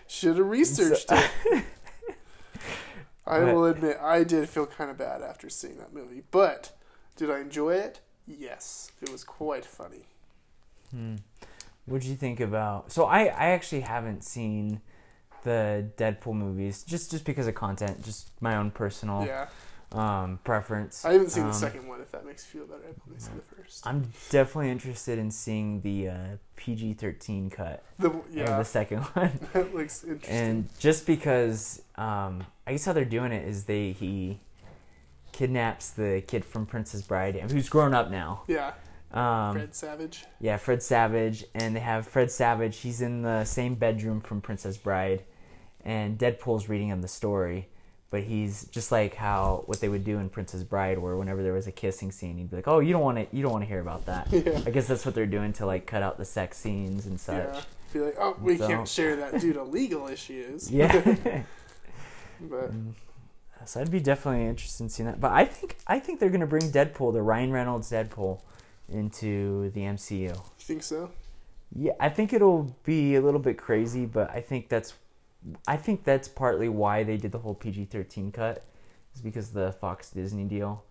Should 0.09 0.37
have 0.39 0.47
researched 0.47 1.09
So- 1.09 1.23
it. 1.47 1.65
I 3.27 3.41
But- 3.41 3.55
will 3.55 3.65
admit, 3.67 3.99
I 4.01 4.23
did 4.25 4.49
feel 4.49 4.67
kind 4.67 4.91
of 4.91 4.97
bad 4.97 5.23
after 5.23 5.49
seeing 5.51 5.79
that 5.79 5.93
movie. 5.93 6.23
But 6.31 6.73
did 7.17 7.31
I 7.31 7.41
enjoy 7.41 7.75
it? 7.75 8.01
Yes, 8.27 8.93
it 9.01 9.11
was 9.11 9.25
quite 9.25 9.65
funny. 9.65 10.07
Hmm. 10.91 11.17
What'd 11.87 12.05
you 12.09 12.17
think 12.17 12.41
about? 12.41 12.91
So 12.93 13.05
I 13.07 13.25
I 13.27 13.47
actually 13.51 13.83
haven't 13.83 14.25
seen 14.25 14.81
the 15.45 15.91
Deadpool 15.97 16.35
movies 16.35 16.83
just 16.83 17.11
just 17.11 17.25
because 17.25 17.47
of 17.47 17.55
content, 17.55 18.03
just 18.03 18.31
my 18.41 18.57
own 18.57 18.71
personal 18.73 19.25
Yeah, 19.25 19.49
um 19.93 20.41
preference. 20.45 21.05
I 21.05 21.13
haven't 21.13 21.31
seen 21.31 21.45
Um, 21.45 21.49
the 21.51 21.55
second 21.55 21.87
one. 21.87 22.01
If 22.01 22.11
that 22.13 22.27
makes 22.27 22.45
you 22.53 22.61
feel 22.61 22.69
better, 22.69 22.89
I've 22.89 23.01
only 23.07 23.21
seen 23.21 23.37
the 23.37 23.43
first. 23.43 23.87
I'm 23.87 24.11
definitely 24.31 24.71
interested 24.71 25.19
in 25.19 25.31
seeing 25.31 25.81
the 25.83 26.09
uh, 26.09 26.17
PG-13 26.57 27.51
cut 27.53 27.85
The, 27.99 28.11
yeah, 28.33 28.59
the 28.59 28.65
second 28.65 28.99
one. 29.15 29.39
that 29.53 29.75
looks 29.75 30.03
interesting. 30.03 30.35
and 30.35 30.69
just 30.81 31.07
because 31.07 31.83
um, 31.97 32.45
I 32.67 32.73
guess 32.73 32.85
how 32.85 32.93
they're 32.95 33.05
doing 33.05 33.31
it 33.33 33.47
is 33.49 33.65
they 33.65 33.93
he 33.93 34.41
kidnaps 35.33 35.91
the 35.91 36.23
kid 36.27 36.45
from 36.45 36.67
Princess 36.67 37.03
Bride 37.03 37.37
who's 37.51 37.69
grown 37.69 37.95
up 37.95 38.11
now. 38.11 38.43
yeah, 38.49 38.73
Um, 39.13 39.55
Fred 39.55 39.75
Savage. 39.75 40.25
Yeah, 40.41 40.57
Fred 40.57 40.83
Savage, 40.83 41.45
and 41.55 41.77
they 41.77 41.81
have 41.81 42.07
Fred 42.09 42.31
Savage. 42.31 42.79
He's 42.79 43.01
in 43.01 43.23
the 43.23 43.45
same 43.45 43.75
bedroom 43.77 44.21
from 44.21 44.41
Princess 44.41 44.77
Bride, 44.79 45.23
and 45.85 46.19
Deadpool's 46.19 46.69
reading 46.69 46.89
him 46.89 47.03
the 47.03 47.09
story. 47.09 47.69
But 48.11 48.23
he's 48.23 48.67
just 48.67 48.93
like 48.93 49.15
how 49.17 49.65
what 49.67 49.81
they 49.81 49.89
would 49.89 50.05
do 50.05 50.19
in 50.19 50.29
Princess 50.31 50.63
Bride, 50.63 50.99
where 50.99 51.17
whenever 51.17 51.43
there 51.43 51.53
was 51.53 51.67
a 51.67 51.73
kissing 51.73 52.13
scene, 52.13 52.39
he'd 52.39 52.49
be 52.51 52.57
like, 52.57 52.69
"Oh, 52.69 52.79
you 52.79 52.93
don't 52.93 53.03
want 53.03 53.19
to, 53.19 53.37
you 53.37 53.43
don't 53.43 53.51
want 53.53 53.63
to 53.65 53.69
hear 53.69 53.81
about 53.81 54.07
that." 54.07 54.29
Yeah. 54.33 54.61
I 54.65 54.71
guess 54.71 54.87
that's 54.87 55.05
what 55.05 55.15
they're 55.15 55.27
doing 55.27 55.53
to 55.55 55.67
like 55.67 55.87
cut 55.87 56.03
out 56.03 56.17
the 56.17 56.25
sex 56.25 56.57
scenes 56.57 57.07
and 57.07 57.15
Yeah. 57.15 57.53
such. 57.55 57.65
Be 57.93 58.01
like, 58.01 58.17
oh, 58.19 58.37
we 58.41 58.59
So- 58.59 58.69
can't 58.69 58.87
share 58.89 59.17
that 59.17 59.41
due 59.41 59.53
to 59.55 59.63
legal 59.79 60.07
issues. 60.09 60.71
Yeah. 60.71 61.43
But 62.41 62.71
so 63.65 63.81
I'd 63.81 63.91
be 63.91 63.99
definitely 64.01 64.47
interested 64.47 64.85
in 64.85 64.89
seeing 64.91 65.07
that. 65.09 65.21
But 65.21 65.33
I 65.33 65.45
think 65.47 65.77
I 65.87 65.99
think 65.99 66.21
they're 66.21 66.31
gonna 66.31 66.47
bring 66.47 66.71
Deadpool, 66.71 67.13
the 67.13 67.23
Ryan 67.23 67.51
Reynolds 67.51 67.91
Deadpool, 67.91 68.41
into 68.89 69.71
the 69.71 69.81
MCU. 69.81 70.21
you 70.21 70.35
think 70.59 70.83
so? 70.83 71.11
Yeah, 71.75 71.93
I 71.99 72.09
think 72.11 72.33
it'll 72.33 72.77
be 72.85 73.17
a 73.17 73.21
little 73.21 73.41
bit 73.41 73.59
crazy, 73.59 74.07
but 74.07 74.31
I 74.31 74.41
think 74.41 74.69
that's 74.69 74.95
I 75.67 75.77
think 75.77 76.05
that's 76.05 76.29
partly 76.29 76.69
why 76.69 77.05
they 77.05 77.17
did 77.17 77.33
the 77.33 77.39
whole 77.39 77.55
PG-13 77.55 78.33
cut 78.33 78.65
is 79.15 79.21
because 79.21 79.49
of 79.49 79.55
the 79.55 79.73
Fox 79.73 80.11
Disney 80.11 80.45
deal. 80.45 80.85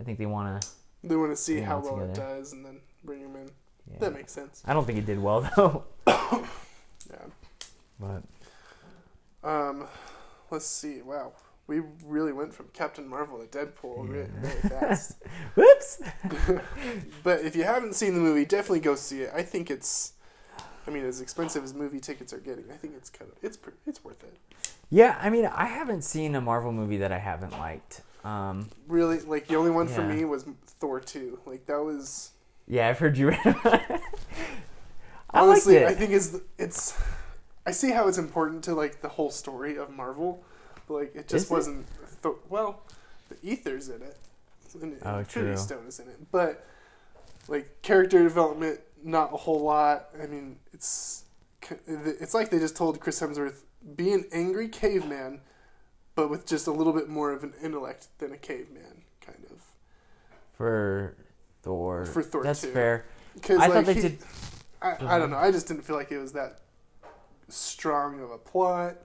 I 0.00 0.04
think 0.04 0.18
they 0.18 0.26
want 0.26 0.60
to 0.62 0.68
They 1.04 1.16
want 1.16 1.30
to 1.32 1.36
see 1.36 1.58
Yeah, 1.58 1.66
how 1.66 1.80
well 1.80 2.00
it 2.00 2.14
does 2.14 2.52
and 2.52 2.64
then 2.64 2.80
bring 3.04 3.20
him 3.20 3.36
in. 3.36 3.50
yeah. 3.90 3.98
That 4.00 4.12
makes 4.14 4.32
sense. 4.32 4.62
I 4.66 4.74
don't 4.74 4.84
think 4.86 4.98
it 4.98 5.06
did 5.06 5.18
well 5.22 5.40
though. 5.56 5.84
Yeah. 6.06 7.26
But 8.00 8.22
Um, 9.48 9.86
let's 10.50 10.66
see. 10.66 11.02
Wow, 11.02 11.32
we 11.66 11.80
really 12.04 12.32
went 12.32 12.52
from 12.54 12.66
Captain 12.72 13.06
Marvel 13.08 13.38
to 13.38 13.46
Deadpool 13.46 14.08
really, 14.08 14.28
really 14.40 14.60
fast. 14.68 15.16
whoops. 15.54 16.02
but 17.22 17.40
if 17.40 17.54
you 17.56 17.64
haven't 17.64 17.94
seen 17.94 18.14
the 18.14 18.20
movie, 18.20 18.44
definitely 18.44 18.80
go 18.80 18.94
see 18.94 19.22
it. 19.22 19.32
I 19.34 19.42
think 19.42 19.70
it's. 19.70 20.12
I 20.86 20.90
mean, 20.90 21.04
as 21.04 21.20
expensive 21.20 21.62
as 21.64 21.74
movie 21.74 22.00
tickets 22.00 22.32
are 22.32 22.38
getting, 22.38 22.64
I 22.72 22.76
think 22.76 22.94
it's 22.96 23.10
kind 23.10 23.30
of 23.30 23.36
it's 23.42 23.58
it's 23.86 24.04
worth 24.04 24.22
it. 24.24 24.36
Yeah, 24.90 25.16
I 25.20 25.30
mean, 25.30 25.46
I 25.46 25.66
haven't 25.66 26.02
seen 26.02 26.34
a 26.34 26.40
Marvel 26.40 26.72
movie 26.72 26.98
that 26.98 27.12
I 27.12 27.18
haven't 27.18 27.52
liked. 27.52 28.02
Um, 28.24 28.68
Really, 28.88 29.20
like 29.20 29.46
the 29.48 29.56
only 29.56 29.70
one 29.70 29.88
for 29.88 30.02
me 30.02 30.24
was 30.24 30.44
Thor 30.80 31.00
two. 31.00 31.38
Like 31.46 31.66
that 31.66 31.82
was 31.82 32.32
yeah, 32.66 32.88
I've 32.88 32.98
heard 32.98 33.16
you. 33.16 33.30
I 33.32 34.00
honestly, 35.32 35.76
liked 35.78 35.90
I 35.90 35.94
think 35.94 36.10
is 36.12 36.40
it's. 36.58 36.98
I 37.64 37.70
see 37.70 37.90
how 37.90 38.08
it's 38.08 38.18
important 38.18 38.64
to 38.64 38.74
like 38.74 39.02
the 39.02 39.08
whole 39.08 39.30
story 39.30 39.76
of 39.76 39.90
Marvel, 39.90 40.42
but 40.88 40.94
like 40.94 41.14
it 41.14 41.28
just 41.28 41.46
Is 41.46 41.50
wasn't. 41.50 41.86
Thor- 42.20 42.38
well, 42.48 42.82
the 43.28 43.36
Aether's 43.50 43.88
in 43.88 44.02
it, 44.02 44.16
and 44.80 44.96
Oh, 45.04 45.18
Infinity 45.18 45.54
true. 45.54 45.56
Stone 45.56 45.86
is 45.86 45.98
in 46.00 46.08
it, 46.08 46.30
but 46.30 46.66
like 47.48 47.82
character 47.82 48.22
development, 48.22 48.80
not 49.04 49.32
a 49.32 49.36
whole 49.36 49.60
lot. 49.60 50.08
I 50.20 50.26
mean, 50.26 50.58
it's 50.72 51.24
it's 51.86 52.34
like 52.34 52.50
they 52.50 52.58
just 52.58 52.76
told 52.76 53.00
Chris 53.00 53.20
Hemsworth 53.20 53.62
be 53.96 54.12
an 54.12 54.26
angry 54.32 54.68
caveman, 54.68 55.40
but 56.14 56.30
with 56.30 56.46
just 56.46 56.66
a 56.66 56.72
little 56.72 56.92
bit 56.92 57.08
more 57.08 57.32
of 57.32 57.44
an 57.44 57.52
intellect 57.62 58.08
than 58.18 58.32
a 58.32 58.36
caveman, 58.38 59.02
kind 59.20 59.44
of. 59.50 59.62
For 60.54 61.16
Thor. 61.62 62.04
For 62.06 62.22
Thor 62.22 62.42
That's 62.44 62.62
2. 62.62 62.68
fair. 62.68 63.06
Because 63.34 63.58
I 63.58 63.66
like, 63.66 63.72
thought 63.72 63.84
they 63.86 63.94
he- 63.94 64.00
did. 64.00 64.18
I, 64.80 64.96
I 65.14 65.18
don't 65.18 65.30
know. 65.30 65.36
I 65.36 65.52
just 65.52 65.68
didn't 65.68 65.84
feel 65.84 65.96
like 65.96 66.10
it 66.10 66.18
was 66.18 66.32
that 66.32 66.58
strong 67.48 68.20
of 68.20 68.30
a 68.30 68.38
plot, 68.38 68.96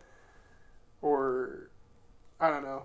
or 1.01 1.69
I 2.39 2.49
don't 2.49 2.63
know. 2.63 2.83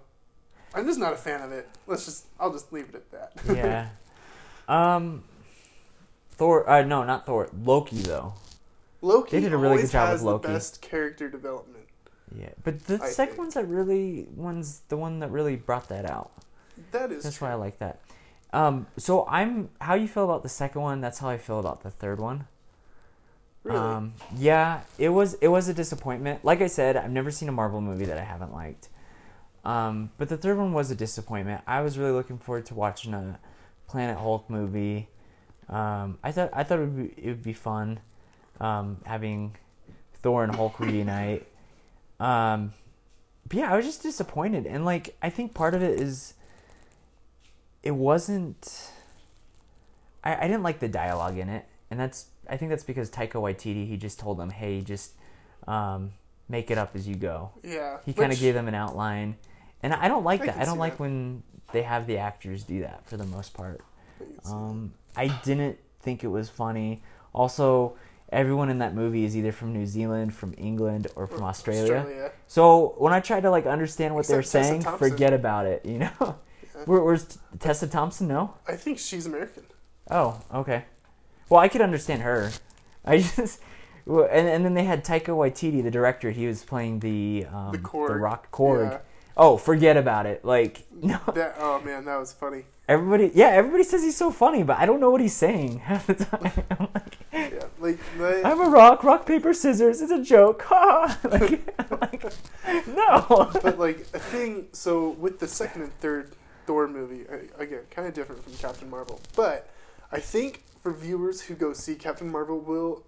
I'm 0.74 0.86
just 0.86 0.98
not 0.98 1.12
a 1.12 1.16
fan 1.16 1.40
of 1.40 1.52
it. 1.52 1.68
Let's 1.86 2.04
just. 2.04 2.26
I'll 2.38 2.52
just 2.52 2.72
leave 2.72 2.88
it 2.90 2.94
at 2.94 3.10
that. 3.10 3.56
Yeah. 3.56 3.88
um. 4.68 5.24
Thor. 6.42 6.68
Uh, 6.68 6.82
no, 6.82 7.04
not 7.04 7.24
Thor. 7.24 7.48
Loki 7.64 7.98
though. 8.02 8.34
Loki 9.00 9.30
They 9.36 9.40
did 9.42 9.52
a 9.52 9.56
really 9.56 9.80
good 9.82 9.90
job 9.92 10.12
with 10.12 10.22
Loki. 10.22 10.48
the 10.48 10.54
best 10.54 10.82
character 10.82 11.28
development. 11.28 11.84
Yeah, 12.36 12.48
but 12.64 12.84
the 12.86 13.00
I 13.00 13.10
second 13.10 13.34
think. 13.34 13.38
one's 13.38 13.54
that 13.54 13.68
really 13.68 14.26
one's 14.34 14.80
the 14.88 14.96
one 14.96 15.20
that 15.20 15.30
really 15.30 15.54
brought 15.54 15.88
that 15.90 16.10
out. 16.10 16.32
That 16.90 17.12
is 17.12 17.22
That's 17.22 17.36
true. 17.38 17.46
why 17.46 17.52
I 17.52 17.56
like 17.56 17.78
that. 17.78 18.00
Um, 18.52 18.86
so 18.96 19.24
I'm 19.28 19.68
how 19.80 19.94
you 19.94 20.08
feel 20.08 20.24
about 20.24 20.42
the 20.42 20.48
second 20.48 20.80
one. 20.82 21.00
That's 21.00 21.20
how 21.20 21.28
I 21.28 21.38
feel 21.38 21.60
about 21.60 21.84
the 21.84 21.90
third 21.90 22.18
one. 22.20 22.46
Really? 23.62 23.78
Um, 23.78 24.14
yeah, 24.36 24.80
it 24.98 25.10
was 25.10 25.34
it 25.34 25.48
was 25.48 25.68
a 25.68 25.74
disappointment. 25.74 26.44
Like 26.44 26.60
I 26.60 26.66
said, 26.66 26.96
I've 26.96 27.12
never 27.12 27.30
seen 27.30 27.48
a 27.48 27.52
Marvel 27.52 27.80
movie 27.80 28.06
that 28.06 28.18
I 28.18 28.24
haven't 28.24 28.52
liked. 28.52 28.88
Um, 29.64 30.10
but 30.18 30.28
the 30.28 30.36
third 30.36 30.58
one 30.58 30.72
was 30.72 30.90
a 30.90 30.96
disappointment. 30.96 31.62
I 31.68 31.82
was 31.82 31.96
really 31.98 32.10
looking 32.10 32.38
forward 32.38 32.66
to 32.66 32.74
watching 32.74 33.14
a 33.14 33.38
Planet 33.86 34.18
Hulk 34.18 34.50
movie. 34.50 35.08
Um, 35.68 36.18
I 36.22 36.32
thought 36.32 36.50
I 36.52 36.64
thought 36.64 36.78
it 36.78 36.82
would 36.82 37.16
be, 37.16 37.22
it 37.22 37.28
would 37.28 37.42
be 37.42 37.52
fun 37.52 38.00
um, 38.60 38.98
having 39.04 39.56
Thor 40.14 40.44
and 40.44 40.54
Hulk 40.54 40.78
reunite. 40.80 41.46
Um, 42.20 42.72
but 43.48 43.56
yeah, 43.58 43.72
I 43.72 43.76
was 43.76 43.84
just 43.84 44.02
disappointed, 44.02 44.66
and 44.66 44.84
like 44.84 45.16
I 45.22 45.30
think 45.30 45.54
part 45.54 45.74
of 45.74 45.82
it 45.82 46.00
is 46.00 46.34
it 47.82 47.92
wasn't. 47.92 48.90
I, 50.24 50.36
I 50.36 50.42
didn't 50.42 50.62
like 50.62 50.78
the 50.78 50.88
dialogue 50.88 51.36
in 51.38 51.48
it, 51.48 51.66
and 51.90 51.98
that's 51.98 52.26
I 52.48 52.56
think 52.56 52.70
that's 52.70 52.84
because 52.84 53.10
Taika 53.10 53.32
Waititi 53.32 53.88
he 53.88 53.96
just 53.96 54.18
told 54.18 54.38
them, 54.38 54.50
hey, 54.50 54.80
just 54.80 55.12
um, 55.66 56.12
make 56.48 56.70
it 56.70 56.78
up 56.78 56.94
as 56.94 57.08
you 57.08 57.16
go. 57.16 57.50
yeah. 57.62 57.98
He 58.06 58.12
kind 58.12 58.32
of 58.32 58.38
gave 58.38 58.54
them 58.54 58.68
an 58.68 58.74
outline, 58.74 59.36
and 59.82 59.92
I 59.92 60.08
don't 60.08 60.24
like 60.24 60.42
I 60.42 60.46
that. 60.46 60.58
I 60.58 60.64
don't 60.64 60.78
like 60.78 60.94
that. 60.94 61.00
when 61.00 61.42
they 61.72 61.82
have 61.82 62.06
the 62.06 62.18
actors 62.18 62.62
do 62.64 62.80
that 62.80 63.06
for 63.08 63.16
the 63.16 63.24
most 63.26 63.54
part. 63.54 63.80
I 64.20 64.24
can 64.24 64.44
see 64.44 64.52
Um, 64.52 64.94
I 65.16 65.28
didn't 65.44 65.78
think 66.00 66.24
it 66.24 66.28
was 66.28 66.48
funny. 66.48 67.02
Also, 67.32 67.96
everyone 68.30 68.68
in 68.70 68.78
that 68.78 68.94
movie 68.94 69.24
is 69.24 69.36
either 69.36 69.52
from 69.52 69.72
New 69.72 69.86
Zealand, 69.86 70.34
from 70.34 70.54
England, 70.56 71.06
or 71.16 71.26
from 71.26 71.42
Australia. 71.42 71.96
Australia. 71.98 72.32
So 72.46 72.94
when 72.98 73.12
I 73.12 73.20
tried 73.20 73.42
to 73.42 73.50
like 73.50 73.66
understand 73.66 74.14
what 74.14 74.26
they 74.26 74.34
were 74.34 74.40
Except 74.40 74.62
Tessa 74.62 74.68
saying, 74.70 74.82
Thompson. 74.82 75.10
forget 75.10 75.32
about 75.32 75.66
it. 75.66 75.84
You 75.84 75.98
know, 75.98 76.36
Where, 76.86 77.02
where's 77.02 77.38
Tessa 77.58 77.86
Thompson? 77.86 78.28
No. 78.28 78.54
I 78.66 78.76
think 78.76 78.98
she's 78.98 79.26
American. 79.26 79.64
Oh, 80.10 80.40
okay. 80.52 80.84
Well, 81.48 81.60
I 81.60 81.68
could 81.68 81.80
understand 81.82 82.22
her. 82.22 82.50
I 83.04 83.18
just. 83.36 83.60
And, 84.04 84.48
and 84.48 84.64
then 84.64 84.74
they 84.74 84.82
had 84.82 85.04
Taika 85.04 85.26
Waititi, 85.28 85.80
the 85.80 85.90
director. 85.90 86.32
He 86.32 86.46
was 86.48 86.64
playing 86.64 86.98
the 87.00 87.46
um, 87.52 87.70
The 87.70 87.78
Korg. 87.78 88.20
Rock 88.20 88.50
Korg. 88.50 88.90
Yeah. 88.90 88.98
Oh, 89.36 89.56
forget 89.56 89.96
about 89.96 90.26
it. 90.26 90.44
Like 90.44 90.84
no, 90.92 91.20
That. 91.34 91.54
Oh 91.58 91.80
man, 91.80 92.04
that 92.06 92.16
was 92.18 92.32
funny. 92.32 92.64
Everybody. 92.92 93.30
Yeah, 93.34 93.48
everybody 93.48 93.84
says 93.84 94.02
he's 94.02 94.16
so 94.16 94.30
funny, 94.30 94.62
but 94.62 94.78
I 94.78 94.86
don't 94.86 95.00
know 95.00 95.10
what 95.10 95.20
he's 95.20 95.34
saying 95.34 95.78
half 95.90 96.06
the 96.06 96.14
time. 96.14 96.52
I'm 96.78 96.88
like, 96.94 97.18
Yeah. 97.32 97.64
Like. 97.80 97.98
the- 98.18 98.42
I'm 98.44 98.60
a 98.60 98.68
rock, 98.70 99.02
rock 99.02 99.26
paper 99.26 99.52
scissors. 99.52 100.00
It's 100.00 100.12
a 100.12 100.22
joke. 100.22 100.62
Ha! 100.68 101.18
like, 101.24 101.90
like, 101.90 102.32
no. 102.86 103.50
but 103.62 103.78
like 103.78 104.00
a 104.14 104.18
thing 104.18 104.68
so 104.72 105.10
with 105.10 105.38
the 105.40 105.48
second 105.48 105.82
and 105.82 105.92
third 106.00 106.32
thor 106.66 106.86
movie 106.88 107.24
again 107.58 107.80
kind 107.90 108.06
of 108.06 108.14
different 108.14 108.42
from 108.44 108.52
captain 108.54 108.88
marvel 108.88 109.20
but 109.34 109.68
i 110.12 110.18
think 110.20 110.62
for 110.80 110.92
viewers 110.92 111.42
who 111.42 111.54
go 111.54 111.72
see 111.72 111.94
captain 111.96 112.30
marvel 112.30 112.58
will 112.60 113.02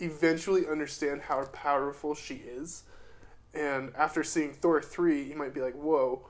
eventually 0.00 0.66
understand 0.66 1.22
how 1.22 1.44
powerful 1.46 2.14
she 2.14 2.36
is 2.36 2.84
and 3.54 3.92
after 3.96 4.24
seeing 4.24 4.52
thor 4.52 4.80
3 4.80 5.22
you 5.22 5.36
might 5.36 5.52
be 5.54 5.60
like 5.60 5.74
whoa 5.74 6.26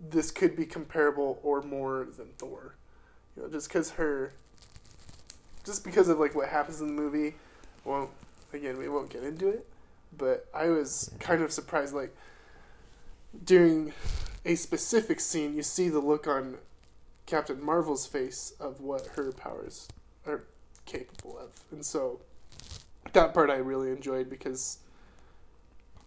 this 0.00 0.30
could 0.30 0.56
be 0.56 0.64
comparable 0.64 1.38
or 1.42 1.62
more 1.62 2.06
than 2.16 2.28
thor. 2.38 2.76
You 3.36 3.42
know 3.42 3.48
just 3.48 3.68
because 3.68 3.90
her 3.92 4.32
just 5.64 5.84
because 5.84 6.08
of 6.08 6.18
like 6.18 6.34
what 6.34 6.48
happens 6.48 6.80
in 6.80 6.86
the 6.88 6.92
movie 6.92 7.34
won't 7.84 8.10
again 8.52 8.78
we 8.78 8.88
won't 8.88 9.10
get 9.10 9.22
into 9.22 9.48
it 9.48 9.66
but 10.16 10.46
i 10.54 10.68
was 10.68 11.12
kind 11.20 11.42
of 11.42 11.52
surprised 11.52 11.94
like 11.94 12.14
during 13.44 13.92
a 14.44 14.54
specific 14.54 15.20
scene, 15.20 15.54
you 15.54 15.62
see 15.62 15.88
the 15.88 16.00
look 16.00 16.26
on 16.26 16.58
Captain 17.26 17.62
Marvel's 17.62 18.06
face 18.06 18.52
of 18.58 18.80
what 18.80 19.06
her 19.14 19.32
powers 19.32 19.88
are 20.26 20.44
capable 20.86 21.38
of, 21.38 21.60
and 21.70 21.84
so 21.84 22.20
that 23.12 23.34
part 23.34 23.50
I 23.50 23.56
really 23.56 23.90
enjoyed 23.90 24.28
because 24.28 24.78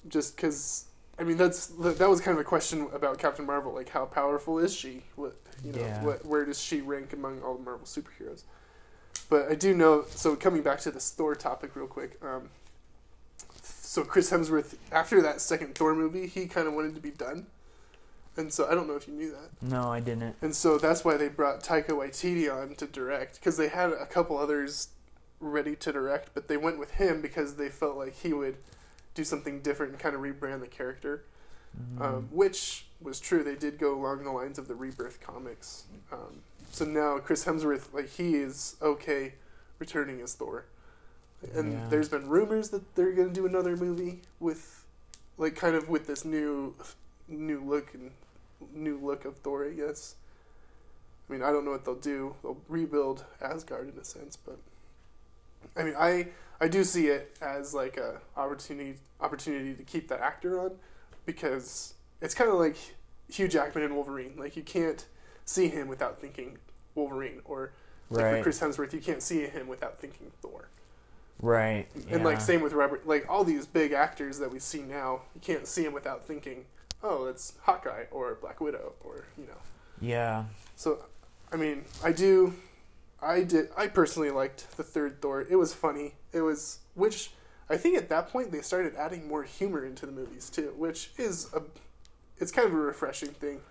just 0.07 0.35
because 0.35 0.85
I 1.23 1.25
mean 1.25 1.37
that's 1.37 1.67
that 1.67 2.09
was 2.09 2.19
kind 2.19 2.37
of 2.37 2.41
a 2.41 2.43
question 2.43 2.89
about 2.93 3.17
Captain 3.17 3.45
Marvel, 3.45 3.73
like 3.73 3.87
how 3.89 4.03
powerful 4.03 4.59
is 4.59 4.75
she? 4.75 5.03
What 5.15 5.37
you 5.63 5.71
know, 5.71 5.79
Yeah. 5.79 6.03
what 6.03 6.25
where 6.25 6.43
does 6.43 6.59
she 6.61 6.81
rank 6.81 7.13
among 7.13 7.41
all 7.41 7.55
the 7.55 7.63
Marvel 7.63 7.85
superheroes? 7.85 8.43
But 9.29 9.49
I 9.49 9.55
do 9.55 9.73
know. 9.73 10.03
So 10.09 10.35
coming 10.35 10.63
back 10.63 10.79
to 10.81 10.91
this 10.91 11.09
Thor 11.11 11.33
topic 11.33 11.77
real 11.77 11.87
quick. 11.87 12.19
Um, 12.21 12.49
so 13.61 14.03
Chris 14.03 14.31
Hemsworth, 14.31 14.75
after 14.91 15.21
that 15.21 15.39
second 15.39 15.75
Thor 15.75 15.95
movie, 15.95 16.27
he 16.27 16.45
kind 16.47 16.67
of 16.67 16.73
wanted 16.73 16.93
to 16.95 17.01
be 17.01 17.11
done, 17.11 17.47
and 18.35 18.51
so 18.51 18.67
I 18.69 18.75
don't 18.75 18.87
know 18.87 18.97
if 18.97 19.07
you 19.07 19.13
knew 19.13 19.31
that. 19.31 19.61
No, 19.61 19.83
I 19.93 20.01
didn't. 20.01 20.35
And 20.41 20.53
so 20.53 20.77
that's 20.77 21.05
why 21.05 21.15
they 21.15 21.29
brought 21.29 21.63
Taika 21.63 21.91
Waititi 21.91 22.53
on 22.53 22.75
to 22.75 22.85
direct 22.85 23.35
because 23.35 23.55
they 23.55 23.69
had 23.69 23.91
a 23.91 24.05
couple 24.07 24.37
others 24.37 24.89
ready 25.39 25.77
to 25.77 25.93
direct, 25.93 26.31
but 26.33 26.49
they 26.49 26.57
went 26.57 26.79
with 26.79 26.91
him 26.95 27.21
because 27.21 27.55
they 27.55 27.69
felt 27.69 27.95
like 27.95 28.13
he 28.13 28.33
would 28.33 28.57
do 29.15 29.23
something 29.23 29.61
different 29.61 29.91
and 29.91 30.01
kind 30.01 30.15
of 30.15 30.21
rebrand 30.21 30.61
the 30.61 30.67
character, 30.67 31.23
um, 31.99 32.27
which 32.31 32.85
was 33.01 33.19
true. 33.19 33.43
They 33.43 33.55
did 33.55 33.77
go 33.77 33.95
along 33.95 34.23
the 34.23 34.31
lines 34.31 34.57
of 34.57 34.67
the 34.67 34.75
Rebirth 34.75 35.19
comics. 35.21 35.83
Um, 36.11 36.41
so 36.71 36.85
now 36.85 37.19
Chris 37.19 37.45
Hemsworth, 37.45 37.93
like 37.93 38.09
he 38.09 38.35
is 38.35 38.75
okay 38.81 39.33
returning 39.79 40.21
as 40.21 40.33
Thor, 40.33 40.65
and 41.53 41.73
Yeah. 41.73 41.87
there's 41.89 42.09
been 42.09 42.27
rumors 42.29 42.69
that 42.69 42.95
they're 42.95 43.11
gonna 43.11 43.29
do 43.29 43.45
another 43.45 43.75
movie 43.75 44.21
with, 44.39 44.85
like, 45.37 45.55
kind 45.55 45.75
of 45.75 45.89
with 45.89 46.07
this 46.07 46.23
new, 46.25 46.75
new 47.27 47.61
look 47.63 47.93
and 47.93 48.11
new 48.73 48.97
look 48.97 49.25
of 49.25 49.37
Thor, 49.37 49.65
I 49.65 49.71
guess. 49.71 50.15
I 51.29 51.33
mean, 51.33 51.41
I 51.43 51.51
don't 51.51 51.65
know 51.65 51.71
what 51.71 51.85
they'll 51.85 51.95
do. 51.95 52.35
They'll 52.41 52.61
rebuild 52.67 53.25
Asgard 53.41 53.89
in 53.93 53.99
a 53.99 54.03
sense, 54.03 54.35
but 54.37 54.57
I 55.75 55.83
mean, 55.83 55.95
I 55.97 56.29
I 56.61 56.67
do 56.67 56.83
see 56.83 57.07
it 57.07 57.37
as 57.41 57.73
like 57.73 57.97
a 57.97 58.21
opportunity 58.37 58.99
opportunity 59.19 59.73
to 59.73 59.83
keep 59.83 60.07
that 60.09 60.19
actor 60.19 60.59
on 60.59 60.71
because 61.25 61.93
it's 62.21 62.33
kind 62.33 62.49
of 62.49 62.57
like 62.57 62.77
Hugh 63.29 63.47
Jackman 63.47 63.83
and 63.83 63.95
Wolverine. 63.95 64.33
Like 64.37 64.55
you 64.55 64.63
can't 64.63 65.05
see 65.45 65.67
him 65.67 65.87
without 65.87 66.19
thinking 66.19 66.57
Wolverine, 66.95 67.41
or 67.45 67.73
like 68.09 68.25
Right. 68.25 68.43
Chris 68.43 68.59
Hemsworth, 68.59 68.93
you 68.93 69.01
can't 69.01 69.21
see 69.21 69.41
him 69.45 69.67
without 69.67 69.99
thinking 69.99 70.31
Thor. 70.41 70.69
Right. 71.41 71.87
And 72.09 72.23
like 72.23 72.39
same 72.39 72.61
with 72.61 72.73
Robert, 72.73 73.07
like 73.07 73.25
all 73.29 73.43
these 73.43 73.65
big 73.65 73.91
actors 73.91 74.39
that 74.39 74.51
we 74.51 74.59
see 74.59 74.81
now, 74.81 75.21
you 75.35 75.41
can't 75.41 75.67
see 75.67 75.83
him 75.83 75.93
without 75.93 76.25
thinking, 76.25 76.65
oh, 77.01 77.25
it's 77.25 77.53
Hawkeye 77.63 78.05
or 78.11 78.35
Black 78.35 78.61
Widow 78.61 78.93
or 79.03 79.25
you 79.37 79.45
know. 79.45 79.57
Yeah. 79.99 80.45
So, 80.75 81.05
I 81.51 81.55
mean, 81.55 81.83
I 82.03 82.11
do, 82.11 82.53
I 83.23 83.43
did, 83.43 83.69
I 83.77 83.87
personally 83.87 84.31
liked 84.31 84.75
the 84.77 84.83
third 84.83 85.21
Thor. 85.21 85.41
It 85.41 85.55
was 85.55 85.73
funny. 85.73 86.15
It 86.31 86.41
was, 86.41 86.79
which 86.93 87.31
I 87.69 87.77
think 87.77 87.97
at 87.97 88.09
that 88.09 88.29
point 88.29 88.51
they 88.51 88.61
started 88.61 88.95
adding 88.95 89.27
more 89.27 89.43
humor 89.43 89.85
into 89.85 90.05
the 90.05 90.11
movies 90.11 90.49
too, 90.49 90.73
which 90.77 91.11
is 91.17 91.49
a, 91.53 91.61
it's 92.37 92.51
kind 92.51 92.67
of 92.67 92.73
a 92.73 92.77
refreshing 92.77 93.29
thing, 93.29 93.61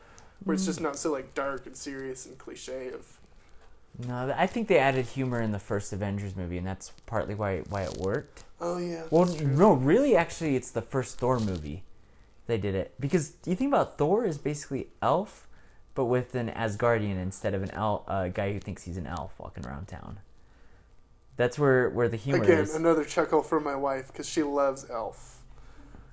where 0.45 0.55
it's 0.55 0.67
just 0.67 0.79
mm. 0.79 0.85
not 0.85 0.97
so 0.97 1.13
like 1.13 1.35
dark 1.35 1.67
and 1.67 1.77
serious 1.77 2.27
and 2.27 2.39
cliche 2.39 2.89
of. 2.89 3.19
No, 4.09 4.35
I 4.37 4.47
think 4.47 4.69
they 4.69 4.79
added 4.79 5.05
humor 5.05 5.41
in 5.43 5.53
the 5.53 5.59
first 5.59 5.93
Avengers 5.93 6.35
movie, 6.35 6.57
and 6.57 6.67
that's 6.67 6.93
partly 7.05 7.35
why 7.35 7.59
why 7.69 7.83
it 7.83 7.99
worked. 7.99 8.45
Oh 8.61 8.79
yeah. 8.79 9.05
Well, 9.11 9.27
no, 9.27 9.75
really, 9.75 10.17
actually, 10.17 10.57
it's 10.57 10.71
the 10.71 10.83
first 10.83 11.19
Thor 11.19 11.39
movie 11.39 11.85
they 12.47 12.59
did 12.59 12.75
it 12.75 12.95
because 12.99 13.35
you 13.47 13.55
think 13.55 13.69
about 13.69 13.99
Thor 13.99 14.25
is 14.25 14.39
basically 14.39 14.89
elf, 15.01 15.47
but 15.95 16.07
with 16.07 16.35
an 16.35 16.49
Asgardian 16.51 17.21
instead 17.21 17.55
of 17.55 17.63
an 17.63 17.71
elf, 17.73 18.03
a 18.09 18.29
guy 18.31 18.53
who 18.53 18.61
thinks 18.61 18.85
he's 18.85 18.97
an 18.97 19.07
elf 19.07 19.33
walking 19.39 19.67
around 19.67 19.89
town. 19.89 20.19
That's 21.37 21.59
where 21.59 21.89
where 21.91 22.09
the 22.09 22.17
humor 22.17 22.43
Again, 22.45 22.59
is. 22.61 22.75
another 22.75 23.05
chuckle 23.05 23.43
from 23.43 23.65
my 23.65 23.75
wife 23.75 24.09
because 24.09 24.29
she 24.29 24.43
loves 24.43 24.89
Elf, 24.91 25.39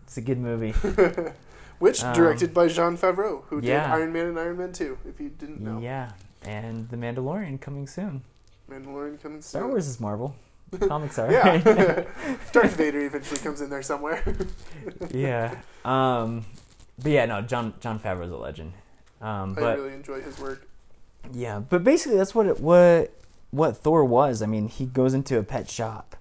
It's 0.04 0.18
a 0.18 0.22
good 0.22 0.38
movie. 0.40 0.72
which 1.80 2.04
Um, 2.04 2.14
directed 2.16 2.54
by 2.54 2.68
Jon 2.68 2.98
Favreau, 2.98 3.44
who 3.48 3.62
did. 3.62 3.72
Iron 3.76 4.12
Man 4.14 4.28
and 4.28 4.40
Iron 4.40 4.58
Man 4.58 4.72
Two. 4.72 4.98
If 5.08 5.20
you 5.20 5.30
didn't 5.30 5.62
know. 5.62 5.80
Yeah, 5.80 6.12
and 6.44 6.90
The 6.90 6.98
Mandalorian 6.98 7.60
coming 7.60 7.86
soon. 7.88 8.24
Mandalorian 8.70 9.22
coming 9.22 9.42
soon. 9.42 9.62
Star. 9.62 9.68
Wars 9.68 9.88
is 9.88 10.00
Marvel. 10.00 10.36
Comics 10.88 11.18
are. 11.20 11.32
Yeah. 11.32 11.58
Darth 12.54 12.76
Vader 12.78 13.02
eventually 13.06 13.40
comes 13.42 13.60
in 13.60 13.70
there 13.70 13.82
somewhere. 13.82 14.24
yeah. 15.12 15.56
Um, 15.84 16.46
but 17.02 17.12
yeah, 17.12 17.26
no, 17.26 17.42
John 17.42 17.74
Jon 17.82 18.00
Favreau's 18.00 18.32
a 18.32 18.38
legend. 18.38 18.74
Um, 19.22 19.56
I 19.58 19.74
really 19.74 19.94
enjoy 19.94 20.22
his 20.22 20.40
work. 20.40 20.68
yeah, 21.34 21.60
but 21.60 21.84
basically 21.84 22.18
that's 22.18 22.34
what 22.34 22.46
it 22.46 22.60
what 22.60 23.12
what 23.52 23.78
Thor 23.78 24.06
was. 24.06 24.42
I 24.42 24.46
mean, 24.46 24.68
he 24.68 24.86
goes 24.86 25.14
into 25.14 25.38
a 25.38 25.44
pet 25.44 25.70
shop. 25.70 26.16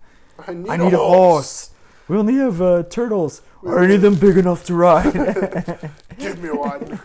I 0.47 0.55
need, 0.55 0.69
I 0.69 0.77
need 0.77 0.93
a 0.93 0.99
horse. 0.99 1.71
We 2.09 2.17
only 2.17 2.35
have 2.35 2.63
uh, 2.63 2.85
turtles. 2.85 3.43
Are 3.65 3.81
any 3.81 3.97
of 3.97 4.03
them 4.03 4.15
big 4.15 4.39
enough 4.39 4.65
to 4.67 4.75
ride? 4.75 5.13
Give 6.19 6.43
me 6.43 6.51
one. 6.51 7.01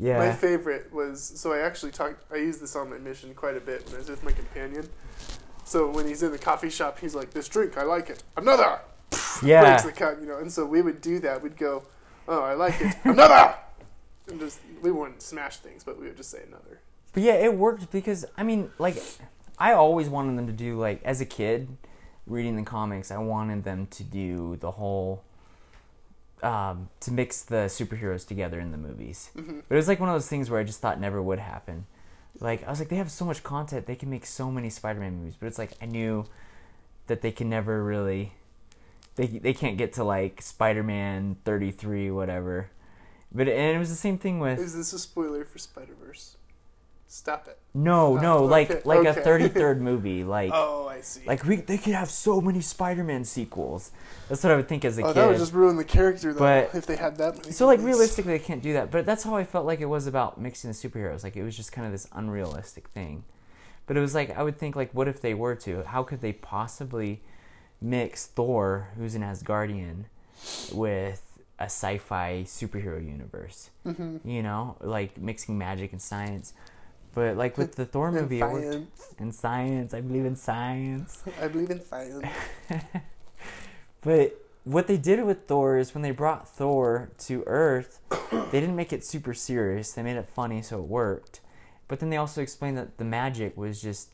Yeah. 0.00 0.18
My 0.18 0.32
favorite 0.32 0.92
was 0.92 1.20
so 1.22 1.52
I 1.52 1.58
actually 1.58 1.92
talked. 1.92 2.24
I 2.32 2.36
used 2.36 2.60
this 2.62 2.76
on 2.76 2.88
my 2.90 2.98
mission 2.98 3.34
quite 3.34 3.56
a 3.56 3.60
bit 3.60 3.84
when 3.86 3.96
I 3.96 3.98
was 3.98 4.08
with 4.08 4.22
my 4.22 4.32
companion. 4.32 4.88
So 5.64 5.90
when 5.90 6.06
he's 6.06 6.22
in 6.22 6.30
the 6.32 6.38
coffee 6.38 6.70
shop, 6.70 7.00
he's 7.00 7.14
like, 7.14 7.30
"This 7.30 7.48
drink, 7.48 7.76
I 7.76 7.82
like 7.82 8.08
it. 8.10 8.22
Another." 8.36 8.80
Yeah. 9.42 9.62
breaks 9.64 9.82
the 9.84 9.92
cup, 9.92 10.18
you 10.20 10.26
know. 10.26 10.38
And 10.38 10.50
so 10.52 10.64
we 10.64 10.82
would 10.82 11.00
do 11.00 11.18
that. 11.20 11.42
We'd 11.42 11.56
go, 11.56 11.82
"Oh, 12.26 12.40
I 12.42 12.54
like 12.54 12.80
it. 12.80 12.94
Another." 13.04 13.54
And 14.28 14.38
just 14.38 14.60
we 14.82 14.90
wouldn't 14.90 15.22
smash 15.22 15.56
things, 15.58 15.84
but 15.84 15.98
we 15.98 16.06
would 16.06 16.16
just 16.16 16.30
say 16.30 16.42
another. 16.46 16.80
But 17.12 17.22
yeah, 17.22 17.34
it 17.34 17.54
worked 17.54 17.90
because 17.90 18.24
I 18.36 18.42
mean, 18.42 18.70
like, 18.78 19.02
I 19.58 19.72
always 19.72 20.08
wanted 20.08 20.36
them 20.36 20.46
to 20.46 20.52
do 20.52 20.78
like 20.78 21.02
as 21.04 21.20
a 21.20 21.24
kid, 21.26 21.68
reading 22.26 22.56
the 22.56 22.62
comics. 22.62 23.10
I 23.10 23.18
wanted 23.18 23.64
them 23.64 23.86
to 23.86 24.04
do 24.04 24.56
the 24.60 24.72
whole, 24.72 25.24
um, 26.42 26.90
to 27.00 27.10
mix 27.10 27.42
the 27.42 27.66
superheroes 27.68 28.26
together 28.26 28.60
in 28.60 28.70
the 28.70 28.78
movies. 28.78 29.30
Mhm. 29.36 29.62
But 29.66 29.74
it 29.74 29.78
was 29.78 29.88
like 29.88 29.98
one 30.00 30.08
of 30.10 30.14
those 30.14 30.28
things 30.28 30.50
where 30.50 30.60
I 30.60 30.64
just 30.64 30.80
thought 30.80 31.00
never 31.00 31.22
would 31.22 31.38
happen. 31.38 31.86
Like 32.38 32.62
I 32.66 32.70
was 32.70 32.78
like, 32.78 32.88
they 32.90 32.96
have 32.96 33.10
so 33.10 33.24
much 33.24 33.42
content, 33.42 33.86
they 33.86 33.96
can 33.96 34.10
make 34.10 34.26
so 34.26 34.50
many 34.50 34.68
Spider-Man 34.70 35.16
movies. 35.18 35.34
But 35.40 35.46
it's 35.46 35.58
like 35.58 35.72
I 35.80 35.86
knew 35.86 36.26
that 37.06 37.22
they 37.22 37.32
can 37.32 37.48
never 37.48 37.82
really, 37.82 38.34
they 39.16 39.26
they 39.26 39.54
can't 39.54 39.78
get 39.78 39.94
to 39.94 40.04
like 40.04 40.42
Spider-Man 40.42 41.38
thirty 41.44 41.70
three, 41.70 42.10
whatever. 42.10 42.70
But 43.32 43.48
and 43.48 43.76
it 43.76 43.78
was 43.78 43.90
the 43.90 43.94
same 43.96 44.18
thing 44.18 44.40
with 44.40 44.58
Is 44.58 44.74
this 44.74 44.92
a 44.92 44.98
spoiler 44.98 45.44
for 45.44 45.58
Spider 45.58 45.94
Verse? 46.02 46.36
Stop 47.10 47.48
it. 47.48 47.58
no, 47.72 48.18
Oh, 48.18 48.20
no, 48.20 48.44
like 48.44 48.70
okay, 48.70 48.82
like 48.84 49.06
a 49.06 49.10
okay. 49.10 49.22
thirty 49.22 49.48
third 49.48 49.80
movie, 49.88 50.24
like 50.24 50.50
Oh, 50.52 50.88
I 50.88 51.00
see. 51.00 51.22
like 51.26 51.42
we 51.44 51.56
they 51.56 51.78
could 51.78 51.94
have 51.94 52.10
so 52.10 52.40
many 52.42 52.60
Spider-Man 52.60 53.24
sequels. 53.24 53.92
That's 54.28 54.42
what 54.44 54.52
I 54.52 54.56
would 54.56 54.68
think 54.68 54.84
as 54.84 54.98
a 54.98 55.02
oh, 55.02 55.06
kid. 55.06 55.14
that 55.16 55.28
would 55.28 55.38
just 55.38 55.54
ruin 55.54 55.76
the 55.76 55.84
character 55.84 56.34
though. 56.34 56.38
But- 56.40 56.74
if 56.74 56.84
they 56.84 56.96
had 56.96 57.16
that 57.16 57.38
many. 57.38 57.52
so 57.52 57.66
like 57.66 57.80
realistically, 57.80 58.32
they 58.36 58.44
can't 58.44 58.62
do 58.62 58.74
that. 58.74 58.90
But 58.90 59.06
that's 59.06 59.22
how 59.24 59.36
I 59.36 59.44
felt 59.44 59.64
like 59.64 59.80
it 59.80 59.86
was 59.86 60.06
about 60.06 60.38
mixing 60.38 60.70
the 60.70 60.74
superheroes. 60.76 61.22
Like 61.24 61.34
it 61.36 61.42
was 61.44 61.56
just 61.56 61.72
kind 61.72 61.86
of 61.86 61.92
this 61.92 62.06
unrealistic 62.12 62.88
thing. 62.88 63.24
But 63.86 63.96
it 63.96 64.00
was 64.00 64.14
like 64.14 64.36
I 64.36 64.42
would 64.42 64.58
think 64.58 64.76
like, 64.76 64.92
what 64.92 65.08
if 65.08 65.22
they 65.22 65.32
were 65.32 65.54
to? 65.56 65.84
How 65.84 66.02
could 66.02 66.20
they 66.20 66.34
possibly 66.34 67.22
mix 67.80 68.26
Thor, 68.26 68.88
who's 68.98 69.14
an 69.14 69.22
Asgardian, 69.22 70.04
with 70.72 71.27
a 71.58 71.64
sci-fi 71.64 72.42
superhero 72.46 73.04
universe? 73.04 73.70
Mhm. 73.86 74.20
You 74.24 74.42
know, 74.42 74.76
like 74.80 75.18
mixing 75.18 75.58
magic 75.58 75.92
and 75.92 76.00
science. 76.02 76.52
But 77.14 77.36
like 77.36 77.58
with 77.58 77.74
the 77.74 77.84
Thor 77.86 78.12
movie, 78.12 78.40
And 78.40 78.52
worked. 78.52 78.64
science. 78.72 79.14
And 79.18 79.34
science, 79.34 79.94
I 79.94 80.00
believe 80.00 80.24
in 80.24 80.36
science. 80.36 81.22
I 81.42 81.48
believe 81.48 81.70
in 81.70 81.84
science. 81.84 82.24
But 84.00 84.36
what 84.64 84.86
they 84.86 84.96
did 84.96 85.24
with 85.24 85.46
Thor 85.46 85.76
is 85.78 85.94
when 85.94 86.02
they 86.02 86.10
brought 86.12 86.48
Thor 86.48 87.10
to 87.18 87.42
Earth, 87.46 88.00
they 88.52 88.60
didn't 88.60 88.76
make 88.76 88.92
it 88.92 89.04
super 89.04 89.34
serious. 89.34 89.92
They 89.92 90.02
made 90.02 90.16
it 90.16 90.28
funny, 90.28 90.62
so 90.62 90.78
it 90.78 90.84
worked. 90.86 91.40
But 91.88 92.00
then 92.00 92.10
they 92.10 92.16
also 92.16 92.42
explained 92.42 92.76
that 92.76 92.98
the 92.98 93.04
magic 93.04 93.56
was 93.56 93.80
just, 93.80 94.10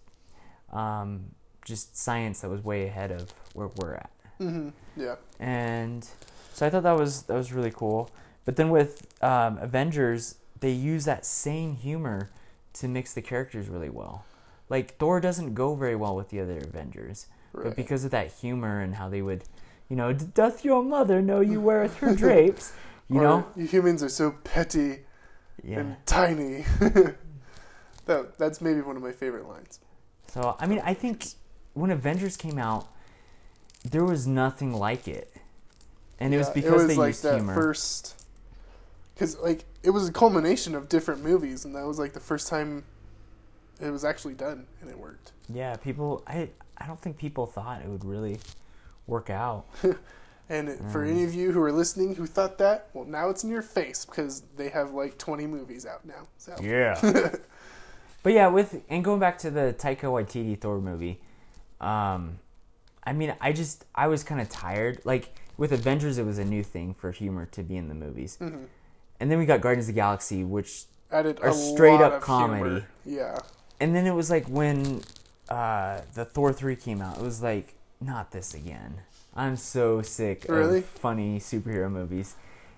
um, 0.72 1.26
just 1.64 1.96
science 1.96 2.40
that 2.40 2.48
was 2.50 2.64
way 2.64 2.86
ahead 2.86 3.10
of 3.10 3.32
where 3.52 3.68
we're 3.76 3.94
at. 3.94 4.10
hmm 4.38 4.68
Yeah. 4.96 5.16
And 5.38 6.08
so 6.54 6.64
I 6.66 6.70
thought 6.70 6.84
that 6.84 6.96
was 6.96 7.22
that 7.24 7.34
was 7.34 7.52
really 7.52 7.70
cool. 7.70 8.08
But 8.46 8.56
then 8.56 8.70
with 8.70 9.06
um, 9.22 9.58
Avengers, 9.58 10.36
they 10.60 10.70
use 10.70 11.04
that 11.04 11.26
same 11.26 11.74
humor 11.76 12.30
to 12.74 12.88
mix 12.88 13.12
the 13.14 13.22
characters 13.22 13.68
really 13.68 13.90
well. 13.90 14.24
Like 14.68 14.96
Thor 14.96 15.20
doesn't 15.20 15.54
go 15.54 15.74
very 15.74 15.96
well 15.96 16.14
with 16.16 16.28
the 16.30 16.40
other 16.40 16.58
Avengers. 16.58 17.26
Right. 17.52 17.64
But 17.64 17.76
because 17.76 18.04
of 18.04 18.10
that 18.12 18.32
humor 18.32 18.80
and 18.80 18.94
how 18.94 19.08
they 19.08 19.22
would, 19.22 19.44
you 19.88 19.96
know, 19.96 20.12
doth 20.12 20.64
your 20.64 20.82
mother 20.82 21.20
know 21.22 21.40
you 21.40 21.60
weareth 21.60 21.98
her 21.98 22.14
drapes? 22.22 22.72
You 23.10 23.20
Or, 23.20 23.22
know? 23.22 23.46
you 23.56 23.66
humans 23.66 24.02
are 24.02 24.08
so 24.08 24.32
petty 24.44 25.00
Yeah. 25.62 25.80
and 25.80 25.96
tiny. 26.06 26.64
that 28.06 28.38
that's 28.38 28.60
maybe 28.60 28.80
one 28.80 28.96
of 28.96 29.02
my 29.02 29.12
favorite 29.12 29.48
lines. 29.48 29.80
So 30.28 30.56
I 30.58 30.66
mean, 30.66 30.80
I 30.84 30.94
think 30.94 31.26
when 31.74 31.90
Avengers 31.90 32.36
came 32.36 32.58
out, 32.58 32.88
there 33.84 34.04
was 34.04 34.26
nothing 34.26 34.72
like 34.72 35.06
it, 35.08 35.33
and 36.20 36.34
it 36.34 36.38
was 36.38 36.48
Yeah, 36.48 36.54
because 36.54 36.86
they 36.86 36.96
like 36.96 37.08
used 37.08 37.22
that 37.24 37.34
humor. 37.36 37.54
first. 37.54 38.20
Because 39.14 39.38
like 39.38 39.64
it 39.82 39.90
was 39.90 40.08
a 40.08 40.12
culmination 40.12 40.74
of 40.74 40.88
different 40.88 41.22
movies, 41.22 41.64
and 41.64 41.74
that 41.76 41.86
was 41.86 41.98
like 41.98 42.12
the 42.12 42.20
first 42.20 42.48
time 42.48 42.84
it 43.80 43.90
was 43.90 44.04
actually 44.04 44.34
done, 44.34 44.66
and 44.80 44.90
it 44.90 44.98
worked. 44.98 45.32
Yeah, 45.52 45.76
people. 45.76 46.22
I 46.26 46.50
I 46.78 46.86
don't 46.86 47.00
think 47.00 47.16
people 47.18 47.46
thought 47.46 47.82
it 47.82 47.88
would 47.88 48.04
really 48.04 48.38
work 49.06 49.30
out. 49.30 49.66
And 50.46 50.68
it, 50.68 50.78
for 50.92 51.02
Mm. 51.02 51.10
any 51.10 51.24
of 51.24 51.32
you 51.32 51.52
who 51.52 51.62
are 51.62 51.72
listening 51.72 52.16
who 52.16 52.26
thought 52.26 52.58
that, 52.58 52.88
well, 52.92 53.06
now 53.06 53.30
it's 53.30 53.44
in 53.44 53.48
your 53.50 53.62
face 53.62 54.04
because 54.04 54.42
they 54.58 54.68
have 54.68 54.92
like 54.92 55.16
twenty 55.16 55.46
movies 55.46 55.86
out 55.86 56.04
now. 56.04 56.28
So 56.36 56.54
Yeah. 56.60 57.00
but 58.22 58.32
yeah, 58.34 58.48
with 58.48 58.82
and 58.90 59.02
going 59.02 59.20
back 59.20 59.38
to 59.38 59.50
the 59.50 59.74
Taika 59.78 60.02
Waititi 60.02 60.60
Thor 60.60 60.82
movie, 60.82 61.18
um, 61.80 62.40
I 63.04 63.14
mean, 63.14 63.34
I 63.40 63.52
just 63.52 63.86
I 63.94 64.06
was 64.08 64.22
kind 64.22 64.38
of 64.38 64.50
tired. 64.50 65.00
Like 65.06 65.34
with 65.56 65.72
Avengers, 65.72 66.18
it 66.18 66.24
was 66.26 66.38
a 66.38 66.44
new 66.44 66.62
thing 66.62 66.94
for 66.94 67.10
humor 67.12 67.46
to 67.46 67.62
be 67.62 67.76
in 67.76 67.88
the 67.88 67.94
movies, 67.94 68.36
Mhm. 68.40 68.66
and 69.20 69.30
then 69.30 69.38
we 69.38 69.46
got 69.46 69.60
Guardians 69.60 69.88
of 69.88 69.94
the 69.94 70.00
Galaxy, 70.00 70.44
which 70.44 70.86
added 71.10 71.38
Or 71.42 71.48
a 71.50 71.52
straight 71.54 71.92
lot 72.00 72.02
up 72.02 72.12
of 72.14 72.22
comedy. 72.22 72.62
humor. 72.62 72.86
Yeah, 73.04 73.38
and 73.80 73.94
then 73.94 74.06
it 74.06 74.14
was 74.14 74.30
like 74.30 74.46
when 74.46 75.02
uh, 75.48 76.00
the 76.14 76.24
Thor 76.24 76.52
three 76.54 76.74
came 76.76 77.02
out, 77.02 77.18
it 77.18 77.22
was 77.22 77.42
like 77.42 77.74
not 78.00 78.30
this 78.32 78.54
again. 78.54 79.02
I'm 79.36 79.56
so 79.56 80.00
sick 80.00 80.46
Really? 80.48 80.78
of 80.78 80.84
funny 80.86 81.38
superhero 81.38 81.90
movies. 81.90 82.34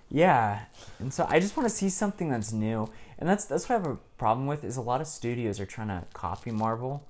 Yeah, 0.09 0.65
and 0.99 1.13
so 1.13 1.27
I 1.29 1.39
just 1.41 1.57
want 1.57 1.69
to 1.69 1.75
see 1.75 1.89
something 1.89 2.29
that's 2.29 2.53
new, 2.53 2.89
and 3.19 3.29
that's 3.29 3.45
that's 3.45 3.69
what 3.69 3.77
I 3.77 3.79
have 3.79 3.87
a 3.91 3.97
problem 4.19 4.47
with. 4.47 4.65
Is 4.65 4.77
a 4.77 4.81
lot 4.83 5.01
of 5.01 5.07
studios 5.07 5.61
are 5.61 5.67
trying 5.67 5.89
to 5.89 6.05
copy 6.13 6.51
Marvel, 6.51 7.05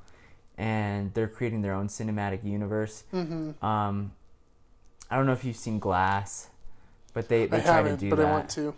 and 0.58 1.12
they're 1.14 1.28
creating 1.28 1.62
their 1.62 1.74
own 1.74 1.88
cinematic 1.88 2.44
universe. 2.44 3.04
hmm 3.10 3.52
Um, 3.64 4.12
I 5.10 5.16
don't 5.16 5.26
know 5.26 5.32
if 5.32 5.44
you've 5.44 5.56
seen 5.56 5.78
Glass, 5.78 6.48
but 7.12 7.28
they 7.28 7.46
they 7.46 7.58
I 7.58 7.60
try 7.60 7.82
to 7.82 7.96
do 7.96 8.10
but 8.10 8.16
that. 8.16 8.26
I 8.26 8.30
want 8.30 8.50
to. 8.50 8.74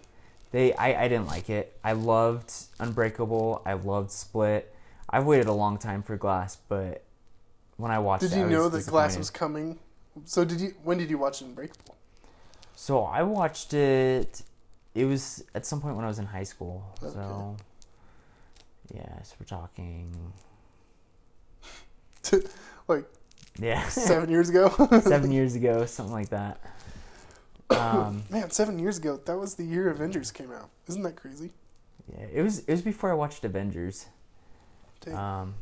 They 0.50 0.74
I, 0.74 1.04
I 1.04 1.08
didn't 1.08 1.26
like 1.26 1.50
it. 1.50 1.78
I 1.84 1.92
loved 1.92 2.52
Unbreakable. 2.78 3.62
I 3.64 3.74
loved 3.74 4.10
Split. 4.10 4.74
I've 5.10 5.24
waited 5.24 5.46
a 5.46 5.52
long 5.52 5.78
time 5.78 6.02
for 6.02 6.16
Glass, 6.16 6.56
but 6.68 7.02
when 7.76 7.90
I 7.90 7.98
watched 7.98 8.24
it. 8.24 8.30
Did 8.30 8.38
you 8.38 8.46
know 8.46 8.68
that 8.68 8.86
Glass 8.86 9.16
was 9.16 9.30
coming? 9.30 9.78
So 10.24 10.44
did 10.44 10.60
you? 10.60 10.74
When 10.82 10.98
did 10.98 11.10
you 11.10 11.18
watch 11.18 11.40
Unbreakable? 11.40 11.96
So 12.74 13.04
I 13.04 13.22
watched 13.22 13.74
it. 13.74 14.42
It 14.94 15.04
was 15.04 15.44
at 15.54 15.64
some 15.64 15.80
point 15.80 15.96
when 15.96 16.04
I 16.04 16.08
was 16.08 16.18
in 16.18 16.26
high 16.26 16.44
school. 16.44 16.84
So 17.00 17.56
yeah, 18.94 19.22
so 19.22 19.34
we're 19.40 19.46
talking 19.46 20.32
like 22.88 23.04
yeah 23.58 23.88
seven 23.88 24.30
years 24.34 24.48
ago. 24.48 24.68
seven 25.00 25.30
years 25.32 25.54
ago, 25.54 25.84
something 25.86 26.12
like 26.12 26.28
that. 26.30 26.60
Um, 27.70 28.24
Man, 28.30 28.50
seven 28.50 28.78
years 28.78 28.98
ago. 28.98 29.20
That 29.24 29.38
was 29.38 29.54
the 29.56 29.64
year 29.64 29.90
Avengers 29.90 30.30
came 30.30 30.52
out. 30.52 30.70
Isn't 30.88 31.02
that 31.02 31.16
crazy? 31.16 31.50
yeah, 32.16 32.26
it 32.32 32.42
was 32.42 32.60
it 32.60 32.70
was 32.70 32.82
before 32.82 33.10
I 33.10 33.14
watched 33.14 33.44
Avengers. 33.44 34.06
Dang. 35.00 35.14
Um, 35.14 35.54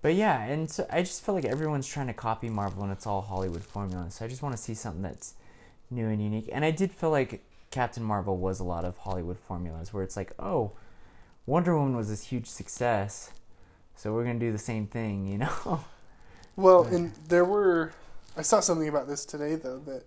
but 0.00 0.14
yeah, 0.14 0.42
and 0.44 0.70
so 0.70 0.86
I 0.90 1.02
just 1.02 1.24
feel 1.24 1.34
like 1.34 1.44
everyone's 1.44 1.88
trying 1.88 2.06
to 2.06 2.12
copy 2.12 2.48
Marvel, 2.48 2.82
and 2.82 2.92
it's 2.92 3.06
all 3.06 3.22
Hollywood 3.22 3.62
formula. 3.64 4.10
So 4.10 4.24
I 4.24 4.28
just 4.28 4.42
want 4.42 4.56
to 4.56 4.62
see 4.62 4.74
something 4.74 5.02
that's 5.02 5.34
new 5.90 6.06
and 6.08 6.22
unique. 6.22 6.48
And 6.52 6.64
I 6.64 6.70
did 6.70 6.92
feel 6.92 7.10
like 7.10 7.42
Captain 7.70 8.02
Marvel 8.02 8.36
was 8.36 8.60
a 8.60 8.64
lot 8.64 8.84
of 8.84 8.96
Hollywood 8.98 9.38
formulas, 9.38 9.92
where 9.92 10.02
it's 10.04 10.16
like, 10.16 10.32
oh, 10.38 10.72
Wonder 11.46 11.76
Woman 11.76 11.96
was 11.96 12.08
this 12.08 12.24
huge 12.24 12.46
success, 12.46 13.30
so 13.96 14.12
we're 14.12 14.24
gonna 14.24 14.38
do 14.38 14.52
the 14.52 14.58
same 14.58 14.86
thing, 14.86 15.26
you 15.26 15.38
know? 15.38 15.84
Well, 16.58 16.82
and 16.82 17.12
there 17.28 17.44
were. 17.44 17.92
I 18.36 18.42
saw 18.42 18.58
something 18.58 18.88
about 18.88 19.06
this 19.06 19.24
today, 19.24 19.54
though, 19.54 19.78
that 19.78 20.02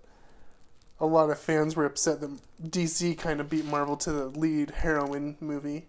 a 1.00 1.06
lot 1.06 1.30
of 1.30 1.40
fans 1.40 1.78
were 1.78 1.86
upset 1.86 2.20
that 2.20 2.30
DC 2.62 3.18
kind 3.18 3.40
of 3.40 3.50
beat 3.50 3.66
Marvel 3.66 3.96
to 3.98 4.12
the 4.12 4.26
lead 4.26 4.72
heroine 4.72 5.38
movie. 5.40 5.88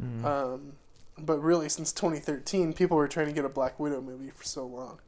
Mm. 0.00 0.24
Um, 0.24 0.72
but 1.18 1.38
really, 1.38 1.70
since 1.70 1.90
2013, 1.92 2.74
people 2.74 2.98
were 2.98 3.08
trying 3.08 3.26
to 3.26 3.32
get 3.32 3.46
a 3.46 3.48
Black 3.48 3.80
Widow 3.80 4.02
movie 4.02 4.30
for 4.30 4.44
so 4.44 4.66
long. 4.66 4.98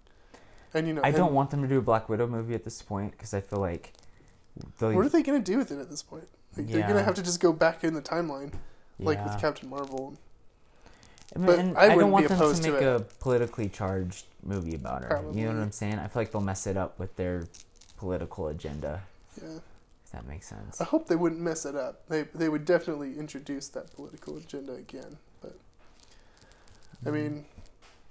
And 0.72 0.88
you 0.88 0.94
know, 0.94 1.02
I 1.04 1.10
don't 1.10 1.34
want 1.34 1.50
them 1.50 1.60
to 1.60 1.68
do 1.68 1.76
a 1.76 1.82
Black 1.82 2.08
Widow 2.08 2.26
movie 2.26 2.54
at 2.54 2.64
this 2.64 2.80
point 2.80 3.12
because 3.12 3.34
I 3.34 3.42
feel 3.42 3.60
like 3.60 3.92
they'll, 4.78 4.94
What 4.94 5.04
are 5.04 5.10
they 5.10 5.22
going 5.22 5.42
to 5.42 5.52
do 5.52 5.58
with 5.58 5.70
it 5.70 5.78
at 5.78 5.90
this 5.90 6.02
point? 6.02 6.28
Like, 6.56 6.68
They're 6.68 6.82
going 6.82 6.94
to 6.94 7.04
have 7.04 7.14
to 7.16 7.22
just 7.22 7.40
go 7.40 7.52
back 7.52 7.84
in 7.84 7.92
the 7.92 8.02
timeline, 8.02 8.54
like 8.98 9.18
yeah. 9.18 9.30
with 9.30 9.40
Captain 9.42 9.68
Marvel. 9.68 10.16
I 11.34 11.38
mean, 11.38 11.58
and 11.58 11.78
I 11.78 11.84
I, 11.84 11.96
don't 11.96 12.10
want 12.10 12.28
them 12.28 12.38
to 12.38 12.44
opposed 12.44 12.62
to 12.62 12.72
make 12.72 12.82
a 12.82 13.04
politically 13.20 13.68
charged 13.68 14.26
movie 14.42 14.74
about 14.74 15.02
her. 15.02 15.24
You 15.32 15.46
know 15.46 15.54
what 15.54 15.62
I'm 15.62 15.72
saying? 15.72 15.98
I 15.98 16.06
feel 16.06 16.22
like 16.22 16.32
they'll 16.32 16.40
mess 16.40 16.66
it 16.66 16.76
up 16.76 16.98
with 16.98 17.16
their 17.16 17.48
political 17.96 18.48
agenda. 18.48 19.02
Yeah. 19.42 19.58
If 20.04 20.12
that 20.12 20.26
makes 20.26 20.46
sense. 20.46 20.80
I 20.80 20.84
hope 20.84 21.08
they 21.08 21.16
wouldn't 21.16 21.40
mess 21.40 21.66
it 21.66 21.74
up. 21.74 22.06
They 22.08 22.22
they 22.34 22.48
would 22.48 22.64
definitely 22.64 23.18
introduce 23.18 23.68
that 23.68 23.92
political 23.94 24.36
agenda 24.36 24.74
again. 24.74 25.18
But 25.42 25.56
I 27.04 27.08
mm-hmm. 27.08 27.12
mean, 27.12 27.44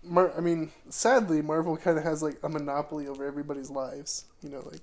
Mar- 0.04 0.34
I 0.38 0.42
mean, 0.42 0.72
sadly, 0.90 1.42
Marvel 1.42 1.78
kind 1.78 1.98
of 1.98 2.04
has 2.04 2.22
like 2.22 2.38
a 2.44 2.50
monopoly 2.50 3.08
over 3.08 3.26
everybody's 3.26 3.70
lives. 3.70 4.26
You 4.44 4.50
know, 4.50 4.62
like 4.70 4.82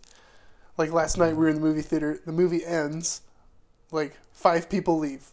like 0.79 0.91
last 0.91 1.19
night 1.19 1.33
we 1.33 1.45
were 1.45 1.49
in 1.49 1.57
the 1.57 1.61
movie 1.61 1.83
theater. 1.83 2.19
The 2.25 2.33
movie 2.33 2.65
ends, 2.65 3.21
like 3.91 4.17
five 4.33 4.71
people 4.71 4.99
leave. 4.99 5.29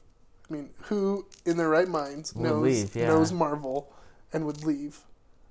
I 0.49 0.53
mean, 0.53 0.69
who 0.83 1.25
in 1.45 1.57
their 1.57 1.69
right 1.69 1.87
minds 1.87 2.33
Would 2.33 2.43
knows 2.43 2.63
leave, 2.63 2.95
yeah. 2.95 3.07
knows 3.07 3.31
Marvel 3.31 3.91
and 4.33 4.45
would 4.45 4.63
leave 4.65 4.99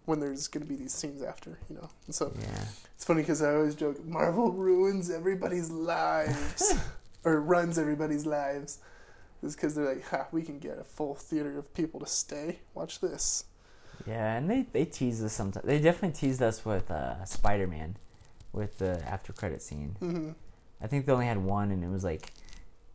when 0.07 0.21
there's 0.21 0.49
going 0.49 0.65
to 0.65 0.69
be 0.69 0.77
these 0.77 0.93
scenes 0.95 1.23
after? 1.23 1.59
You 1.69 1.77
know, 1.77 1.89
and 2.07 2.15
so 2.15 2.33
Yeah. 2.41 2.65
it's 2.95 3.05
funny 3.05 3.23
because 3.23 3.43
I 3.43 3.55
always 3.55 3.75
joke 3.75 4.05
Marvel 4.05 4.51
ruins 4.53 5.11
everybody's 5.11 5.71
lives 5.71 6.75
or 7.25 7.41
runs 7.41 7.79
everybody's 7.79 8.27
lives. 8.27 8.79
Is 9.41 9.55
because 9.55 9.77
they're 9.77 9.85
like, 9.95 10.05
ha, 10.09 10.27
we 10.33 10.43
can 10.43 10.59
get 10.59 10.79
a 10.81 10.85
full 10.85 11.15
theater 11.15 11.57
of 11.59 11.73
people 11.73 12.01
to 12.01 12.07
stay. 12.07 12.59
Watch 12.75 12.99
this. 12.99 13.45
Yeah, 14.05 14.35
and 14.37 14.51
they, 14.51 14.67
they 14.73 14.85
tease 14.85 15.23
us 15.23 15.33
sometimes. 15.33 15.65
They 15.65 15.79
definitely 15.79 16.19
teased 16.19 16.43
us 16.43 16.65
with 16.65 16.91
uh, 16.91 17.25
Spider 17.25 17.69
Man, 17.69 17.97
with 18.53 18.79
the 18.79 19.01
after 19.09 19.33
credit 19.33 19.63
scene. 19.63 19.95
hmm 20.01 20.31
I 20.81 20.87
think 20.89 21.07
they 21.07 21.13
only 21.13 21.27
had 21.27 21.39
one, 21.39 21.71
and 21.71 21.85
it 21.85 21.89
was 21.89 22.03
like 22.03 22.33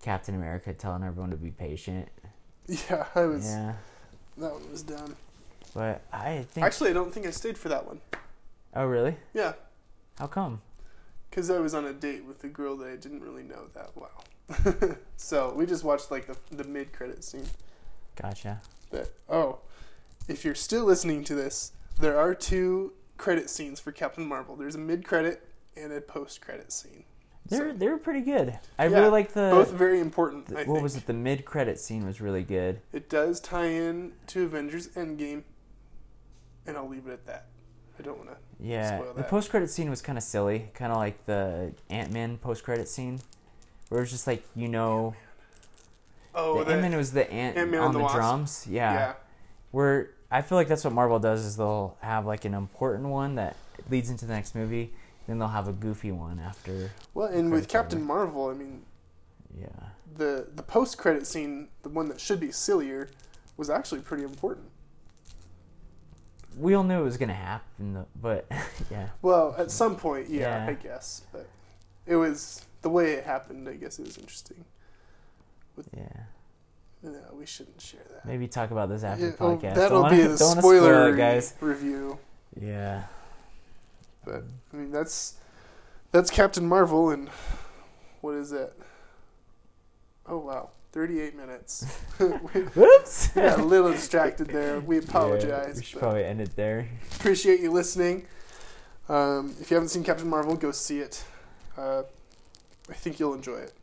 Captain 0.03 0.35
America 0.35 0.73
telling 0.73 1.03
everyone 1.03 1.31
to 1.31 1.37
be 1.37 1.49
patient. 1.51 2.09
Yeah, 2.67 3.05
I 3.15 3.25
was. 3.25 3.45
Yeah, 3.45 3.73
That 4.37 4.53
one 4.53 4.71
was 4.71 4.83
done. 4.83 5.15
but 5.73 6.01
I 6.13 6.43
think. 6.49 6.65
Actually, 6.65 6.91
I 6.91 6.93
don't 6.93 7.13
think 7.13 7.25
I 7.25 7.31
stayed 7.31 7.57
for 7.57 7.69
that 7.69 7.85
one. 7.85 7.99
oh, 8.75 8.85
really? 8.85 9.17
Yeah, 9.33 9.53
How 10.19 10.27
come? 10.27 10.61
because 11.29 11.49
I 11.49 11.57
was 11.59 11.73
on 11.73 11.85
a 11.85 11.93
date 11.93 12.25
with 12.25 12.43
a 12.43 12.47
girl 12.47 12.77
that 12.77 12.87
I 12.89 12.95
didn't 12.95 13.21
really 13.21 13.43
know 13.43 13.63
that 13.73 13.89
well. 13.95 14.95
so 15.17 15.51
we 15.55 15.65
just 15.65 15.83
watched 15.83 16.11
like 16.11 16.27
the 16.27 16.37
the 16.55 16.63
mid 16.63 16.93
credit 16.93 17.23
scene. 17.23 17.47
Gotcha. 18.15 18.61
But 18.91 19.11
oh, 19.27 19.59
if 20.27 20.45
you're 20.45 20.53
still 20.55 20.85
listening 20.85 21.23
to 21.25 21.33
this, 21.35 21.71
there 21.99 22.19
are 22.19 22.35
two 22.35 22.93
credit 23.17 23.49
scenes 23.49 23.79
for 23.79 23.91
Captain 23.91 24.25
Marvel. 24.27 24.55
There's 24.55 24.75
a 24.75 24.79
mid 24.79 25.05
credit 25.05 25.47
and 25.75 25.91
a 25.91 26.01
post 26.01 26.39
credit 26.41 26.71
scene. 26.71 27.03
They're 27.45 27.71
So- 27.71 27.77
they 27.77 27.87
were 27.89 27.97
pretty 27.97 28.21
good. 28.21 28.57
I 28.79 28.87
Yeah, 28.87 28.99
really 28.99 29.09
like 29.11 29.33
the. 29.33 29.49
Both 29.51 29.71
very 29.71 29.99
important. 29.99 30.45
the- 30.47 30.55
what 30.55 30.65
think. 30.65 30.81
was 30.81 30.95
it? 30.95 31.05
The 31.07 31.13
mid 31.13 31.43
credit 31.45 31.79
scene 31.79 32.05
was 32.05 32.21
really 32.21 32.43
good. 32.43 32.79
It 32.93 33.09
does 33.09 33.39
tie 33.39 33.65
in 33.67 34.13
to 34.27 34.43
Avengers 34.43 34.87
Endgame, 34.89 35.43
and 36.65 36.77
I'll 36.77 36.87
leave 36.87 37.05
it 37.07 37.11
at 37.13 37.25
that. 37.27 37.45
I 37.99 38.01
don't 38.01 38.17
want 38.17 38.29
to. 38.31 38.37
Yeah, 38.59 39.01
the 39.15 39.23
post 39.23 39.49
credit 39.49 39.69
scene 39.69 39.89
was 39.89 40.01
kind 40.01 40.17
of 40.17 40.23
silly, 40.23 40.71
kind 40.73 40.91
of 40.91 40.97
like 40.97 41.25
the 41.25 41.73
Ant 41.89 42.11
Man 42.11 42.37
post 42.37 42.63
credit 42.63 42.87
scene, 42.87 43.19
where 43.89 43.99
it 43.99 44.03
was 44.03 44.11
just 44.11 44.25
like 44.25 44.43
you 44.55 44.67
know, 44.69 45.13
Oh, 46.33 46.63
the 46.63 46.71
Ant 46.71 46.81
Man 46.81 46.95
was 46.97 47.11
the 47.11 47.29
ant 47.31 47.57
Ant-Man 47.57 47.81
on 47.81 47.93
the 47.93 47.99
the 47.99 48.07
drums. 48.07 48.65
yeah. 48.69 48.93
Yeah, 48.93 49.13
where 49.71 50.09
I 50.31 50.41
feel 50.41 50.57
like 50.57 50.67
that's 50.67 50.83
what 50.83 50.93
Marvel 50.93 51.19
does 51.19 51.43
is 51.45 51.57
they'll 51.57 51.97
have 52.01 52.25
like 52.25 52.45
an 52.45 52.53
important 52.55 53.09
one 53.09 53.35
that 53.35 53.55
leads 53.89 54.09
into 54.09 54.25
the 54.25 54.33
next 54.33 54.55
movie, 54.55 54.93
then 55.27 55.39
they'll 55.39 55.47
have 55.49 55.67
a 55.67 55.73
goofy 55.73 56.11
one 56.11 56.39
after. 56.39 56.91
Well, 57.13 57.27
and 57.27 57.51
with 57.51 57.67
Captain 57.67 57.99
over. 57.99 58.07
Marvel, 58.07 58.47
I 58.49 58.53
mean, 58.53 58.83
Yeah, 59.59 59.67
the 60.17 60.47
the 60.55 60.63
post 60.63 60.97
credit 60.97 61.25
scene, 61.27 61.69
the 61.83 61.89
one 61.89 62.07
that 62.09 62.19
should 62.19 62.39
be 62.39 62.51
sillier, 62.51 63.09
was 63.57 63.69
actually 63.69 64.01
pretty 64.01 64.23
important. 64.23 64.69
we 66.57 66.73
all 66.75 66.83
knew 66.83 66.99
it 67.01 67.03
was 67.03 67.17
gonna 67.17 67.33
happen, 67.33 68.05
but 68.21 68.45
yeah, 68.91 69.09
Well, 69.21 69.55
at 69.57 69.71
some 69.71 69.95
point, 69.95 70.29
yeah, 70.29 70.65
Yeah. 70.65 70.71
I 70.71 70.73
guess, 70.73 71.21
but 71.31 71.47
it 72.05 72.15
was 72.15 72.63
the 72.81 72.89
way 72.89 73.13
it 73.13 73.23
happened. 73.23 73.67
I 73.67 73.73
guess 73.73 73.97
it 73.99 74.05
was 74.05 74.17
interesting. 74.17 74.65
yeah. 75.95 76.07
No, 77.01 77.19
we 77.37 77.45
shouldn't 77.45 77.81
share 77.81 77.99
that. 78.13 78.25
Maybe 78.25 78.47
talk 78.47 78.71
about 78.71 78.87
this 78.89 79.03
after 79.03 79.25
Yeah, 79.25 79.31
the 79.31 79.43
oh, 79.43 79.57
podcast. 79.57 79.75
that'll 79.75 80.01
Don't 80.03 80.11
be 80.11 80.17
wanna- 80.19 80.29
the 80.29 80.37
don't 80.45 80.57
spoiler 80.59 81.15
guys. 81.15 81.53
review. 81.59 82.17
Yeah. 82.59 83.03
But 84.25 84.43
I 84.73 84.75
mean, 84.75 84.91
that's 84.91 85.35
that's 86.11 86.29
Captain 86.29 86.65
Marvel, 86.65 87.09
and 87.09 87.29
what 88.21 88.35
is 88.35 88.51
it? 88.51 88.73
Oh 90.25 90.37
wow, 90.37 90.69
thirty-eight 90.91 91.35
minutes. 91.35 91.83
Whoops. 92.19 93.29
yeah, 93.35 93.61
a 93.61 93.63
little 93.63 93.91
distracted 93.91 94.47
there. 94.47 94.79
We 94.79 94.97
Yeah, 94.97 95.03
apologize. 95.03 95.75
we 95.77 95.83
should 95.83 95.99
probably 95.99 96.23
end 96.23 96.41
it 96.41 96.55
there. 96.55 96.87
appreciate 97.15 97.59
you 97.59 97.71
listening. 97.71 98.25
Um, 99.09 99.53
if 99.59 99.69
you 99.69 99.75
haven't 99.75 99.89
seen 99.89 100.03
Captain 100.03 100.29
Marvel, 100.29 100.55
go 100.55 100.71
see 100.71 100.99
it. 100.99 101.25
Uh, 101.77 102.03
I 102.89 102.93
think 102.93 103.19
you'll 103.19 103.33
enjoy 103.33 103.57
it. 103.57 103.73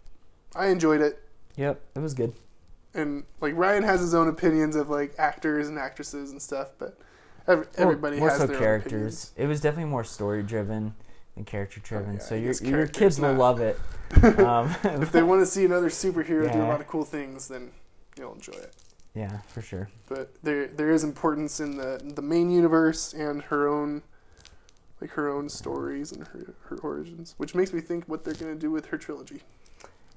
I 0.56 0.66
enjoyed 0.68 1.00
it, 1.00 1.22
Yep, 1.56 1.80
it 1.94 1.98
was 2.00 2.14
good. 2.14 2.32
and 2.94 3.24
like 3.40 3.54
Ryan 3.54 3.82
has 3.84 4.00
his 4.00 4.14
own 4.14 4.28
opinions 4.28 4.74
of 4.76 4.88
like 4.90 5.14
actors 5.18 5.68
and 5.68 5.78
actresses 5.78 6.30
and 6.32 6.40
stuff, 6.42 6.68
but 6.78 6.98
ev- 7.48 7.58
Well, 7.58 7.66
everybody 7.76 8.18
more 8.18 8.30
has 8.30 8.38
so 8.38 8.46
their 8.46 8.58
characters. 8.58 9.32
It 9.36 9.46
was 9.46 9.60
definitely 9.60 9.90
more 9.90 10.04
story 10.04 10.42
driven 10.42 10.94
than 11.34 11.44
character 11.44 11.80
driven. 11.80 12.14
yeah, 12.14 12.20
so 12.20 12.34
your 12.34 12.54
your 12.62 12.86
kids 12.86 13.20
will 13.20 13.34
love 13.34 13.60
it. 13.60 13.78
Um, 14.38 14.74
if 14.84 15.12
they 15.12 15.22
want 15.22 15.40
to 15.40 15.46
see 15.46 15.64
another 15.64 15.88
superhero 15.88 16.52
do 16.52 16.58
a 16.60 16.64
lot 16.66 16.80
of 16.80 16.88
cool 16.88 17.04
things, 17.04 17.46
then 17.46 17.70
you'll 18.18 18.34
enjoy 18.34 18.54
it. 18.54 18.74
yeah, 19.14 19.38
for 19.46 19.62
sure. 19.62 19.88
But 20.08 20.34
there 20.42 20.66
there 20.66 20.90
is 20.90 21.04
importance 21.04 21.60
in 21.60 21.76
the 21.76 22.00
the 22.02 22.20
main 22.22 22.50
universe 22.50 23.12
and 23.14 23.42
her 23.42 23.68
own 23.68 24.02
like 25.00 25.10
her 25.10 25.28
own 25.28 25.48
stories 25.48 26.10
and 26.10 26.26
her 26.28 26.54
her 26.64 26.76
origins, 26.78 27.34
which 27.38 27.54
makes 27.54 27.72
me 27.72 27.80
think 27.80 28.04
what 28.08 28.24
they're 28.24 28.34
gonna 28.34 28.56
do 28.56 28.70
with 28.72 28.86
her 28.86 28.98
trilogy, 28.98 29.42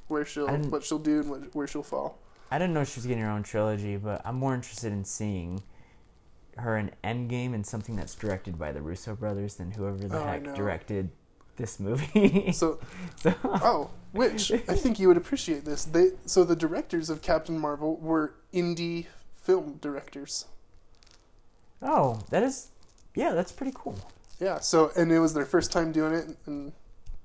where 0.07 0.25
she'll 0.25 0.47
what 0.47 0.83
she'll 0.83 0.97
do 0.99 1.19
and 1.19 1.29
what, 1.29 1.55
where 1.55 1.67
she'll 1.67 1.83
fall. 1.83 2.17
I 2.49 2.57
didn't 2.57 2.73
know 2.73 2.83
she 2.83 2.99
was 2.99 3.05
getting 3.05 3.23
her 3.23 3.29
own 3.29 3.43
trilogy, 3.43 3.95
but 3.97 4.21
I'm 4.25 4.35
more 4.37 4.55
interested 4.55 4.91
in 4.91 5.05
seeing 5.05 5.61
her 6.57 6.77
in 6.77 6.91
Endgame 7.03 7.53
and 7.53 7.65
something 7.65 7.95
that's 7.95 8.15
directed 8.15 8.57
by 8.59 8.71
the 8.71 8.81
Russo 8.81 9.15
brothers 9.15 9.55
than 9.55 9.71
whoever 9.71 9.97
the 9.97 10.17
Oh, 10.17 10.23
heck 10.23 10.53
directed 10.55 11.09
this 11.57 11.79
movie. 11.79 12.51
So 12.53 12.79
so 13.15 13.33
oh, 13.43 13.89
which 14.11 14.51
I 14.51 14.57
think 14.75 14.99
you 14.99 15.07
would 15.07 15.17
appreciate 15.17 15.65
this. 15.65 15.85
They 15.85 16.11
so 16.25 16.43
the 16.43 16.55
directors 16.55 17.09
of 17.09 17.21
Captain 17.21 17.57
Marvel 17.59 17.97
were 17.97 18.33
indie 18.53 19.07
film 19.33 19.77
directors. 19.81 20.45
oh, 21.81 22.19
that 22.29 22.43
is 22.43 22.69
yeah, 23.15 23.33
that's 23.33 23.51
pretty 23.51 23.73
cool. 23.75 23.97
Yeah. 24.39 24.59
So 24.59 24.91
and 24.95 25.11
it 25.11 25.19
was 25.19 25.33
their 25.33 25.45
first 25.45 25.71
time 25.71 25.91
doing 25.91 26.13
it, 26.13 26.37
and 26.45 26.73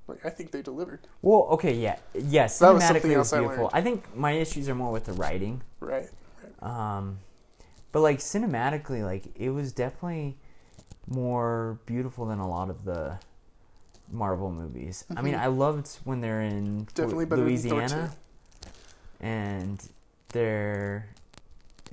like 0.07 0.25
I 0.25 0.31
think 0.31 0.51
they 0.51 0.63
delivered. 0.63 1.01
Well, 1.23 1.47
okay, 1.53 1.75
yeah, 1.75 1.99
yes, 2.15 2.59
That 2.59 2.75
was 2.75 2.85
something 2.85 3.09
was 3.11 3.17
else 3.19 3.33
I 3.33 3.39
beautiful. 3.41 3.65
learned. 3.65 3.75
I 3.75 3.81
think 3.83 4.17
my 4.17 4.33
issues 4.33 4.69
are 4.69 4.75
more 4.75 4.93
with 4.93 5.05
the 5.05 5.13
writing. 5.13 5.63
Right. 5.81 6.09
Um, 6.61 7.19
but 7.93 8.01
like 8.01 8.19
cinematically, 8.19 9.03
like 9.03 9.25
it 9.37 9.51
was 9.51 9.73
definitely 9.73 10.37
more 11.07 11.79
beautiful 11.87 12.27
than 12.27 12.39
a 12.39 12.49
lot 12.49 12.69
of 12.71 12.85
the 12.85 13.19
Marvel 14.11 14.51
movies. 14.51 15.05
I 15.17 15.23
mean, 15.23 15.35
Mhm. 15.35 15.41
I 15.41 15.47
loved 15.47 15.99
when 16.05 16.21
they're 16.21 16.41
in 16.43 16.85
Definitely 16.95 17.25
Lu- 17.25 17.31
better 17.31 17.45
than 17.45 17.59
Thor 17.59 17.79
Louisiana 17.79 18.15
and 19.21 19.89
they're 20.31 21.07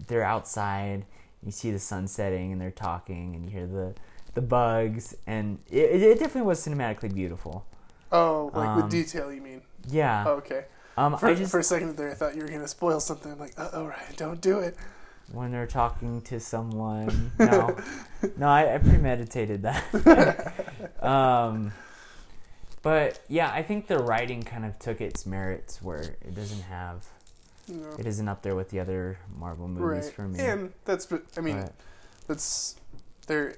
they're 0.08 0.24
outside. 0.24 1.06
You 1.43 1.52
see 1.52 1.72
the 1.72 1.80
sun 1.80 2.08
setting, 2.08 2.52
and 2.52 2.60
they're 2.60 2.72
talking, 2.72 3.36
and 3.36 3.46
you 3.46 3.52
hear 3.52 3.68
the 3.68 3.93
the 4.34 4.41
bugs, 4.41 5.16
and 5.26 5.60
it, 5.70 6.02
it 6.02 6.20
definitely 6.20 6.41
was 6.43 6.66
cinematically 6.66 7.14
beautiful. 7.14 7.66
Oh, 8.12 8.52
like 8.54 8.68
Um, 8.70 8.76
with 8.82 8.91
detail, 8.91 9.32
you 9.32 9.41
mean? 9.41 9.62
Yeah. 9.88 10.26
Oh, 10.28 10.32
okay. 10.34 10.66
um, 10.98 11.18
For, 11.18 11.34
just 11.34 11.52
for 11.52 11.60
a 11.60 11.64
second 11.64 11.96
there, 11.98 12.12
I 12.12 12.14
thought 12.16 12.36
you 12.36 12.41
were 12.41 12.50
gonna 12.50 12.68
spoil 12.68 13.00
something. 13.00 13.32
I'm 13.32 13.39
like, 13.39 13.54
uh 13.58 13.70
oh, 13.74 13.86
Ryan, 13.86 14.14
don't 14.18 14.41
do 14.41 14.60
it. 14.60 14.76
When 15.32 15.51
they're 15.51 15.67
talking 15.67 16.21
to 16.23 16.39
someone. 16.39 17.32
No, 17.39 17.78
no, 18.38 18.47
I, 18.47 18.76
I 18.76 18.78
premeditated 18.80 19.63
that. 19.63 21.03
um, 21.03 21.71
but 22.82 23.19
yeah, 23.28 23.51
I 23.51 23.61
think 23.63 23.88
the 23.88 23.99
writing 23.99 24.43
kind 24.43 24.65
of 24.65 24.78
took 24.80 25.01
its 25.01 25.26
merits 25.26 25.82
where 25.82 26.01
it 26.01 26.34
doesn't 26.36 26.61
have, 26.63 27.05
No. 27.67 27.93
it 27.99 28.05
isn't 28.05 28.28
up 28.28 28.41
there 28.41 28.55
with 28.55 28.69
the 28.69 28.80
other 28.80 29.19
Marvel 29.38 29.67
movies 29.67 30.05
Right. 30.05 30.13
for 30.13 30.28
me. 30.28 30.39
And 30.39 30.73
that's, 30.86 31.07
I 31.38 31.41
mean, 31.41 31.61
But, 31.61 31.73
that's 32.28 32.76
they're 33.28 33.55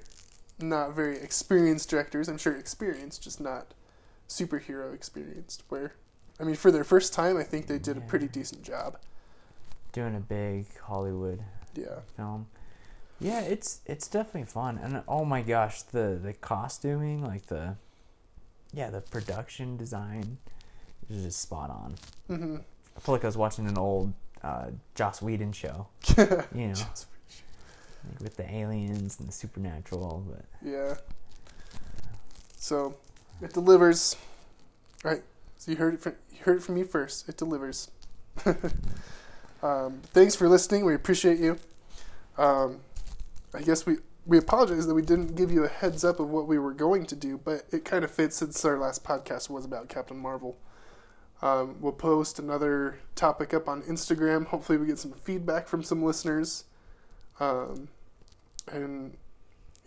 not 0.58 0.92
very 0.94 1.18
experienced 1.18 1.88
directors. 1.90 2.28
I'm 2.28 2.38
sure 2.38 2.54
experienced, 2.56 3.22
just 3.22 3.40
not 3.40 3.72
superhero 4.28 4.92
experienced. 4.94 5.62
Where, 5.68 5.92
I 6.40 6.44
mean, 6.44 6.56
for 6.56 6.70
their 6.70 6.84
first 6.84 7.12
time, 7.14 7.36
I 7.36 7.42
think 7.42 7.66
they 7.68 7.78
did 7.78 7.96
a 7.96 8.00
pretty 8.02 8.28
decent 8.28 8.62
job. 8.62 8.98
doing 9.92 10.14
a 10.16 10.20
big 10.20 10.66
Hollywood 10.80 11.40
Yeah. 11.80 12.00
film. 12.16 12.46
Yeah, 13.20 13.40
it's 13.40 13.80
it's 13.84 14.06
definitely 14.06 14.44
fun, 14.44 14.78
and 14.82 15.02
oh 15.08 15.24
my 15.24 15.42
gosh, 15.42 15.82
the 15.82 16.18
the 16.22 16.32
costuming, 16.34 17.24
like 17.24 17.46
the, 17.46 17.74
yeah, 18.72 18.90
the 18.90 19.00
production 19.00 19.76
design, 19.76 20.38
is 21.10 21.24
just 21.24 21.40
spot 21.40 21.70
on. 21.70 21.94
hmm 22.28 22.56
I 22.96 23.00
feel 23.00 23.14
like 23.14 23.24
I 23.24 23.28
was 23.28 23.36
watching 23.36 23.66
an 23.66 23.76
old 23.78 24.12
uh, 24.42 24.66
Joss 24.94 25.20
Whedon 25.22 25.52
show. 25.52 25.86
You 26.54 26.68
know, 26.68 26.74
like 26.74 28.20
with 28.20 28.36
the 28.36 28.48
aliens 28.52 29.18
and 29.18 29.28
the 29.28 29.32
supernatural. 29.32 30.24
But 30.28 30.44
Yeah. 30.62 30.94
So 32.56 32.96
it 33.42 33.52
delivers. 33.52 34.16
Right. 35.04 35.22
So 35.58 35.70
you 35.72 35.76
heard 35.76 35.94
it 35.94 36.00
from 36.00 36.14
you 36.30 36.38
heard 36.44 36.58
it 36.58 36.62
from 36.62 36.76
me 36.76 36.84
first. 36.84 37.28
It 37.28 37.36
delivers. 37.36 37.90
um, 39.62 40.00
thanks 40.12 40.34
for 40.34 40.48
listening. 40.48 40.84
We 40.84 40.94
appreciate 40.94 41.38
you. 41.38 41.58
Um, 42.36 42.80
I 43.54 43.62
guess 43.62 43.86
we 43.86 43.96
we 44.26 44.36
apologize 44.36 44.86
that 44.86 44.94
we 44.94 45.02
didn't 45.02 45.36
give 45.36 45.50
you 45.50 45.64
a 45.64 45.68
heads 45.68 46.04
up 46.04 46.20
of 46.20 46.30
what 46.30 46.46
we 46.46 46.58
were 46.58 46.74
going 46.74 47.06
to 47.06 47.16
do, 47.16 47.38
but 47.38 47.62
it 47.72 47.84
kind 47.84 48.04
of 48.04 48.10
fits 48.10 48.36
since 48.36 48.62
our 48.64 48.78
last 48.78 49.02
podcast 49.02 49.48
was 49.48 49.64
about 49.64 49.88
Captain 49.88 50.18
Marvel. 50.18 50.58
Um, 51.40 51.76
we'll 51.80 51.92
post 51.92 52.38
another 52.38 52.98
topic 53.14 53.54
up 53.54 53.68
on 53.68 53.82
Instagram. 53.82 54.46
Hopefully, 54.46 54.76
we 54.76 54.86
get 54.86 54.98
some 54.98 55.12
feedback 55.12 55.66
from 55.66 55.82
some 55.82 56.02
listeners. 56.02 56.64
Um, 57.40 57.88
and 58.70 59.16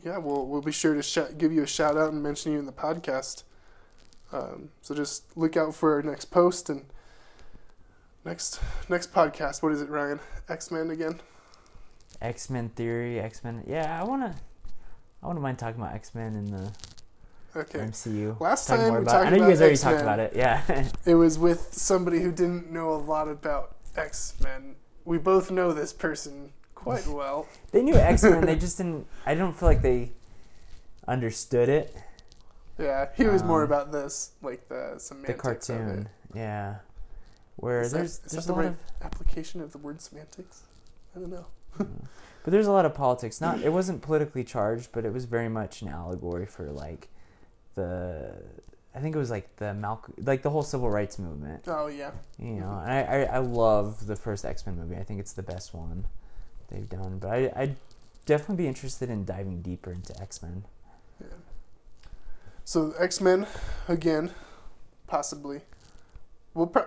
yeah, 0.03 0.17
we'll 0.17 0.47
we'll 0.47 0.61
be 0.61 0.71
sure 0.71 0.95
to 0.95 1.03
sh- 1.03 1.19
give 1.37 1.51
you 1.51 1.63
a 1.63 1.67
shout 1.67 1.97
out 1.97 2.11
and 2.11 2.23
mention 2.23 2.51
you 2.51 2.59
in 2.59 2.65
the 2.65 2.71
podcast. 2.71 3.43
Um, 4.31 4.69
so 4.81 4.95
just 4.95 5.37
look 5.37 5.57
out 5.57 5.75
for 5.75 5.93
our 5.95 6.01
next 6.01 6.25
post 6.25 6.69
and 6.69 6.85
next 8.25 8.59
next 8.89 9.13
podcast. 9.13 9.61
What 9.63 9.71
is 9.71 9.81
it, 9.81 9.89
Ryan? 9.89 10.19
X 10.49 10.71
Men 10.71 10.89
again? 10.89 11.19
X 12.21 12.49
Men 12.49 12.69
theory, 12.69 13.19
X 13.19 13.43
Men. 13.43 13.63
Yeah, 13.67 13.99
I 13.99 14.03
wanna. 14.05 14.35
I 15.23 15.27
wouldn't 15.27 15.43
mind 15.43 15.59
talking 15.59 15.81
about 15.81 15.93
X 15.95 16.13
Men 16.15 16.35
in 16.35 16.51
the 16.51 16.71
Okay. 17.55 17.79
MCU. 17.79 18.39
Last 18.39 18.67
Talk 18.67 18.77
time 18.77 18.87
more 18.87 18.97
we 18.99 19.03
about. 19.03 19.11
talked 19.11 19.27
I 19.27 19.29
know 19.31 19.43
you 19.43 19.49
guys 19.49 19.59
already 19.59 19.73
X-Men. 19.73 19.93
talked 19.93 20.03
about 20.03 20.19
it. 20.19 20.33
Yeah. 20.35 20.87
It 21.05 21.15
was 21.15 21.37
with 21.37 21.73
somebody 21.73 22.21
who 22.21 22.31
didn't 22.31 22.71
know 22.71 22.91
a 22.93 22.95
lot 22.95 23.27
about 23.27 23.75
X 23.97 24.35
Men. 24.41 24.75
We 25.03 25.17
both 25.17 25.51
know 25.51 25.73
this 25.73 25.91
person 25.91 26.53
quite 26.75 27.05
well. 27.19 27.47
they 27.71 27.81
knew 27.83 27.95
X 27.95 28.23
Men. 28.23 28.45
they 28.45 28.55
just 28.67 28.77
didn't. 28.77 29.05
I 29.25 29.35
don't 29.35 29.51
feel 29.53 29.67
like 29.67 29.81
they 29.81 30.11
understood 31.07 31.67
it. 31.69 31.93
Yeah, 32.79 33.09
he 33.17 33.25
was 33.25 33.43
more 33.43 33.63
Um, 33.63 33.67
about 33.71 33.91
this, 33.91 34.31
like 34.41 34.67
the 34.69 34.91
The 34.93 34.99
semantics 34.99 35.41
cartoon. 35.41 35.89
of 35.89 35.99
it. 35.99 36.07
Yeah. 36.33 36.75
Where 37.57 37.81
Is 37.81 37.91
that- 37.91 37.97
there's 37.99 38.11
is 38.11 38.19
there's 38.31 38.45
that 38.45 38.51
a 38.51 38.55
the 38.55 38.61
lot 38.61 38.65
right- 38.65 38.67
of 38.71 38.77
Application 39.05 39.61
of 39.61 39.71
the 39.71 39.77
word 39.77 40.01
semantics. 40.01 40.63
I 41.15 41.19
don't 41.19 41.31
know. 41.31 41.45
Hmm. 41.77 41.83
But 42.43 42.51
there's 42.51 42.67
a 42.67 42.71
lot 42.71 42.85
of 42.85 42.93
politics. 42.93 43.39
Not 43.39 43.61
it 43.61 43.71
wasn't 43.71 44.01
politically 44.01 44.43
charged, 44.43 44.89
but 44.91 45.05
it 45.05 45.13
was 45.13 45.25
very 45.25 45.47
much 45.47 45.81
an 45.81 45.87
allegory 45.87 46.45
for 46.45 46.65
like 46.69 47.07
the 47.75 48.33
I 48.93 48.99
think 48.99 49.15
it 49.15 49.19
was 49.19 49.29
like 49.29 49.55
the 49.57 49.73
Malcolm 49.73 50.15
like 50.17 50.41
the 50.41 50.49
whole 50.49 50.63
civil 50.63 50.89
rights 50.89 51.17
movement. 51.19 51.63
Oh 51.67 51.87
yeah. 51.87 52.11
You 52.39 52.55
know, 52.55 52.65
mm-hmm. 52.65 52.89
and 52.89 52.91
I, 52.91 53.23
I, 53.23 53.35
I 53.35 53.37
love 53.37 54.05
the 54.07 54.15
first 54.17 54.43
X 54.43 54.65
Men 54.65 54.75
movie. 54.75 54.95
I 54.97 55.03
think 55.03 55.19
it's 55.19 55.33
the 55.33 55.43
best 55.43 55.73
one 55.73 56.05
they've 56.69 56.89
done. 56.89 57.19
But 57.19 57.29
I 57.31 57.51
I'd 57.55 57.75
definitely 58.25 58.57
be 58.63 58.67
interested 58.67 59.09
in 59.09 59.23
diving 59.23 59.61
deeper 59.61 59.91
into 59.93 60.19
X 60.21 60.41
Men. 60.43 60.65
Yeah. 61.21 61.27
So 62.65 62.93
X 62.99 63.21
Men, 63.21 63.47
again, 63.87 64.31
possibly. 65.07 65.61
We'll 66.53 66.67
pro- 66.67 66.85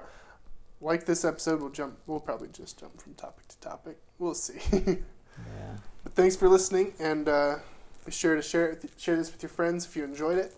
like 0.84 1.06
this 1.06 1.24
episode. 1.24 1.60
We'll 1.60 1.70
jump. 1.70 1.98
We'll 2.06 2.20
probably 2.20 2.48
just 2.48 2.78
jump 2.78 3.00
from 3.00 3.14
topic 3.14 3.48
to 3.48 3.58
topic. 3.60 3.98
We'll 4.18 4.34
see. 4.34 4.98
Yeah. 5.36 5.78
but 6.04 6.14
thanks 6.14 6.36
for 6.36 6.48
listening, 6.48 6.92
and 7.00 7.28
uh, 7.28 7.56
be 8.06 8.12
sure 8.12 8.36
to 8.36 8.40
share 8.40 8.68
it, 8.70 8.84
share 8.96 9.16
this 9.16 9.32
with 9.32 9.42
your 9.42 9.50
friends 9.50 9.84
if 9.84 9.96
you 9.96 10.04
enjoyed 10.04 10.38
it. 10.38 10.54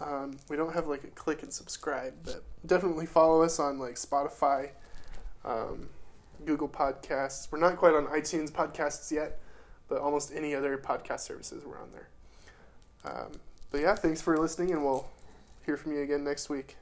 Um, 0.00 0.38
we 0.48 0.56
don't 0.56 0.74
have 0.74 0.86
like 0.86 1.02
a 1.02 1.08
click 1.08 1.42
and 1.42 1.52
subscribe, 1.52 2.14
but 2.24 2.44
definitely 2.64 3.06
follow 3.06 3.42
us 3.42 3.58
on 3.58 3.80
like 3.80 3.96
Spotify, 3.96 4.70
um, 5.44 5.88
Google 6.44 6.68
Podcasts. 6.68 7.50
We're 7.50 7.58
not 7.58 7.78
quite 7.78 7.94
on 7.94 8.06
iTunes 8.06 8.52
podcasts 8.52 9.10
yet, 9.10 9.40
but 9.88 9.98
almost 9.98 10.30
any 10.32 10.54
other 10.54 10.78
podcast 10.78 11.20
services 11.20 11.64
we're 11.66 11.80
on 11.80 11.88
there. 11.92 12.08
Um, 13.04 13.32
but 13.72 13.80
yeah, 13.80 13.96
thanks 13.96 14.20
for 14.20 14.38
listening, 14.38 14.70
and 14.70 14.84
we'll 14.84 15.10
hear 15.64 15.76
from 15.76 15.90
you 15.90 16.00
again 16.02 16.22
next 16.22 16.48
week. 16.48 16.76